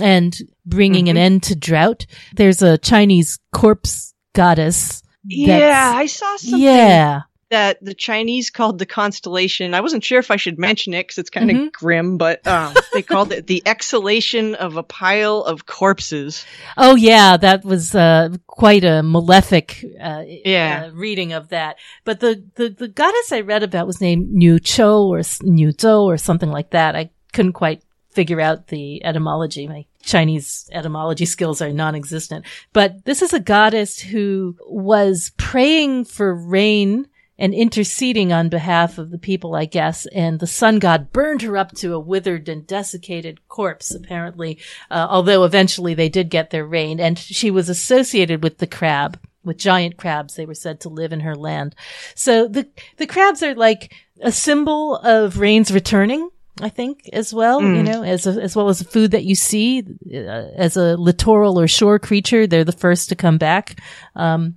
and 0.01 0.36
bringing 0.66 1.09
an 1.09 1.16
Mhm. 1.16 1.20
end 1.20 1.43
to 1.45 1.57
drought. 1.57 2.07
There's 2.34 2.61
a 2.62 2.76
Chinese 2.78 3.38
corpse 3.53 4.09
goddess. 4.35 5.03
yeah, 5.24 5.93
I 5.97 6.07
saw 6.07 6.37
something 6.37 6.61
Yeah. 6.61 7.22
that 7.51 7.85
the 7.85 7.95
Chinese 7.95 8.49
called 8.49 8.78
the 8.78 8.87
constellation. 8.87 9.74
I 9.74 9.81
wasn't 9.81 10.05
sure 10.05 10.20
if 10.20 10.31
I 10.31 10.37
should 10.37 10.57
mention 10.59 10.95
it 10.95 11.03
because 11.09 11.18
it's 11.18 11.31
kind 11.31 11.51
of 11.51 11.57
Mhm. 11.57 11.72
grim, 11.72 12.16
but 12.16 12.47
um, 12.47 12.72
they 12.95 13.03
called 13.03 13.33
it 13.33 13.47
the 13.49 13.61
exhalation 13.66 14.55
of 14.55 14.76
a 14.76 14.83
pile 14.85 15.43
of 15.43 15.66
corpses. 15.66 16.45
Oh 16.78 16.95
yeah, 16.95 17.37
that 17.37 17.64
was 17.64 17.95
uh, 17.95 18.28
quite 18.47 18.85
a 18.85 19.03
malefic 19.03 19.85
uh, 20.01 20.22
Yeah. 20.45 20.87
uh, 20.87 20.91
reading 20.95 21.33
of 21.33 21.49
that. 21.49 21.76
But 22.05 22.20
the, 22.20 22.43
the 22.55 22.68
the 22.70 22.89
goddess 22.89 23.33
I 23.33 23.41
read 23.41 23.62
about 23.64 23.87
was 23.89 24.01
named 24.01 24.31
Niu 24.33 24.61
Cho 24.61 25.09
or 25.09 25.22
Niu 25.43 25.72
Zhou 25.72 26.05
or 26.05 26.16
something 26.18 26.51
like 26.53 26.70
that. 26.70 26.95
I 26.95 27.11
couldn't 27.33 27.53
quite 27.55 27.83
figure 28.11 28.40
out 28.40 28.68
the 28.68 29.04
etymology. 29.04 29.66
My 29.66 29.86
Chinese 30.02 30.68
etymology 30.72 31.24
skills 31.24 31.62
are 31.62 31.72
non-existent. 31.72 32.44
But 32.72 33.04
this 33.04 33.22
is 33.22 33.32
a 33.32 33.40
goddess 33.40 34.00
who 34.00 34.56
was 34.66 35.32
praying 35.36 36.06
for 36.06 36.34
rain 36.34 37.06
and 37.38 37.54
interceding 37.54 38.32
on 38.32 38.50
behalf 38.50 38.98
of 38.98 39.11
the 39.11 39.18
people, 39.18 39.54
I 39.54 39.64
guess. 39.64 40.06
And 40.06 40.38
the 40.38 40.46
sun 40.46 40.78
god 40.78 41.11
burned 41.11 41.40
her 41.42 41.56
up 41.56 41.72
to 41.76 41.94
a 41.94 42.00
withered 42.00 42.48
and 42.50 42.66
desiccated 42.66 43.48
corpse, 43.48 43.94
apparently. 43.94 44.58
Uh, 44.90 45.06
although 45.08 45.44
eventually 45.44 45.94
they 45.94 46.11
did 46.11 46.28
get 46.28 46.50
their 46.50 46.66
rain 46.66 47.00
and 47.00 47.18
she 47.18 47.50
was 47.50 47.70
associated 47.70 48.42
with 48.42 48.58
the 48.58 48.66
crab 48.66 49.18
with 49.42 49.56
giant 49.56 49.96
crabs. 49.96 50.34
They 50.34 50.44
were 50.44 50.54
said 50.54 50.80
to 50.80 50.90
live 50.90 51.12
in 51.14 51.20
her 51.20 51.34
land. 51.34 51.74
So 52.14 52.46
the, 52.46 52.68
the 52.98 53.06
crabs 53.06 53.42
are 53.42 53.54
like 53.54 53.94
a 54.20 54.32
symbol 54.32 54.96
of 54.96 55.38
rain's 55.38 55.72
returning. 55.72 56.30
I 56.61 56.68
think 56.68 57.08
as 57.12 57.32
well, 57.32 57.62
you 57.62 57.82
know, 57.82 58.02
as 58.02 58.26
a, 58.26 58.40
as 58.40 58.54
well 58.54 58.68
as 58.68 58.78
the 58.78 58.84
food 58.84 59.12
that 59.12 59.24
you 59.24 59.34
see 59.34 59.82
uh, 60.12 60.16
as 60.56 60.76
a 60.76 60.96
littoral 60.96 61.58
or 61.58 61.66
shore 61.68 61.98
creature, 61.98 62.46
they're 62.46 62.64
the 62.64 62.72
first 62.72 63.08
to 63.08 63.16
come 63.16 63.38
back. 63.38 63.80
Um, 64.14 64.56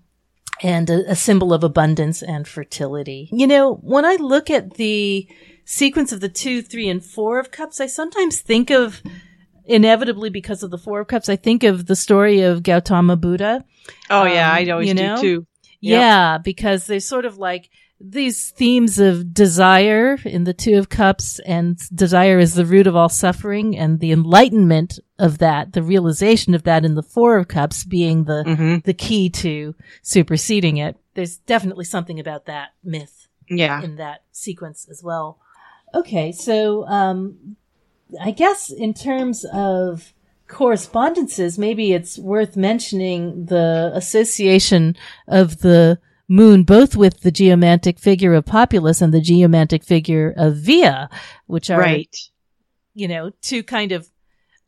and 0.62 0.90
a, 0.90 1.12
a 1.12 1.16
symbol 1.16 1.54
of 1.54 1.64
abundance 1.64 2.22
and 2.22 2.48
fertility. 2.48 3.30
You 3.32 3.48
know, 3.48 3.76
when 3.76 4.06
I 4.06 4.16
look 4.16 4.50
at 4.50 4.76
the 4.76 5.28
sequence 5.66 6.12
of 6.12 6.22
the 6.22 6.30
two, 6.30 6.62
three, 6.62 6.88
and 6.90 7.04
four 7.04 7.40
of 7.40 7.52
cups, 7.52 7.82
I 7.82 7.88
sometimes 7.88 8.40
think 8.40 8.70
of 8.70 9.02
inevitably 9.66 10.30
because 10.30 10.64
of 10.64 10.72
the 10.72 10.78
four 10.78 11.02
of 11.02 11.08
cups, 11.08 11.30
I 11.30 11.36
think 11.36 11.64
of 11.64 11.86
the 11.86 11.96
story 11.96 12.42
of 12.42 12.64
Gautama 12.64 13.16
Buddha. 13.16 13.66
Oh 14.10 14.26
yeah, 14.26 14.50
Um, 14.52 14.56
I 14.56 14.70
always 14.72 14.88
you 14.88 14.94
know? 14.94 15.16
do 15.16 15.22
too. 15.22 15.48
Yep. 15.82 16.00
Yeah, 16.00 16.38
because 16.38 16.86
there's 16.88 17.06
sort 17.06 17.26
of 17.26 17.38
like 17.38 17.70
these 18.06 18.50
themes 18.52 19.00
of 19.00 19.34
desire 19.34 20.18
in 20.26 20.44
the 20.44 20.54
Two 20.54 20.78
of 20.78 20.90
Cups, 20.90 21.40
and 21.40 21.80
desire 21.96 22.38
is 22.38 22.54
the 22.54 22.66
root 22.66 22.86
of 22.86 22.96
all 22.96 23.08
suffering, 23.08 23.78
and 23.78 24.00
the 24.00 24.12
enlightenment 24.12 25.00
of 25.18 25.38
that, 25.38 25.72
the 25.72 25.82
realization 25.82 26.54
of 26.54 26.64
that 26.64 26.84
in 26.84 26.96
the 26.96 27.04
Four 27.04 27.38
of 27.38 27.48
Cups 27.48 27.86
being 27.86 28.26
the 28.26 28.44
hmm 28.44 28.78
the 28.84 28.94
key 28.94 29.30
to 29.30 29.74
superseding 30.02 30.78
it. 30.78 30.98
There's 31.14 31.38
definitely 31.38 31.86
something 31.86 32.20
about 32.20 32.46
that 32.46 32.74
myth 32.84 33.28
Yeah. 33.50 33.82
in 33.82 33.96
that 33.96 34.24
sequence 34.32 34.88
as 34.92 35.02
well. 35.02 35.40
Okay, 35.96 36.32
so 36.32 36.86
um, 36.88 37.56
I 38.20 38.32
guess 38.32 38.70
in 38.70 38.94
terms 38.94 39.46
of 39.54 40.14
correspondences, 40.48 41.58
maybe 41.58 41.94
it's 41.94 42.18
worth 42.20 42.58
mentioning 42.58 43.46
the 43.46 43.92
association 43.94 44.98
of 45.28 45.60
the 45.60 46.00
moon 46.28 46.64
both 46.64 46.96
with 46.96 47.22
the 47.22 47.32
geomantic 47.32 48.00
figure 48.00 48.34
of 48.34 48.46
Populus 48.46 49.02
and 49.02 49.14
the 49.14 49.22
geomantic 49.22 49.84
figure 49.84 50.34
of 50.38 50.56
Via, 50.58 51.10
which 51.48 51.70
are 51.70 51.80
Right. 51.80 52.16
you 52.94 53.08
know 53.08 53.32
two 53.42 53.64
kind 53.64 53.92
of 53.92 54.08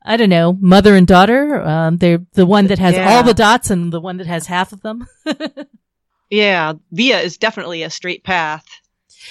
I 0.07 0.17
don't 0.17 0.29
know 0.29 0.53
mother 0.59 0.95
and 0.95 1.07
daughter. 1.07 1.61
Um, 1.61 1.97
they're 1.97 2.23
the 2.33 2.45
one 2.45 2.67
that 2.67 2.77
has 2.79 2.93
Yeah. 2.95 3.09
all 3.09 3.23
the 3.23 3.33
dots 3.33 3.69
and 3.71 3.91
the 3.91 3.99
one 4.01 4.17
that 4.17 4.27
has 4.27 4.45
half 4.47 4.71
of 4.73 4.81
them. 4.81 5.07
Yeah. 6.29 6.73
Via 6.91 7.19
is 7.19 7.37
definitely 7.37 7.83
a 7.83 7.89
straight 7.89 8.23
path. 8.23 8.65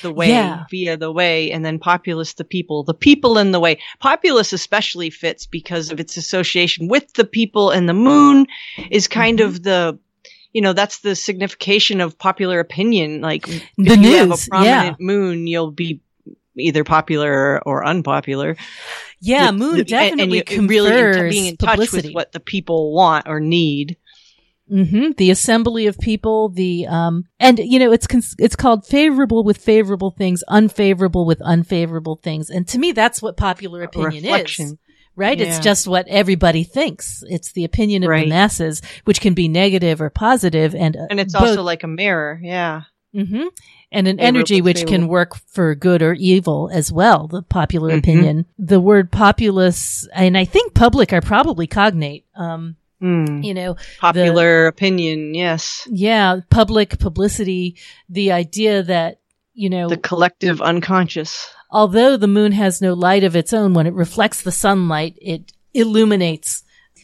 The 0.03 0.12
way, 0.12 0.29
Yeah. 0.31 0.64
via 0.70 0.97
the 0.97 1.12
way, 1.12 1.53
and 1.53 1.64
then 1.64 1.79
populus 1.79 2.35
the 2.35 2.45
people. 2.45 2.83
The 2.83 2.95
people 2.95 3.39
in 3.39 3.53
the 3.53 3.61
way. 3.61 3.79
Populus 4.01 4.53
especially 4.53 5.11
fits 5.11 5.47
because 5.47 5.93
of 5.93 6.01
its 6.01 6.16
association 6.16 6.89
with 6.89 7.12
the 7.14 7.25
people 7.25 7.70
and 7.70 7.89
the 7.89 7.95
moon 7.95 8.47
is 8.91 9.07
kind 9.07 9.39
Mm-hmm. 9.39 9.49
of 9.49 9.62
the, 9.62 9.99
you 10.55 10.62
know, 10.62 10.72
that's 10.72 11.00
the 11.00 11.14
signification 11.14 12.00
of 12.00 12.18
popular 12.18 12.61
opinion. 12.61 13.20
Like, 13.20 13.44
The 13.44 13.61
if 13.78 13.98
you 14.00 14.16
have 14.16 14.26
a 14.26 14.28
news, 14.30 14.48
prominent 14.48 15.00
moon, 15.00 15.46
you'll 15.46 15.72
be 15.72 16.00
either 16.57 16.84
popular 16.84 17.61
or 17.66 17.84
unpopular. 17.84 18.57
Yeah, 19.20 19.50
moon 19.50 19.78
the- 19.78 19.84
definitely 19.84 20.40
and 20.40 20.50
you- 20.50 20.66
really 20.68 20.90
in- 21.24 21.28
being 21.28 21.46
in 21.46 21.57
touch 21.57 21.70
publicity. 21.70 22.09
with 22.09 22.14
what 22.14 22.32
the 22.32 22.40
people 22.40 22.94
want 22.94 23.26
or 23.28 23.40
need. 23.40 23.96
hmm 24.68 25.11
The 25.18 25.30
assembly 25.30 25.86
of 25.88 25.98
people, 25.98 26.48
the 26.48 26.86
um, 26.86 27.24
and 27.40 27.59
you 27.59 27.78
know 27.78 27.92
it's 27.92 28.07
cons- 28.07 28.34
it's 28.38 28.57
called 28.57 28.86
favorable 28.86 29.44
with 29.44 29.59
favorable 29.59 30.11
things, 30.12 30.42
unfavorable 30.48 31.26
with 31.26 31.42
unfavorable 31.42 32.16
things, 32.16 32.48
and 32.48 32.66
to 32.68 32.78
me 32.78 32.92
that's 32.92 33.20
what 33.20 33.36
popular 33.36 33.82
opinion 33.82 34.24
is. 34.24 34.30
Right? 35.17 35.41
It's 35.41 35.61
just 35.61 35.87
what 35.87 36.09
everybody 36.09 36.65
thinks. 36.65 37.23
It's 37.29 37.53
the 37.53 37.65
opinion 37.65 38.03
of 38.03 38.09
Right. 38.11 38.25
the 38.25 38.31
masses, 38.31 38.83
which 39.05 39.21
can 39.21 39.35
be 39.35 39.47
negative 39.49 40.01
or 40.01 40.11
positive, 40.11 40.75
and 40.75 40.97
uh, 40.97 41.07
And 41.11 41.21
it's 41.21 41.33
both- 41.33 41.43
also 41.51 41.62
like 41.62 41.83
a 41.85 41.89
mirror. 41.89 42.41
Yeah. 42.43 42.83
hmm 43.15 43.45
And 43.93 44.09
an 44.09 44.19
energy 44.19 44.61
which 44.61 44.87
can 44.87 45.07
work 45.07 45.37
for 45.47 45.73
good 45.77 46.03
or 46.03 46.15
evil 46.15 46.69
as 46.73 46.91
well, 46.91 47.29
the 47.29 47.43
popular 47.43 47.91
Mhm. 47.93 47.99
opinion. 47.99 48.47
The 48.59 48.81
word 48.81 49.12
populace 49.12 50.09
and 50.12 50.37
I 50.37 50.45
think 50.45 50.75
public 50.75 51.12
are 51.12 51.21
probably 51.21 51.69
cognate. 51.69 52.25
Um, 52.35 52.75
Hmm. 53.01 53.43
you 53.43 53.55
know, 53.55 53.77
Popular 54.01 54.67
opinion. 54.67 55.35
Yes. 55.35 55.87
yeah, 55.91 56.41
public 56.51 56.99
publicity, 56.99 57.77
the 58.09 58.33
idea 58.33 58.83
that, 58.83 59.19
you 59.55 59.69
know, 59.71 59.89
The 59.89 59.97
collective 59.97 60.61
unconscious. 60.61 61.47
Although 61.75 62.16
the 62.16 62.29
moon 62.39 62.53
has 62.53 62.81
no 62.81 62.95
light 62.95 63.25
of 63.25 63.35
its 63.35 63.53
own, 63.53 63.75
when 63.75 63.87
it 63.87 63.93
reflects 63.95 64.41
the 64.43 64.53
sunlight, 64.53 65.18
it 65.20 65.53
illuminates, 65.75 66.62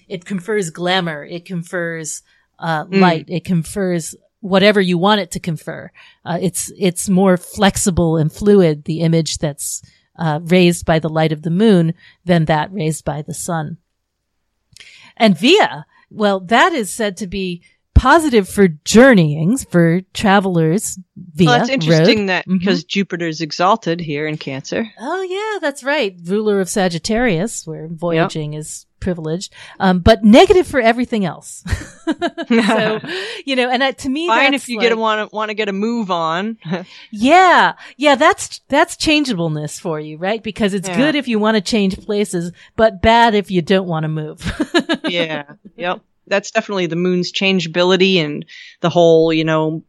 it 0.09 0.25
confers 0.25 0.71
glamour, 0.71 1.25
it 1.25 1.45
confers 1.45 2.23
uh, 2.59 2.85
Mm. 2.85 3.01
light, 3.01 3.25
it 3.29 3.45
confers 3.45 4.15
whatever 4.41 4.81
you 4.81 4.97
want 4.97 5.21
it 5.21 5.31
to 5.33 5.41
confer. 5.41 5.91
Uh, 6.25 6.39
it's 6.41 6.71
it's 6.79 7.09
more 7.09 7.37
flexible 7.37 8.17
and 8.17 8.33
fluid, 8.33 8.85
the 8.85 9.01
image 9.01 9.39
that's 9.39 9.83
uh, 10.17 10.39
raised 10.45 10.85
by 10.87 10.99
the 11.01 11.09
light 11.09 11.33
of 11.33 11.43
the 11.43 11.51
moon 11.51 11.93
than 12.25 12.45
that 12.45 12.73
raised 12.73 13.05
by 13.05 13.23
the 13.23 13.35
sun. 13.35 13.77
And 15.17 15.37
via, 15.39 15.85
well, 16.11 16.41
that 16.41 16.73
is 16.73 16.91
said 16.91 17.17
to 17.19 17.27
be 17.27 17.63
positive 18.01 18.49
for 18.49 18.67
journeyings 18.67 19.65
for 19.65 20.01
travelers 20.15 20.99
via 21.35 21.47
well, 21.47 21.59
that's 21.59 21.69
interesting 21.71 22.21
road. 22.21 22.29
that 22.29 22.47
Mhm. 22.49 22.59
because 22.59 22.83
Jupiter's 22.85 23.43
exalted 23.43 24.01
here 24.01 24.27
in 24.27 24.39
Cancer. 24.39 24.87
Oh 24.99 25.21
yeah, 25.23 25.59
that's 25.61 25.85
right. 25.85 26.17
Ruler 26.25 26.61
of 26.63 26.69
Sagittarius, 26.71 27.67
where 27.67 27.89
voyaging 27.89 28.55
is 28.55 28.87
privileged, 29.01 29.53
um, 29.79 29.99
but 30.01 30.25
negative 30.25 30.67
for 30.67 30.81
everything 30.81 31.25
else. 31.27 31.63
so, 32.49 33.01
you 33.45 33.55
know, 33.57 33.69
and 33.69 33.83
uh, 33.83 33.93
to 33.93 34.09
me, 34.09 34.27
Fine 34.29 34.55
if 34.55 34.69
you 34.69 34.81
get 34.81 34.93
a 34.93 34.97
want 34.97 35.31
to 35.31 35.35
want 35.37 35.51
to 35.51 35.55
get 35.55 35.69
a 35.69 35.73
move 35.73 36.11
on. 36.11 36.57
yeah, 37.11 37.75
yeah, 37.99 38.15
that's 38.15 38.61
that's 38.69 38.97
changeableness 38.97 39.79
for 39.79 40.01
you, 40.01 40.17
right? 40.17 40.43
Because 40.43 40.73
it's 40.73 40.89
Yeah. 40.89 40.97
good 40.97 41.15
if 41.17 41.29
you 41.29 41.39
want 41.39 41.57
to 41.57 41.61
change 41.61 41.99
places, 42.01 42.51
but 42.77 43.03
bad 43.03 43.35
if 43.35 43.51
you 43.51 43.61
don't 43.61 43.87
want 43.87 44.05
to 44.05 44.09
move. 44.09 44.41
yeah. 45.05 45.43
Yep. 45.77 46.01
That's 46.27 46.51
definitely 46.51 46.87
the 46.87 46.97
moon's 46.97 47.31
changeability 47.33 48.19
and 48.19 48.45
the 48.81 48.91
whole, 48.91 49.33
you 49.33 49.45
know, 49.45 49.85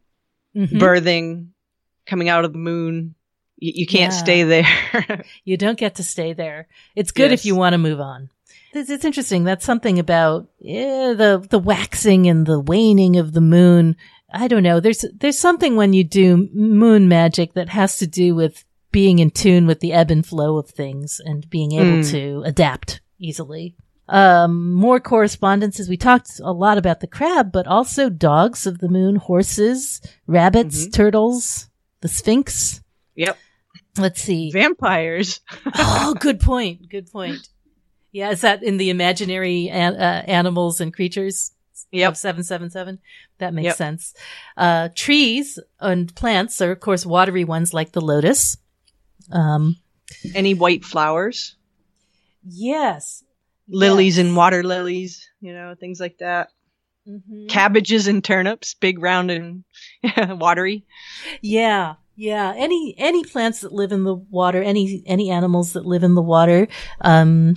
Mhm. 0.56 0.68
birthing 0.80 1.46
coming 2.06 2.28
out 2.28 2.44
of 2.44 2.52
the 2.52 2.58
moon. 2.58 3.14
You, 3.58 3.72
you 3.76 3.86
can't 3.86 4.12
Yeah. 4.12 4.18
stay 4.18 4.42
there. 4.42 5.24
You 5.44 5.56
don't 5.56 5.78
get 5.78 5.94
to 5.96 6.02
stay 6.04 6.32
there. 6.34 6.68
It's 6.96 7.10
good 7.12 7.32
if 7.32 7.44
you 7.46 7.54
want 7.56 7.72
to 7.74 7.78
move 7.78 8.00
on. 8.00 8.28
It's, 8.74 8.90
it's 8.90 9.04
interesting. 9.04 9.44
That's 9.44 9.64
something 9.64 9.98
about 9.98 10.48
yeah, 10.58 11.12
the 11.14 11.46
the 11.48 11.58
waxing 11.58 12.26
and 12.28 12.46
the 12.46 12.58
waning 12.60 13.16
of 13.18 13.32
the 13.32 13.40
moon. 13.40 13.96
I 14.32 14.48
don't 14.48 14.62
know. 14.62 14.80
There's 14.80 15.04
there's 15.14 15.38
something 15.38 15.76
when 15.76 15.92
you 15.92 16.04
do 16.04 16.48
moon 16.54 17.06
magic 17.08 17.52
that 17.54 17.68
has 17.68 17.98
to 17.98 18.06
do 18.06 18.34
with 18.34 18.64
being 18.90 19.18
in 19.20 19.30
tune 19.30 19.66
with 19.66 19.80
the 19.80 19.92
ebb 19.92 20.10
and 20.10 20.24
flow 20.26 20.56
of 20.58 20.68
things 20.70 21.20
and 21.24 21.48
being 21.50 21.72
able 21.72 21.98
Mm. 22.02 22.10
to 22.10 22.42
adapt 22.46 23.00
easily. 23.18 23.74
Um, 24.12 24.72
more 24.74 25.00
correspondences. 25.00 25.88
We 25.88 25.96
talked 25.96 26.38
a 26.44 26.52
lot 26.52 26.76
about 26.78 27.00
the 27.00 27.06
crab, 27.06 27.50
but 27.50 27.66
also 27.66 28.10
dogs 28.10 28.66
of 28.66 28.78
the 28.78 28.88
moon, 28.88 29.16
horses, 29.16 30.00
rabbits, 30.26 30.86
Mhm. 30.86 30.92
turtles, 30.92 31.70
the 32.02 32.08
sphinx. 32.08 32.80
yep. 33.16 33.38
Let's 33.98 34.22
see. 34.22 34.50
Vampires. 34.50 35.40
oh, 35.78 36.14
good 36.20 36.40
point. 36.40 36.88
Good 36.88 37.10
point. 37.10 37.48
Yeah, 38.10 38.30
is 38.30 38.42
that 38.42 38.62
in 38.62 38.76
the 38.76 38.90
imaginary 38.90 39.68
an- 39.70 39.96
uh, 39.96 40.24
animals 40.26 40.80
and 40.80 40.92
creatures 40.92 41.52
Yep. 41.90 42.10
of 42.12 42.16
777? 42.18 42.98
That 43.38 43.52
makes 43.54 43.66
Yep. 43.66 43.76
sense. 43.76 44.14
Uh, 44.56 44.88
trees 44.94 45.58
and 45.80 46.14
plants 46.14 46.60
are, 46.62 46.72
of 46.72 46.80
course, 46.80 47.04
watery 47.06 47.44
ones 47.44 47.72
like 47.74 47.92
the 47.92 48.00
lotus. 48.02 48.56
Um, 49.30 49.76
Any 50.34 50.52
white 50.54 50.84
flowers. 50.84 51.56
yes. 52.46 53.24
Lilies 53.72 54.16
Yes. 54.18 54.26
and 54.26 54.36
water 54.36 54.62
lilies, 54.62 55.28
you 55.40 55.52
know, 55.52 55.74
things 55.78 55.98
like 55.98 56.18
that. 56.18 56.48
Mhm. 57.08 57.48
Cabbages 57.48 58.06
and 58.06 58.22
turnips, 58.22 58.74
big, 58.74 59.00
round, 59.02 59.30
and 59.30 59.64
watery. 60.40 60.84
Yeah. 61.40 61.94
Yeah. 62.14 62.52
Any, 62.56 62.94
any 62.98 63.24
plants 63.24 63.60
that 63.60 63.72
live 63.72 63.90
in 63.92 64.04
the 64.04 64.14
water, 64.14 64.62
any, 64.62 65.02
any 65.06 65.30
animals 65.30 65.72
that 65.72 65.86
live 65.86 66.04
in 66.04 66.14
the 66.14 66.22
water, 66.22 66.68
um, 67.00 67.56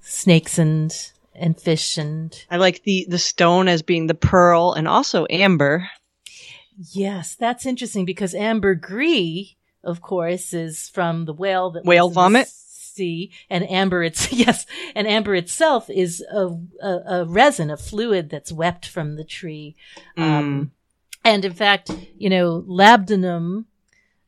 snakes 0.00 0.58
and, 0.58 0.94
and 1.34 1.58
fish 1.60 1.98
and 1.98 2.44
I 2.50 2.58
like 2.58 2.82
the 2.84 3.06
the 3.08 3.18
stone 3.18 3.66
as 3.66 3.82
being 3.82 4.06
the 4.06 4.14
pearl 4.14 4.74
and 4.74 4.86
also 4.86 5.26
amber. 5.30 5.88
Yes, 6.92 7.36
that's 7.36 7.64
interesting 7.66 8.04
because 8.04 8.34
ambergris, 8.34 9.54
of 9.82 10.00
course, 10.02 10.52
is 10.52 10.88
from 10.90 11.24
the 11.24 11.32
whale 11.32 11.70
that 11.72 11.84
Whale 11.84 12.06
in 12.06 12.10
the 12.10 12.14
vomit? 12.14 12.48
Sea, 12.92 13.30
and 13.48 13.68
amber 13.70 14.02
it's 14.02 14.32
yes, 14.32 14.66
and 14.94 15.06
amber 15.06 15.34
itself 15.34 15.88
is 15.88 16.24
a, 16.30 16.48
a, 16.82 17.02
a 17.06 17.24
resin, 17.24 17.70
a 17.70 17.76
fluid 17.76 18.30
that's 18.30 18.52
wept 18.52 18.86
from 18.86 19.16
the 19.16 19.24
tree. 19.24 19.76
Mm. 20.16 20.22
Um, 20.22 20.72
and 21.24 21.44
in 21.44 21.52
fact, 21.52 21.90
you 22.18 22.28
know, 22.28 22.62
labdanum 22.68 23.66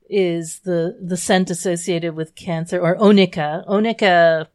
is 0.08 0.60
the 0.60 0.98
the 1.00 1.16
scent 1.16 1.50
associated 1.50 2.14
with 2.14 2.34
cancer, 2.34 2.80
or 2.80 2.96
onycha. 2.96 3.66
Onycha, 3.66 4.46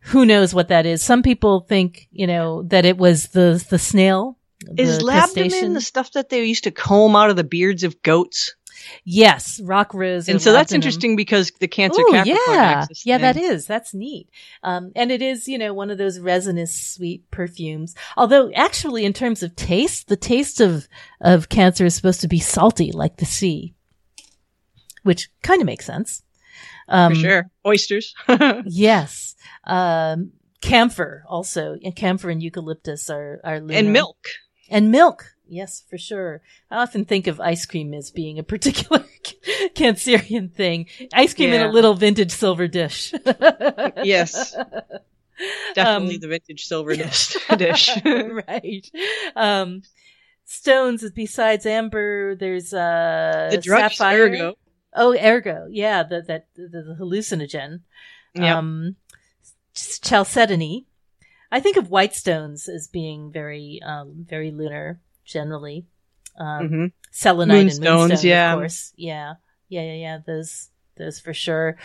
who 0.00 0.24
knows 0.24 0.54
what 0.54 0.68
that 0.68 0.86
is? 0.86 1.02
Some 1.02 1.22
people 1.22 1.60
think, 1.60 2.08
you 2.10 2.26
know, 2.26 2.62
that 2.64 2.84
it 2.84 2.96
was 2.96 3.28
the 3.28 3.64
the 3.68 3.78
snail 3.78 4.38
Is 4.76 5.02
crustacean. 5.02 5.74
the 5.74 5.80
stuff 5.80 6.12
that 6.12 6.28
they 6.30 6.44
used 6.44 6.64
to 6.64 6.70
comb 6.70 7.16
out 7.16 7.30
of 7.30 7.36
the 7.36 7.44
beards 7.44 7.84
of 7.84 8.02
goats? 8.02 8.54
Yes, 9.04 9.60
rock 9.62 9.94
rose. 9.94 10.28
And 10.28 10.40
so 10.40 10.52
that's 10.52 10.72
interesting 10.72 11.16
because 11.16 11.50
the 11.60 11.68
Cancer 11.68 12.00
Ooh, 12.00 12.10
Capricorn 12.10 12.36
yeah, 12.46 12.86
yeah, 13.04 13.18
that 13.18 13.36
is. 13.36 13.66
That's 13.66 13.94
neat. 13.94 14.28
Um, 14.62 14.92
and 14.94 15.10
it 15.10 15.22
is, 15.22 15.48
you 15.48 15.58
know, 15.58 15.72
one 15.74 15.90
of 15.90 15.98
those 15.98 16.18
resinous, 16.18 16.74
sweet 16.74 17.30
perfumes. 17.30 17.94
Although, 18.16 18.50
actually, 18.52 19.04
in 19.04 19.12
terms 19.12 19.42
of 19.42 19.56
taste, 19.56 20.08
the 20.08 20.16
taste 20.16 20.60
of 20.60 20.88
of 21.20 21.48
cancer 21.48 21.84
is 21.84 21.94
supposed 21.94 22.20
to 22.22 22.28
be 22.28 22.40
salty, 22.40 22.92
like 22.92 23.16
the 23.16 23.26
sea, 23.26 23.74
which 25.02 25.28
kind 25.42 25.60
of 25.60 25.66
makes 25.66 25.86
sense. 25.86 26.22
Um, 26.88 27.14
for 27.14 27.20
sure. 27.20 27.50
Oysters. 27.66 28.14
Yes. 28.66 29.34
Um, 29.64 30.32
camphor 30.60 31.24
also, 31.28 31.76
and 31.82 31.94
camphor 31.94 32.30
and 32.30 32.42
eucalyptus 32.42 33.10
are 33.10 33.40
are 33.44 33.60
lunar. 33.60 33.78
and 33.78 33.92
milk. 33.92 34.28
and 34.70 34.90
milk. 34.90 35.33
Yes, 35.46 35.82
for 35.88 35.98
sure. 35.98 36.40
I 36.70 36.76
often 36.82 37.04
think 37.04 37.26
of 37.26 37.38
ice 37.40 37.66
cream 37.66 37.92
as 37.94 38.10
being 38.10 38.38
a 38.38 38.42
particular 38.42 39.04
Cancerian 39.74 40.52
thing. 40.52 40.86
Ice 41.12 41.34
cream 41.34 41.52
in 41.52 41.60
a 41.62 41.70
little 41.70 41.94
vintage 41.94 42.32
silver 42.32 42.66
dish. 42.68 43.12
Yes. 44.02 44.54
Definitely 45.74 46.14
Um, 46.14 46.20
the 46.20 46.28
vintage 46.28 46.64
silver 46.64 46.94
dish. 46.94 47.36
dish. 47.56 47.90
right. 48.04 48.88
Um, 49.34 49.82
stones 50.44 51.08
besides 51.10 51.66
amber, 51.66 52.36
there's 52.36 52.72
uh 52.72 53.48
the 53.50 53.58
drug 53.58 53.90
sapphire. 53.90 54.26
ergo. 54.26 54.54
Oh, 54.94 55.12
ergo. 55.18 55.66
Yeah, 55.70 56.04
the 56.04 56.22
that 56.22 56.46
the, 56.54 56.68
the 56.68 56.96
hallucinogen. 57.00 57.80
Yeah. 58.34 58.58
Um, 58.58 58.96
chalcedony. 59.74 60.86
I 61.50 61.60
think 61.60 61.76
of 61.76 61.90
white 61.90 62.14
stones 62.14 62.68
as 62.68 62.88
being 62.88 63.30
very, 63.32 63.80
um, 63.84 64.24
very 64.28 64.50
lunar 64.50 65.00
generally. 65.24 65.86
Um, 66.38 66.68
hmm 66.68 66.86
selenite 67.14 67.56
and 67.56 67.66
Moonstones, 67.66 68.10
moonstone, 68.10 68.28
yeah. 68.28 68.52
of 68.52 68.58
course. 68.58 68.92
Yeah, 68.96 69.34
yeah, 69.68 69.82
yeah, 69.82 69.94
yeah. 69.94 70.18
Those, 70.26 70.68
those 70.96 71.20
for 71.20 71.32
sure. 71.32 71.76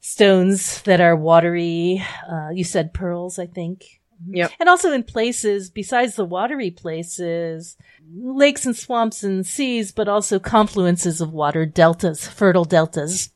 Stones 0.00 0.82
that 0.82 1.00
are 1.00 1.14
watery. 1.14 2.02
Uh, 2.28 2.48
you 2.52 2.64
said 2.64 2.94
pearls, 2.94 3.38
I 3.38 3.46
think. 3.46 4.00
Yep. 4.28 4.52
And 4.58 4.68
also 4.68 4.92
in 4.92 5.02
places 5.02 5.70
besides 5.70 6.16
the 6.16 6.24
watery 6.24 6.70
places, 6.70 7.76
lakes 8.14 8.64
and 8.66 8.76
swamps 8.76 9.22
and 9.22 9.46
seas, 9.46 9.92
but 9.92 10.08
also 10.08 10.38
confluences 10.38 11.20
of 11.20 11.32
water, 11.32 11.66
deltas, 11.66 12.26
fertile 12.26 12.64
deltas. 12.64 13.30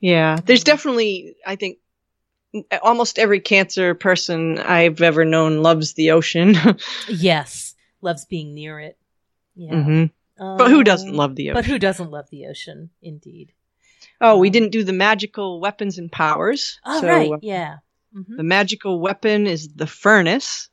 Yeah. 0.00 0.38
There's 0.44 0.64
definitely, 0.64 1.36
I 1.46 1.56
think, 1.56 1.78
almost 2.82 3.18
every 3.18 3.40
cancer 3.40 3.94
person 3.94 4.58
I've 4.58 5.00
ever 5.00 5.24
known 5.24 5.62
loves 5.62 5.94
the 5.94 6.10
ocean. 6.10 6.56
Yes, 7.08 7.73
loves 8.04 8.24
being 8.26 8.54
near 8.54 8.78
it. 8.78 8.96
Yeah. 9.56 9.82
hmm 9.82 10.04
But 10.38 10.70
who 10.70 10.78
Um, 10.78 10.84
doesn't 10.84 11.12
love 11.14 11.34
the 11.36 11.50
ocean? 11.50 11.54
But 11.54 11.64
who 11.66 11.78
doesn't 11.78 12.10
love 12.10 12.26
the 12.30 12.46
ocean? 12.46 12.90
Indeed. 13.02 13.52
oh, 14.20 14.38
we 14.38 14.50
didn't 14.50 14.70
do 14.70 14.84
the 14.84 14.92
magical 14.92 15.60
weapons 15.60 15.98
and 15.98 16.10
powers. 16.12 16.78
Oh, 16.84 17.00
so 17.00 17.08
right. 17.08 17.30
uh, 17.32 17.38
Yeah. 17.42 17.76
hmm 18.12 18.36
the 18.36 18.42
magical 18.44 19.00
weapon 19.00 19.46
is 19.46 19.68
the 19.74 19.86
furnace. 19.88 20.68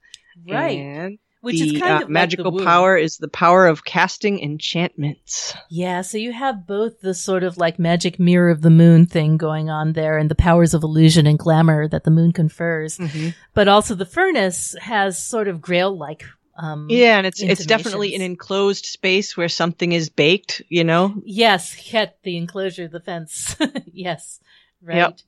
Right. 0.48 0.78
And 0.80 1.20
Which 1.42 1.60
the 1.60 1.76
is 1.76 1.82
kind 1.82 1.84
uh, 1.84 1.96
of 1.96 2.00
like 2.02 2.08
the 2.08 2.14
magical 2.14 2.64
power 2.64 2.98
is 2.98 3.18
the 3.18 3.28
power 3.28 3.66
of 3.68 3.84
casting 3.84 4.40
enchantments. 4.42 5.54
Yeah, 5.70 6.02
so 6.02 6.18
you 6.18 6.32
have 6.34 6.66
both 6.68 7.02
the 7.02 7.14
sort 7.14 7.44
of 7.44 7.58
like 7.58 7.80
magic 7.80 8.20
mirror 8.20 8.50
of 8.50 8.62
the 8.62 8.70
moon 8.70 9.06
thing 9.06 9.38
going 9.38 9.70
on 9.70 9.94
there 9.94 10.18
and 10.18 10.30
the 10.30 10.36
powers 10.36 10.74
of 10.74 10.84
illusion 10.84 11.26
and 11.28 11.38
glamour 11.40 11.88
that 11.88 12.04
the 12.04 12.12
moon 12.12 12.32
confers. 12.32 13.00
But 13.54 13.68
also 13.68 13.96
the 13.96 14.06
furnace 14.06 14.76
has 14.82 15.22
sort 15.24 15.48
of 15.48 15.62
grail 15.62 15.96
like 15.98 16.24
um 16.58 16.88
Yeah, 16.90 17.18
and 17.18 17.28
it's 17.28 17.42
it's 17.42 17.66
definitely 17.66 18.16
an 18.16 18.22
enclosed 18.22 18.86
space 18.86 19.36
where 19.38 19.50
something 19.50 19.92
is 19.92 20.10
baked. 20.10 20.62
You 20.70 20.84
know, 20.84 21.14
Yes, 21.26 21.92
yet 21.94 22.18
the 22.24 22.38
enclosure, 22.38 22.88
the 22.88 23.00
fence. 23.00 23.56
yes. 23.94 24.40
Right. 24.82 24.98
Yep. 24.98 25.20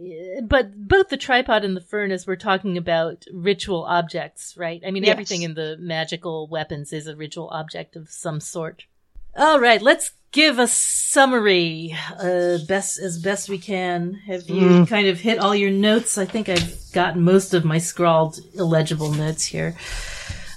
Eh, 0.00 0.40
But 0.46 0.76
both 0.86 1.08
the 1.08 1.16
tripod 1.16 1.64
and 1.64 1.76
the 1.76 1.80
furnace, 1.80 2.26
we're 2.26 2.36
talking 2.36 2.76
about 2.76 3.24
ritual 3.32 3.84
objects, 3.84 4.54
right? 4.56 4.82
I 4.86 4.90
mean, 4.90 5.04
Yes. 5.04 5.12
everything 5.12 5.42
in 5.42 5.54
the 5.54 5.76
magical 5.80 6.46
weapons 6.48 6.92
is 6.92 7.06
a 7.06 7.16
ritual 7.16 7.48
object 7.50 7.96
of 7.96 8.08
some 8.10 8.40
sort. 8.40 8.84
All 9.36 9.58
right, 9.60 9.80
let's 9.82 10.12
give 10.32 10.58
a 10.58 10.66
summary, 10.68 11.96
uh, 12.20 12.58
best 12.68 12.98
as 13.00 13.18
best 13.18 13.48
we 13.48 13.58
can. 13.58 14.14
Have 14.26 14.48
you 14.48 14.68
Mm. 14.84 14.88
kind 14.88 15.08
of 15.08 15.18
hit 15.20 15.38
all 15.38 15.54
your 15.54 15.70
notes? 15.70 16.18
I 16.18 16.26
think 16.26 16.48
I've 16.48 16.74
gotten 16.92 17.22
most 17.22 17.54
of 17.54 17.64
my 17.64 17.78
scrawled 17.78 18.38
illegible 18.54 19.10
notes 19.12 19.44
here. 19.44 19.74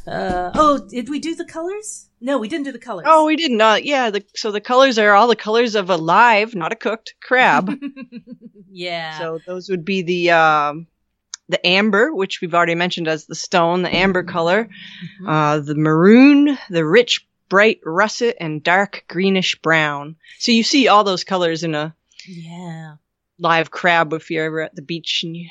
Uh, 0.08 0.52
oh, 0.56 0.78
did 0.90 1.10
we 1.10 1.20
do 1.20 1.36
the 1.36 1.46
colors? 1.46 2.08
No, 2.20 2.38
we 2.40 2.48
didn't 2.48 2.66
do 2.66 2.72
the 2.72 2.80
colors. 2.80 3.06
Oh, 3.10 3.26
we 3.26 3.36
didn't. 3.36 3.62
Uh, 3.62 3.76
yeah, 3.82 4.10
the, 4.10 4.24
so 4.36 4.52
the 4.52 4.62
colors 4.62 4.98
are 5.00 5.14
all 5.14 5.28
the 5.28 5.36
colors 5.36 5.76
of 5.76 5.90
a 5.90 5.96
live, 5.98 6.56
not 6.56 6.72
a 6.72 6.76
cooked 6.76 7.16
crab. 7.22 7.70
yeah. 8.72 9.18
so 9.20 9.40
those 9.46 9.70
would 9.70 9.86
be 9.86 10.02
the 10.02 10.32
um, 10.32 10.88
the 11.50 11.66
amber, 11.66 12.14
which 12.14 12.42
we've 12.42 12.54
already 12.54 12.76
mentioned 12.76 13.08
as 13.08 13.26
the 13.26 13.36
stone, 13.36 13.82
the 13.82 13.94
amber 13.96 14.24
color, 14.24 14.70
Mhm. 15.22 15.28
uh, 15.28 15.60
the 15.60 15.76
maroon, 15.76 16.58
the 16.70 16.86
rich, 16.86 17.28
bright 17.50 17.80
russet, 17.86 18.38
and 18.40 18.64
dark 18.64 19.04
greenish 19.08 19.60
brown. 19.62 20.16
So 20.40 20.52
you 20.52 20.64
see 20.64 20.88
all 20.88 21.04
those 21.04 21.24
colors 21.24 21.64
in 21.64 21.76
a 21.76 21.94
yeah. 22.28 22.96
live 23.40 23.70
crab 23.72 24.14
if 24.14 24.32
you're 24.32 24.46
ever 24.46 24.62
at 24.62 24.76
the 24.76 24.82
beach 24.82 25.22
and 25.24 25.36
you 25.36 25.50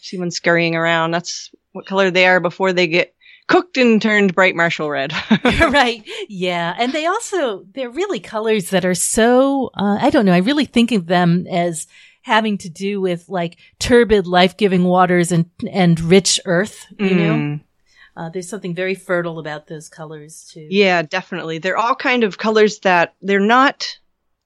see 0.00 0.18
one 0.18 0.30
scurrying 0.30 0.76
around. 0.76 1.10
That's 1.10 1.50
what 1.72 1.86
color 1.86 2.10
they 2.10 2.26
are 2.26 2.38
before 2.40 2.72
they 2.72 2.86
get 2.86 3.14
cooked 3.48 3.76
and 3.76 4.00
turned 4.00 4.34
bright 4.34 4.54
Marshall 4.56 4.90
red. 4.90 5.12
right. 5.44 6.02
Yeah. 6.28 6.74
And 6.78 6.92
they 6.92 7.06
also, 7.06 7.64
they're 7.72 7.90
really 7.90 8.20
colors 8.20 8.70
that 8.70 8.84
are 8.84 8.94
so, 8.94 9.70
uh, 9.74 9.98
I 10.00 10.10
don't 10.10 10.24
know. 10.26 10.32
I 10.32 10.38
really 10.38 10.64
think 10.64 10.92
of 10.92 11.06
them 11.06 11.46
as 11.48 11.86
having 12.22 12.56
to 12.58 12.68
do 12.68 13.00
with 13.00 13.28
like 13.28 13.56
turbid, 13.78 14.26
life-giving 14.26 14.84
waters 14.84 15.32
and, 15.32 15.50
and 15.70 15.98
rich 16.00 16.38
earth, 16.44 16.86
you 16.98 17.14
know? 17.14 17.34
Mm. 17.34 17.60
Uh, 18.16 18.28
there's 18.28 18.48
something 18.48 18.74
very 18.74 18.94
fertile 18.94 19.38
about 19.38 19.66
those 19.66 19.88
colors 19.88 20.50
too. 20.52 20.66
Yeah, 20.70 21.02
definitely. 21.02 21.58
They're 21.58 21.78
all 21.78 21.94
kind 21.94 22.24
of 22.24 22.38
colors 22.38 22.78
that 22.80 23.14
they're 23.22 23.40
not 23.40 23.88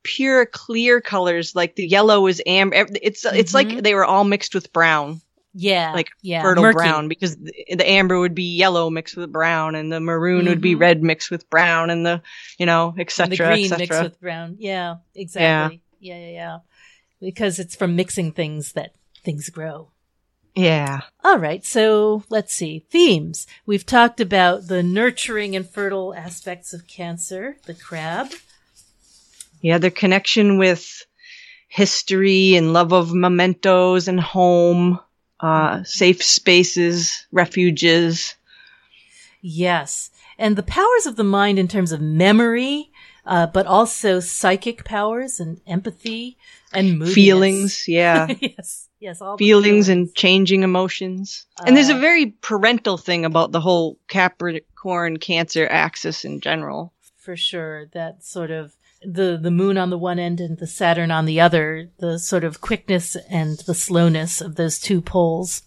pure 0.05 0.47
clear 0.47 1.01
colors 1.01 1.57
like 1.57 1.75
the 1.75 1.85
yellow 1.87 2.29
is 2.29 2.41
amber. 2.47 2.87
It's 3.03 3.25
it's 3.27 3.51
Mhm. 3.51 3.55
like 3.55 3.83
they 3.83 3.93
were 3.95 4.05
all 4.05 4.23
mixed 4.23 4.55
with 4.55 4.73
brown, 4.73 5.21
Yeah. 5.59 5.93
like 5.95 6.09
yeah. 6.21 6.43
fertile 6.43 6.65
Murky. 6.65 6.77
brown 6.77 7.09
because 7.09 7.35
the, 7.37 7.53
the 7.77 7.89
amber 7.89 8.19
would 8.19 8.35
be 8.35 8.57
yellow 8.57 8.91
mixed 8.91 9.17
with 9.17 9.33
brown 9.33 9.75
and 9.75 9.91
the 9.91 10.01
maroon 10.01 10.45
would 10.47 10.61
be 10.61 10.75
Mhm. 10.75 10.81
red 10.81 11.03
mixed 11.03 11.31
with 11.31 11.49
brown 11.49 11.89
and 11.89 12.05
the 12.05 12.21
you 12.59 12.67
know, 12.67 12.95
etc. 12.99 13.37
green 13.37 13.71
mixed 13.79 14.03
with 14.03 14.21
brown. 14.21 14.57
Yeah. 14.59 14.97
Exactly. 15.15 15.81
Yeah. 15.99 16.19
Yeah. 16.19 16.31
Yeah. 16.31 16.59
Because 17.21 17.59
it's 17.59 17.75
from 17.75 17.97
mixing 17.97 18.33
things 18.33 18.73
that 18.73 18.93
things 19.25 19.49
grow. 19.49 19.91
Yeah. 20.55 21.01
All 21.23 21.39
right, 21.39 21.63
so 21.65 22.23
let's 22.31 22.55
see. 22.55 22.79
Themes. 22.91 23.47
We've 23.67 23.85
talked 23.85 24.21
about 24.23 24.69
the 24.69 24.83
nurturing 24.83 25.55
and 25.55 25.69
fertile 25.69 26.15
aspects 26.15 26.73
of 26.73 26.87
cancer, 26.87 27.57
the 27.67 27.75
crab. 27.75 28.29
Yeah, 29.61 29.79
their 29.79 29.91
connection 29.91 30.59
with 30.59 31.05
history 31.69 32.55
and 32.55 32.73
love 32.73 32.93
of 32.93 33.13
mementos 33.15 34.09
and 34.09 34.21
home, 34.21 34.99
uh, 35.41 35.83
safe 35.85 36.23
spaces, 36.23 37.27
refuges. 37.33 38.35
Yes. 39.41 40.11
And 40.39 40.57
the 40.57 40.63
powers 40.63 41.07
of 41.07 41.17
the 41.17 41.25
mind 41.25 41.59
in 41.59 41.69
terms 41.69 41.93
of 41.93 42.01
memory, 42.01 42.91
uh, 43.25 43.47
but 43.47 43.67
also 43.67 44.21
psychic 44.21 44.85
powers 44.85 45.41
and 45.41 45.61
empathy 45.67 46.37
and 46.73 46.99
moodiness. 46.99 47.15
feelings. 47.15 47.85
Yeah. 47.89 48.29
yes. 48.41 48.89
Yes. 49.01 49.21
All 49.21 49.37
the 49.37 49.45
feelings 49.45 49.89
and 49.89 50.15
changing 50.15 50.63
emotions. 50.63 51.47
and 51.65 51.77
there's 51.77 51.91
a 51.91 51.97
Uh, 51.97 52.01
very 52.01 52.27
parental 52.27 52.97
thing 52.99 53.25
about 53.25 53.53
the 53.53 53.61
whole 53.61 53.99
Capricorn 54.09 55.19
Cancer 55.19 55.67
axis 55.71 56.25
in 56.25 56.41
general. 56.41 56.93
for 57.17 57.37
sure 57.37 57.87
that 57.93 58.25
sort 58.25 58.51
of 58.53 58.76
the 59.03 59.39
the 59.41 59.51
moon 59.51 59.79
on 59.79 59.91
the 59.91 59.99
one 59.99 60.19
end 60.19 60.41
and 60.41 60.59
the 60.59 60.67
Saturn 60.67 61.11
on 61.11 61.27
the 61.27 61.41
other, 61.41 61.91
the 61.99 62.19
sort 62.19 62.45
of 62.45 62.61
quickness 62.61 63.17
and 63.31 63.59
the 63.61 63.75
slowness 63.75 64.41
of 64.41 64.57
those 64.57 64.79
two 64.79 65.01
poles. 65.01 65.63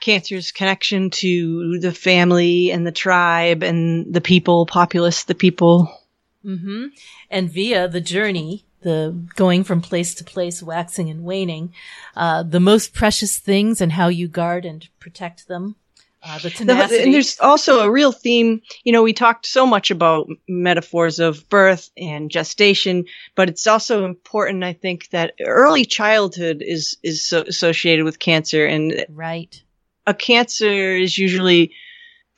Cancer's 0.00 0.50
connection 0.50 1.10
to 1.10 1.78
the 1.78 1.92
family 1.92 2.72
and 2.72 2.84
the 2.84 2.92
tribe 2.92 3.62
and 3.62 4.12
the 4.12 4.20
people, 4.20 4.66
populace, 4.66 5.24
the 5.24 5.34
people. 5.34 5.96
hmm 6.42 6.86
And 7.30 7.50
via 7.50 7.86
the 7.86 8.00
journey, 8.00 8.64
the 8.82 9.16
going 9.36 9.62
from 9.62 9.80
place 9.80 10.14
to 10.16 10.24
place, 10.24 10.62
waxing 10.62 11.08
and 11.08 11.22
waning, 11.22 11.72
uh, 12.16 12.42
the 12.42 12.60
most 12.60 12.94
precious 12.94 13.38
things 13.38 13.80
and 13.80 13.92
how 13.92 14.08
you 14.08 14.26
guard 14.26 14.64
and 14.64 14.88
protect 14.98 15.46
them. 15.46 15.76
Uh, 16.24 16.38
the 16.38 16.50
tenacity. 16.50 17.02
and 17.02 17.12
there's 17.14 17.40
also 17.40 17.80
a 17.80 17.90
real 17.90 18.12
theme. 18.12 18.62
You 18.84 18.92
know, 18.92 19.02
we 19.02 19.12
talked 19.12 19.44
so 19.44 19.66
much 19.66 19.90
about 19.90 20.28
metaphors 20.48 21.18
of 21.18 21.48
birth 21.48 21.90
and 21.96 22.30
gestation, 22.30 23.06
but 23.34 23.48
it's 23.48 23.66
also 23.66 24.04
important, 24.04 24.62
I 24.62 24.72
think, 24.72 25.10
that 25.10 25.34
early 25.44 25.84
childhood 25.84 26.62
is 26.64 26.96
is 27.02 27.24
so 27.24 27.42
associated 27.42 28.04
with 28.04 28.20
cancer, 28.20 28.64
and 28.64 29.04
right. 29.10 29.60
a 30.06 30.14
cancer 30.14 30.96
is 30.96 31.18
usually 31.18 31.72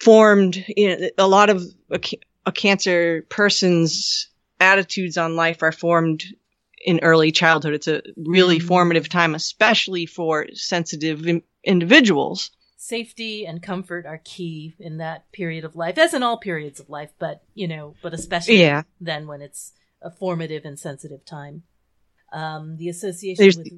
formed 0.01 0.57
in 0.77 1.11
a 1.19 1.29
lot 1.29 1.51
of 1.51 1.63
a, 1.91 2.01
a 2.47 2.53
cancer 2.53 3.27
person's 3.29 4.29
attitudes 4.61 5.19
on 5.19 5.37
life 5.37 5.63
are 5.63 5.73
formed 5.73 6.25
in 6.85 7.01
early 7.03 7.33
childhood. 7.33 7.75
It's 7.75 7.89
a 7.89 8.03
really 8.17 8.59
Mm-hmm. 8.59 8.67
formative 8.67 9.09
time, 9.09 9.35
especially 9.35 10.07
for 10.07 10.47
sensitive 10.55 11.27
in- 11.27 11.43
individuals. 11.65 12.51
Safety 12.89 13.47
and 13.47 13.63
comfort 13.63 14.05
are 14.05 14.21
key 14.23 14.75
in 14.79 14.99
that 14.99 15.33
period 15.33 15.65
of 15.65 15.75
life, 15.75 15.97
as 15.97 16.13
in 16.13 16.23
all 16.23 16.37
periods 16.37 16.79
of 16.81 16.91
life, 16.91 17.09
but, 17.19 17.43
you 17.55 17.67
know, 17.67 17.95
but 18.03 18.13
especially 18.13 18.61
Yeah. 18.61 18.83
then 19.01 19.27
when 19.27 19.41
it's 19.41 19.73
a 20.03 20.11
formative 20.11 20.67
and 20.67 20.79
sensitive 20.79 21.25
time. 21.25 21.63
Um, 22.31 22.77
the 22.77 22.91
association 22.91 23.41
There's- 23.43 23.57
with 23.57 23.73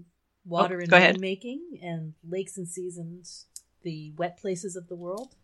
water 0.44 0.82
Oh, 0.90 0.96
and 0.96 1.20
making 1.20 1.78
and 1.80 2.14
lakes 2.28 2.56
and 2.56 2.66
seasons, 2.68 3.46
the 3.84 4.10
wet 4.16 4.38
places 4.38 4.74
of 4.74 4.88
the 4.88 4.96
world. 4.96 5.36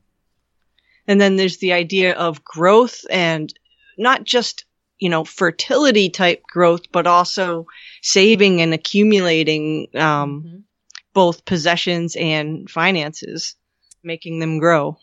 And 1.06 1.20
then 1.20 1.36
there's 1.36 1.58
the 1.58 1.72
idea 1.72 2.14
of 2.14 2.42
growth 2.42 3.04
and 3.10 3.54
not 3.96 4.24
just, 4.24 4.64
you 4.98 5.08
know, 5.08 5.22
fertility 5.24 6.10
type 6.10 6.42
growth, 6.42 6.90
but 6.90 7.06
also 7.06 7.68
saving 8.00 8.60
and 8.60 8.74
accumulating, 8.74 9.86
um, 9.94 10.42
Mhm. 10.42 10.62
Both 11.14 11.44
possessions 11.44 12.16
and 12.16 12.70
finances, 12.70 13.56
making 14.02 14.38
them 14.38 14.58
grow. 14.58 14.96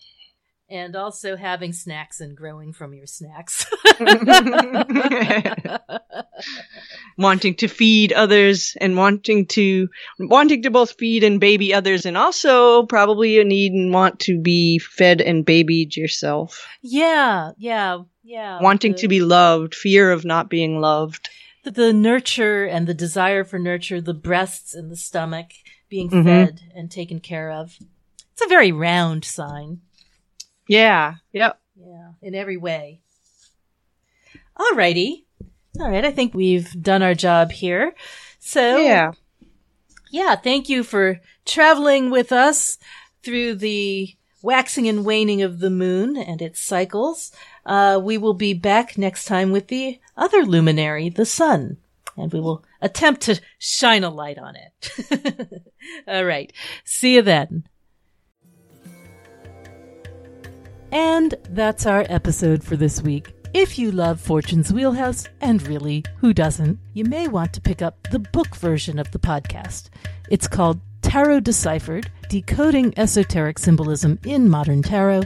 And 0.72 0.96
also 0.96 1.36
having 1.36 1.74
snacks 1.74 2.22
and 2.22 2.38
growing 2.38 2.74
from 2.74 2.94
your 2.94 3.08
snacks. 3.08 3.66
wanting 7.18 7.56
to 7.56 7.68
feed 7.68 8.14
others 8.14 8.76
and 8.80 8.96
wanting 8.96 9.46
to 9.48 9.90
wanting 10.20 10.64
to 10.64 10.70
both 10.70 10.94
feed 10.98 11.24
and 11.24 11.40
baby 11.40 11.74
others 11.74 12.06
and 12.06 12.18
also 12.18 12.86
probably 12.86 13.36
you 13.36 13.44
need 13.44 13.74
and 13.74 13.94
want 13.94 14.20
to 14.20 14.40
be 14.40 14.80
fed 14.80 15.22
and 15.22 15.46
babied 15.46 15.96
yourself 15.96 16.68
yeah, 16.82 17.52
yeah, 17.58 18.00
yeah. 18.24 18.62
wanting 18.62 18.94
The- 18.94 19.00
to 19.00 19.08
be 19.08 19.22
loved 19.22 19.76
fear 19.76 20.12
of 20.12 20.26
not 20.26 20.50
being 20.50 20.80
loved 20.80 21.30
the, 21.64 21.72
the 21.72 21.94
nurture 21.94 22.66
and 22.66 22.88
the 22.88 22.94
desire 22.94 23.44
for 23.44 23.60
nurture, 23.60 24.02
the 24.02 24.14
breasts 24.14 24.74
and 24.74 24.90
the 24.92 24.96
stomach 24.98 25.48
being 25.90 26.10
Mhm. 26.10 26.24
fed 26.24 26.62
and 26.76 26.90
taken 26.92 27.20
care 27.20 27.52
of. 27.52 27.78
It's 28.34 28.42
a 28.44 28.48
very 28.48 28.72
round 28.72 29.26
sign. 29.26 29.82
yeah 30.68 31.16
yep 31.32 31.60
Yeah, 31.76 32.12
in 32.22 32.36
every 32.36 32.58
way. 32.58 33.02
All 34.56 34.76
righty. 34.76 35.26
All 35.80 35.90
right, 35.90 36.04
I 36.06 36.12
think 36.12 36.34
we've 36.34 36.72
done 36.82 37.02
our 37.04 37.16
job 37.16 37.52
here. 37.52 37.94
So, 38.40 38.78
yeah 38.78 39.12
yeah, 40.12 40.36
thank 40.36 40.70
you 40.70 40.84
for 40.84 41.20
traveling 41.46 42.10
with 42.10 42.32
us 42.32 42.78
through 43.24 43.56
the 43.56 44.16
waxing 44.42 44.88
and 44.88 45.06
waning 45.06 45.42
of 45.44 45.60
the 45.60 45.70
moon 45.70 46.18
and 46.18 46.42
its 46.42 46.60
cycles. 46.62 47.32
Uh, 47.70 48.00
we 48.02 48.18
will 48.18 48.34
be 48.34 48.56
back 48.56 48.98
next 48.98 49.26
time 49.26 49.52
with 49.52 49.68
the 49.68 50.00
other 50.18 50.44
luminary, 50.44 51.08
the 51.08 51.24
sun, 51.24 51.78
and 52.18 52.34
we 52.34 52.40
will 52.40 52.66
attempt 52.82 53.22
to 53.22 53.40
shine 53.60 54.04
a 54.04 54.10
light 54.10 54.40
on 54.40 54.56
it. 54.56 55.64
All 56.08 56.26
right. 56.26 56.52
See 56.84 57.14
you 57.14 57.22
then. 57.22 57.66
And 60.92 61.36
that's 61.50 61.86
our 61.86 62.08
episode 62.10 62.64
for 62.64 62.76
this 62.76 63.04
week. 63.04 63.32
If 63.54 63.78
you 63.78 63.92
love 63.92 64.20
Fortune's 64.20 64.74
Wheelhouse, 64.74 65.28
and 65.40 65.62
really, 65.68 66.04
who 66.18 66.34
doesn't, 66.34 66.80
you 66.96 67.04
may 67.04 67.28
want 67.28 67.54
to 67.54 67.62
pick 67.62 67.84
up 67.84 68.02
the 68.10 68.18
book 68.18 68.56
version 68.56 68.98
of 68.98 69.12
the 69.12 69.20
podcast. 69.20 69.90
It's 70.32 70.48
called 70.48 70.80
Tarot 71.04 71.42
Deciphered 71.42 72.10
Decoding 72.30 72.96
Esoteric 72.98 73.60
Symbolism 73.60 74.18
in 74.24 74.50
Modern 74.50 74.82
Tarot, 74.82 75.24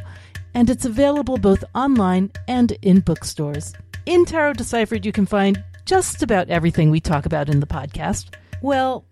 and 0.53 0.69
it's 0.69 0.85
available 0.85 1.37
both 1.37 1.63
online 1.75 2.31
and 2.47 2.71
in 2.81 2.99
bookstores. 2.99 3.73
In 4.05 4.25
Tarot 4.25 4.53
Deciphered, 4.53 5.05
you 5.05 5.11
can 5.11 5.25
find 5.25 5.63
just 5.85 6.23
about 6.23 6.49
everything 6.49 6.89
we 6.89 6.99
talk 6.99 7.25
about 7.25 7.49
in 7.49 7.59
the 7.59 7.65
podcast. 7.65 8.33
Well, 8.61 9.05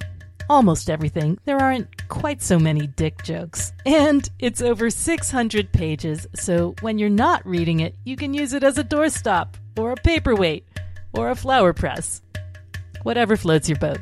almost 0.50 0.90
everything. 0.90 1.40
There 1.46 1.58
aren't 1.58 2.08
quite 2.10 2.42
so 2.42 2.60
many 2.60 2.88
dick 2.88 3.24
jokes. 3.24 3.72
And 3.86 4.30
it's 4.40 4.62
over 4.62 4.90
600 4.90 5.72
pages, 5.72 6.28
so 6.36 6.76
when 6.82 7.00
you're 7.00 7.10
not 7.10 7.46
reading 7.46 7.80
it, 7.80 7.96
you 8.04 8.16
can 8.16 8.34
use 8.34 8.54
it 8.54 8.64
as 8.64 8.78
a 8.78 8.84
doorstop, 8.84 9.56
or 9.78 9.92
a 9.94 9.96
paperweight, 9.96 10.66
or 11.14 11.30
a 11.30 11.36
flower 11.36 11.74
press. 11.74 12.22
Whatever 13.04 13.38
floats 13.38 13.70
your 13.70 13.80
boat. 13.80 14.00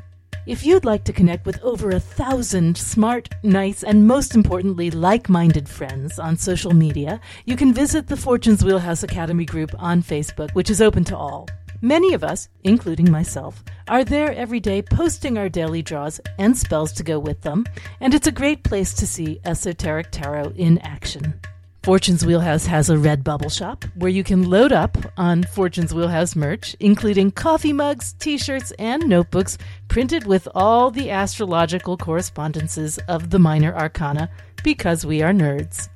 If 0.50 0.66
you'd 0.66 0.84
like 0.84 1.04
to 1.04 1.14
connect 1.14 1.46
with 1.46 1.62
over 1.62 1.92
a 1.92 2.00
thousand 2.00 2.76
smart, 2.76 3.30
nice, 3.44 3.84
and 3.84 4.08
most 4.08 4.34
importantly, 4.34 4.90
like 4.90 5.30
minded 5.30 5.70
friends 5.70 6.18
on 6.18 6.38
social 6.38 6.74
media, 6.74 7.22
you 7.46 7.56
can 7.56 7.72
visit 7.72 8.08
the 8.08 8.18
Fortune's 8.18 8.66
Wheelhouse 8.66 9.04
Academy 9.04 9.46
group 9.46 9.70
on 9.78 10.02
Facebook, 10.02 10.50
which 10.56 10.72
is 10.72 10.82
open 10.82 11.04
to 11.04 11.16
all. 11.16 11.48
Many 11.84 12.16
of 12.16 12.24
us, 12.24 12.50
including 12.64 13.12
myself, 13.12 13.64
are 13.88 14.04
there 14.04 14.34
every 14.34 14.60
day 14.60 14.82
posting 14.82 15.38
our 15.38 15.50
daily 15.50 15.84
draws 15.84 16.20
and 16.40 16.58
spells 16.58 16.94
to 16.94 17.04
go 17.04 17.20
with 17.20 17.42
them, 17.42 17.64
and 18.00 18.16
it's 18.16 18.26
a 18.26 18.32
great 18.32 18.64
place 18.64 18.96
to 18.96 19.06
see 19.06 19.40
esoteric 19.46 20.10
tarot 20.10 20.54
in 20.56 20.80
action. 20.80 21.40
Fortune's 21.84 22.26
Wheelhouse 22.26 22.66
has 22.66 22.90
a 22.90 22.96
Redbubble 22.96 23.52
shop 23.52 23.86
where 23.96 24.12
you 24.12 24.22
can 24.22 24.50
load 24.50 24.74
up 24.74 24.98
on 25.16 25.44
Fortune's 25.44 25.94
Wheelhouse 25.94 26.36
merch, 26.36 26.76
including 26.82 27.32
coffee 27.32 27.72
mugs, 27.72 28.14
t 28.20 28.38
shirts, 28.38 28.72
and 28.78 29.08
notebooks 29.08 29.58
printed 29.88 30.28
with 30.28 30.48
all 30.54 30.92
the 30.92 31.10
astrological 31.10 31.96
correspondences 31.96 32.98
of 33.08 33.30
the 33.30 33.40
minor 33.40 33.74
arcana 33.74 34.30
because 34.62 35.06
we 35.06 35.22
are 35.22 35.32
nerds. 35.32 35.88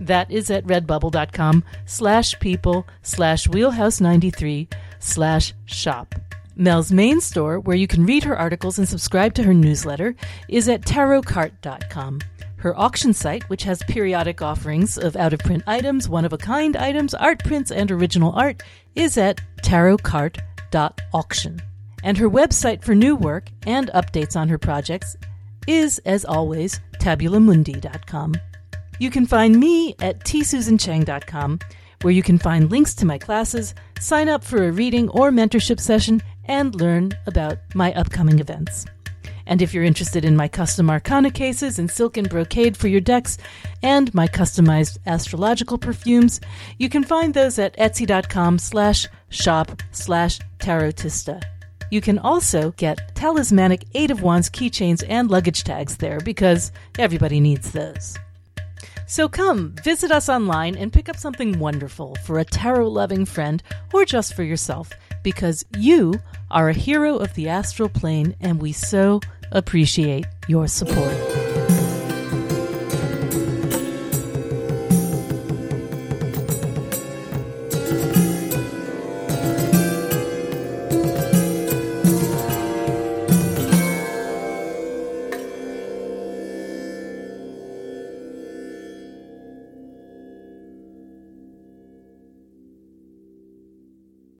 That 0.00 0.30
is 0.32 0.50
at 0.50 0.66
redbubble.com 0.66 1.62
slash 1.86 2.38
people 2.40 2.84
slash 3.02 3.46
wheelhouse93 3.46 4.72
slash 4.98 5.54
shop. 5.64 6.16
Mel's 6.56 6.92
main 6.92 7.20
store, 7.20 7.58
where 7.60 7.76
you 7.76 7.86
can 7.86 8.06
read 8.06 8.24
her 8.24 8.38
articles 8.38 8.78
and 8.78 8.88
subscribe 8.88 9.34
to 9.34 9.42
her 9.42 9.54
newsletter, 9.54 10.14
is 10.48 10.68
at 10.68 10.82
tarotcart.com. 10.82 12.20
Her 12.56 12.78
auction 12.78 13.12
site, 13.12 13.48
which 13.50 13.64
has 13.64 13.82
periodic 13.82 14.40
offerings 14.40 14.96
of 14.96 15.16
out 15.16 15.32
of 15.34 15.40
print 15.40 15.64
items, 15.66 16.08
one 16.08 16.24
of 16.24 16.32
a 16.32 16.38
kind 16.38 16.76
items, 16.76 17.12
art 17.12 17.44
prints, 17.44 17.70
and 17.70 17.90
original 17.90 18.32
art, 18.32 18.62
is 18.94 19.18
at 19.18 19.40
tarotcart.auction. 19.62 21.60
And 22.02 22.18
her 22.18 22.30
website 22.30 22.82
for 22.82 22.94
new 22.94 23.16
work 23.16 23.48
and 23.66 23.90
updates 23.94 24.36
on 24.36 24.48
her 24.48 24.58
projects 24.58 25.16
is, 25.66 25.98
as 26.06 26.24
always, 26.24 26.80
tabulamundi.com. 27.00 28.34
You 28.98 29.10
can 29.10 29.26
find 29.26 29.58
me 29.58 29.94
at 30.00 30.20
tsusanchang.com, 30.20 31.58
where 32.02 32.12
you 32.12 32.22
can 32.22 32.38
find 32.38 32.70
links 32.70 32.94
to 32.94 33.06
my 33.06 33.18
classes, 33.18 33.74
sign 33.98 34.28
up 34.28 34.44
for 34.44 34.68
a 34.68 34.72
reading 34.72 35.08
or 35.10 35.30
mentorship 35.30 35.80
session, 35.80 36.22
and 36.46 36.74
learn 36.74 37.12
about 37.26 37.58
my 37.74 37.92
upcoming 37.94 38.38
events. 38.38 38.86
And 39.46 39.60
if 39.60 39.74
you're 39.74 39.84
interested 39.84 40.24
in 40.24 40.36
my 40.36 40.48
custom 40.48 40.88
arcana 40.88 41.30
cases 41.30 41.78
and 41.78 41.90
silk 41.90 42.16
and 42.16 42.28
brocade 42.28 42.76
for 42.76 42.88
your 42.88 43.00
decks, 43.00 43.36
and 43.82 44.12
my 44.14 44.26
customized 44.26 44.98
astrological 45.06 45.78
perfumes, 45.78 46.40
you 46.78 46.88
can 46.88 47.04
find 47.04 47.34
those 47.34 47.58
at 47.58 47.76
etsy.com 47.76 48.58
slash 48.58 49.06
shop 49.28 49.82
slash 49.92 50.38
tarotista. 50.58 51.42
You 51.90 52.00
can 52.00 52.18
also 52.18 52.72
get 52.72 53.14
talismanic 53.14 53.84
Eight 53.94 54.10
of 54.10 54.22
Wands 54.22 54.48
keychains 54.48 55.04
and 55.08 55.30
luggage 55.30 55.64
tags 55.64 55.98
there 55.98 56.18
because 56.20 56.72
everybody 56.98 57.40
needs 57.40 57.72
those. 57.72 58.16
So 59.06 59.28
come, 59.28 59.74
visit 59.84 60.10
us 60.10 60.30
online 60.30 60.76
and 60.76 60.92
pick 60.92 61.10
up 61.10 61.16
something 61.16 61.58
wonderful 61.58 62.16
for 62.24 62.38
a 62.38 62.44
tarot 62.44 62.88
loving 62.88 63.26
friend 63.26 63.62
or 63.92 64.06
just 64.06 64.34
for 64.34 64.42
yourself 64.42 64.90
because 65.24 65.64
you 65.76 66.20
are 66.52 66.68
a 66.68 66.72
hero 66.72 67.16
of 67.16 67.34
the 67.34 67.48
astral 67.48 67.88
plane 67.88 68.36
and 68.40 68.62
we 68.62 68.70
so 68.70 69.20
appreciate 69.50 70.26
your 70.46 70.68
support. 70.68 71.53